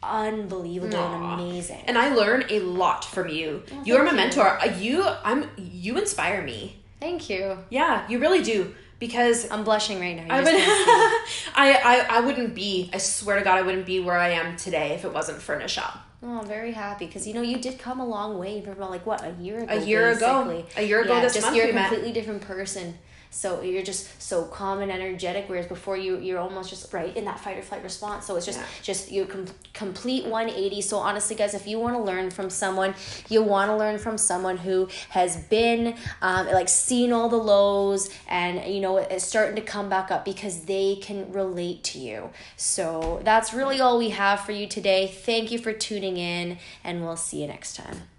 unbelievable 0.03 0.97
Aw. 0.97 1.33
and 1.33 1.41
amazing. 1.41 1.81
and 1.85 1.97
I 1.97 2.13
learn 2.13 2.45
a 2.49 2.59
lot 2.59 3.03
from 3.03 3.29
you. 3.29 3.63
you 3.83 3.95
are 3.97 4.03
my 4.03 4.11
you. 4.11 4.17
mentor. 4.17 4.47
Uh, 4.61 4.65
You, 4.77 5.03
I'm, 5.23 5.49
you 5.57 5.97
inspire 5.97 6.41
me. 6.41 6.77
Thank 6.99 7.29
you. 7.29 7.57
Yeah, 7.69 8.07
you 8.09 8.19
really 8.19 8.41
do. 8.41 8.73
Because 8.99 9.49
I'm 9.51 9.63
blushing 9.63 9.99
right 9.99 10.15
now. 10.15 10.23
You 10.23 10.29
I 10.31 10.37
would. 10.43 10.47
I, 11.55 11.73
I, 11.83 12.05
I 12.17 12.19
wouldn't 12.21 12.55
be. 12.55 12.89
I 12.91 12.97
swear 12.97 13.37
to 13.37 13.43
God, 13.43 13.57
I 13.59 13.61
wouldn't 13.61 13.85
be 13.85 13.99
where 13.99 14.17
I 14.17 14.29
am 14.29 14.57
today 14.57 14.93
if 14.95 15.05
it 15.05 15.13
wasn't 15.13 15.39
for 15.39 15.55
Nichelle. 15.59 15.95
Oh, 16.23 16.39
I'm 16.39 16.47
very 16.47 16.71
happy 16.71 17.05
because 17.05 17.27
you 17.27 17.35
know 17.35 17.43
you 17.43 17.59
did 17.59 17.77
come 17.77 17.99
a 17.99 18.05
long 18.05 18.39
way 18.39 18.59
from 18.61 18.79
like 18.79 19.05
what 19.05 19.23
a 19.23 19.35
year 19.39 19.59
ago. 19.59 19.73
A 19.73 19.79
year 19.85 20.09
ago. 20.09 20.63
A 20.75 20.81
year 20.81 21.01
ago 21.01 21.13
Yeah, 21.13 21.21
this 21.21 21.35
just 21.35 21.45
month 21.45 21.57
you're 21.57 21.69
a 21.69 21.73
met. 21.73 21.89
completely 21.89 22.11
different 22.11 22.41
person. 22.41 22.97
So 23.29 23.61
you're 23.61 23.83
just 23.83 24.21
so 24.21 24.45
calm 24.45 24.79
and 24.81 24.91
energetic, 24.91 25.45
whereas 25.47 25.67
before 25.67 25.97
you 25.97 26.17
you're 26.19 26.39
almost 26.39 26.69
just 26.69 26.91
right 26.93 27.15
in 27.15 27.25
that 27.25 27.39
fight 27.39 27.57
or 27.57 27.61
flight 27.61 27.83
response. 27.83 28.25
So 28.25 28.35
it's 28.35 28.45
just 28.45 28.59
Yeah. 28.59 28.65
just 28.81 29.11
you 29.11 29.25
com- 29.25 29.47
complete 29.73 30.25
180. 30.25 30.81
So 30.81 30.97
honestly, 30.97 31.35
guys, 31.35 31.53
if 31.53 31.67
you 31.67 31.79
want 31.79 31.95
to 31.95 32.01
learn 32.01 32.29
from 32.31 32.49
someone, 32.49 32.95
you 33.29 33.41
want 33.43 33.69
to 33.69 33.75
learn 33.75 33.97
from 33.97 34.17
someone 34.17 34.57
who 34.57 34.87
has 35.09 35.37
been 35.37 35.95
um, 36.21 36.47
like 36.47 36.69
seen 36.69 37.11
all 37.13 37.29
the 37.29 37.37
lows 37.37 38.09
and 38.27 38.73
you 38.73 38.81
know 38.81 38.97
it's 38.97 39.25
starting 39.25 39.55
to 39.55 39.61
come 39.61 39.89
back 39.89 40.09
up 40.11 40.25
because 40.25 40.61
they 40.65 40.95
can 41.01 41.31
relate 41.31 41.83
to 41.83 41.99
you. 41.99 42.29
So 42.55 43.21
that's 43.23 43.53
really 43.53 43.79
all 43.79 43.97
we 43.97 44.09
have 44.09 44.41
for 44.41 44.51
you 44.51 44.67
today. 44.67 45.07
Thank 45.07 45.51
you 45.51 45.59
for 45.59 45.73
tuning 45.73 46.17
in, 46.17 46.57
and 46.83 47.03
we'll 47.03 47.17
see 47.17 47.41
you 47.41 47.47
next 47.47 47.75
time. 47.75 48.16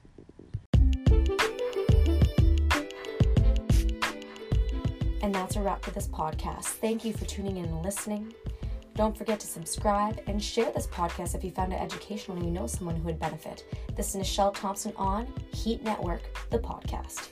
And 5.28 5.34
that's 5.34 5.56
a 5.56 5.60
wrap 5.60 5.82
for 5.82 5.90
this 5.90 6.08
podcast. 6.08 6.64
Thank 6.64 7.04
you 7.04 7.12
for 7.12 7.26
tuning 7.26 7.58
in 7.58 7.66
and 7.66 7.82
listening. 7.82 8.32
Don't 8.94 9.14
forget 9.14 9.38
to 9.40 9.46
subscribe 9.46 10.22
and 10.26 10.42
share 10.42 10.72
this 10.72 10.86
podcast 10.86 11.34
if 11.34 11.44
you 11.44 11.50
found 11.50 11.74
it 11.74 11.76
educational 11.76 12.38
and 12.38 12.46
you 12.46 12.50
know 12.50 12.66
someone 12.66 12.96
who 12.96 13.02
would 13.02 13.18
benefit. 13.18 13.66
This 13.94 14.08
is 14.08 14.16
Michelle 14.16 14.52
Thompson 14.52 14.94
on 14.96 15.30
Heat 15.52 15.84
Network, 15.84 16.22
the 16.48 16.58
podcast. 16.58 17.28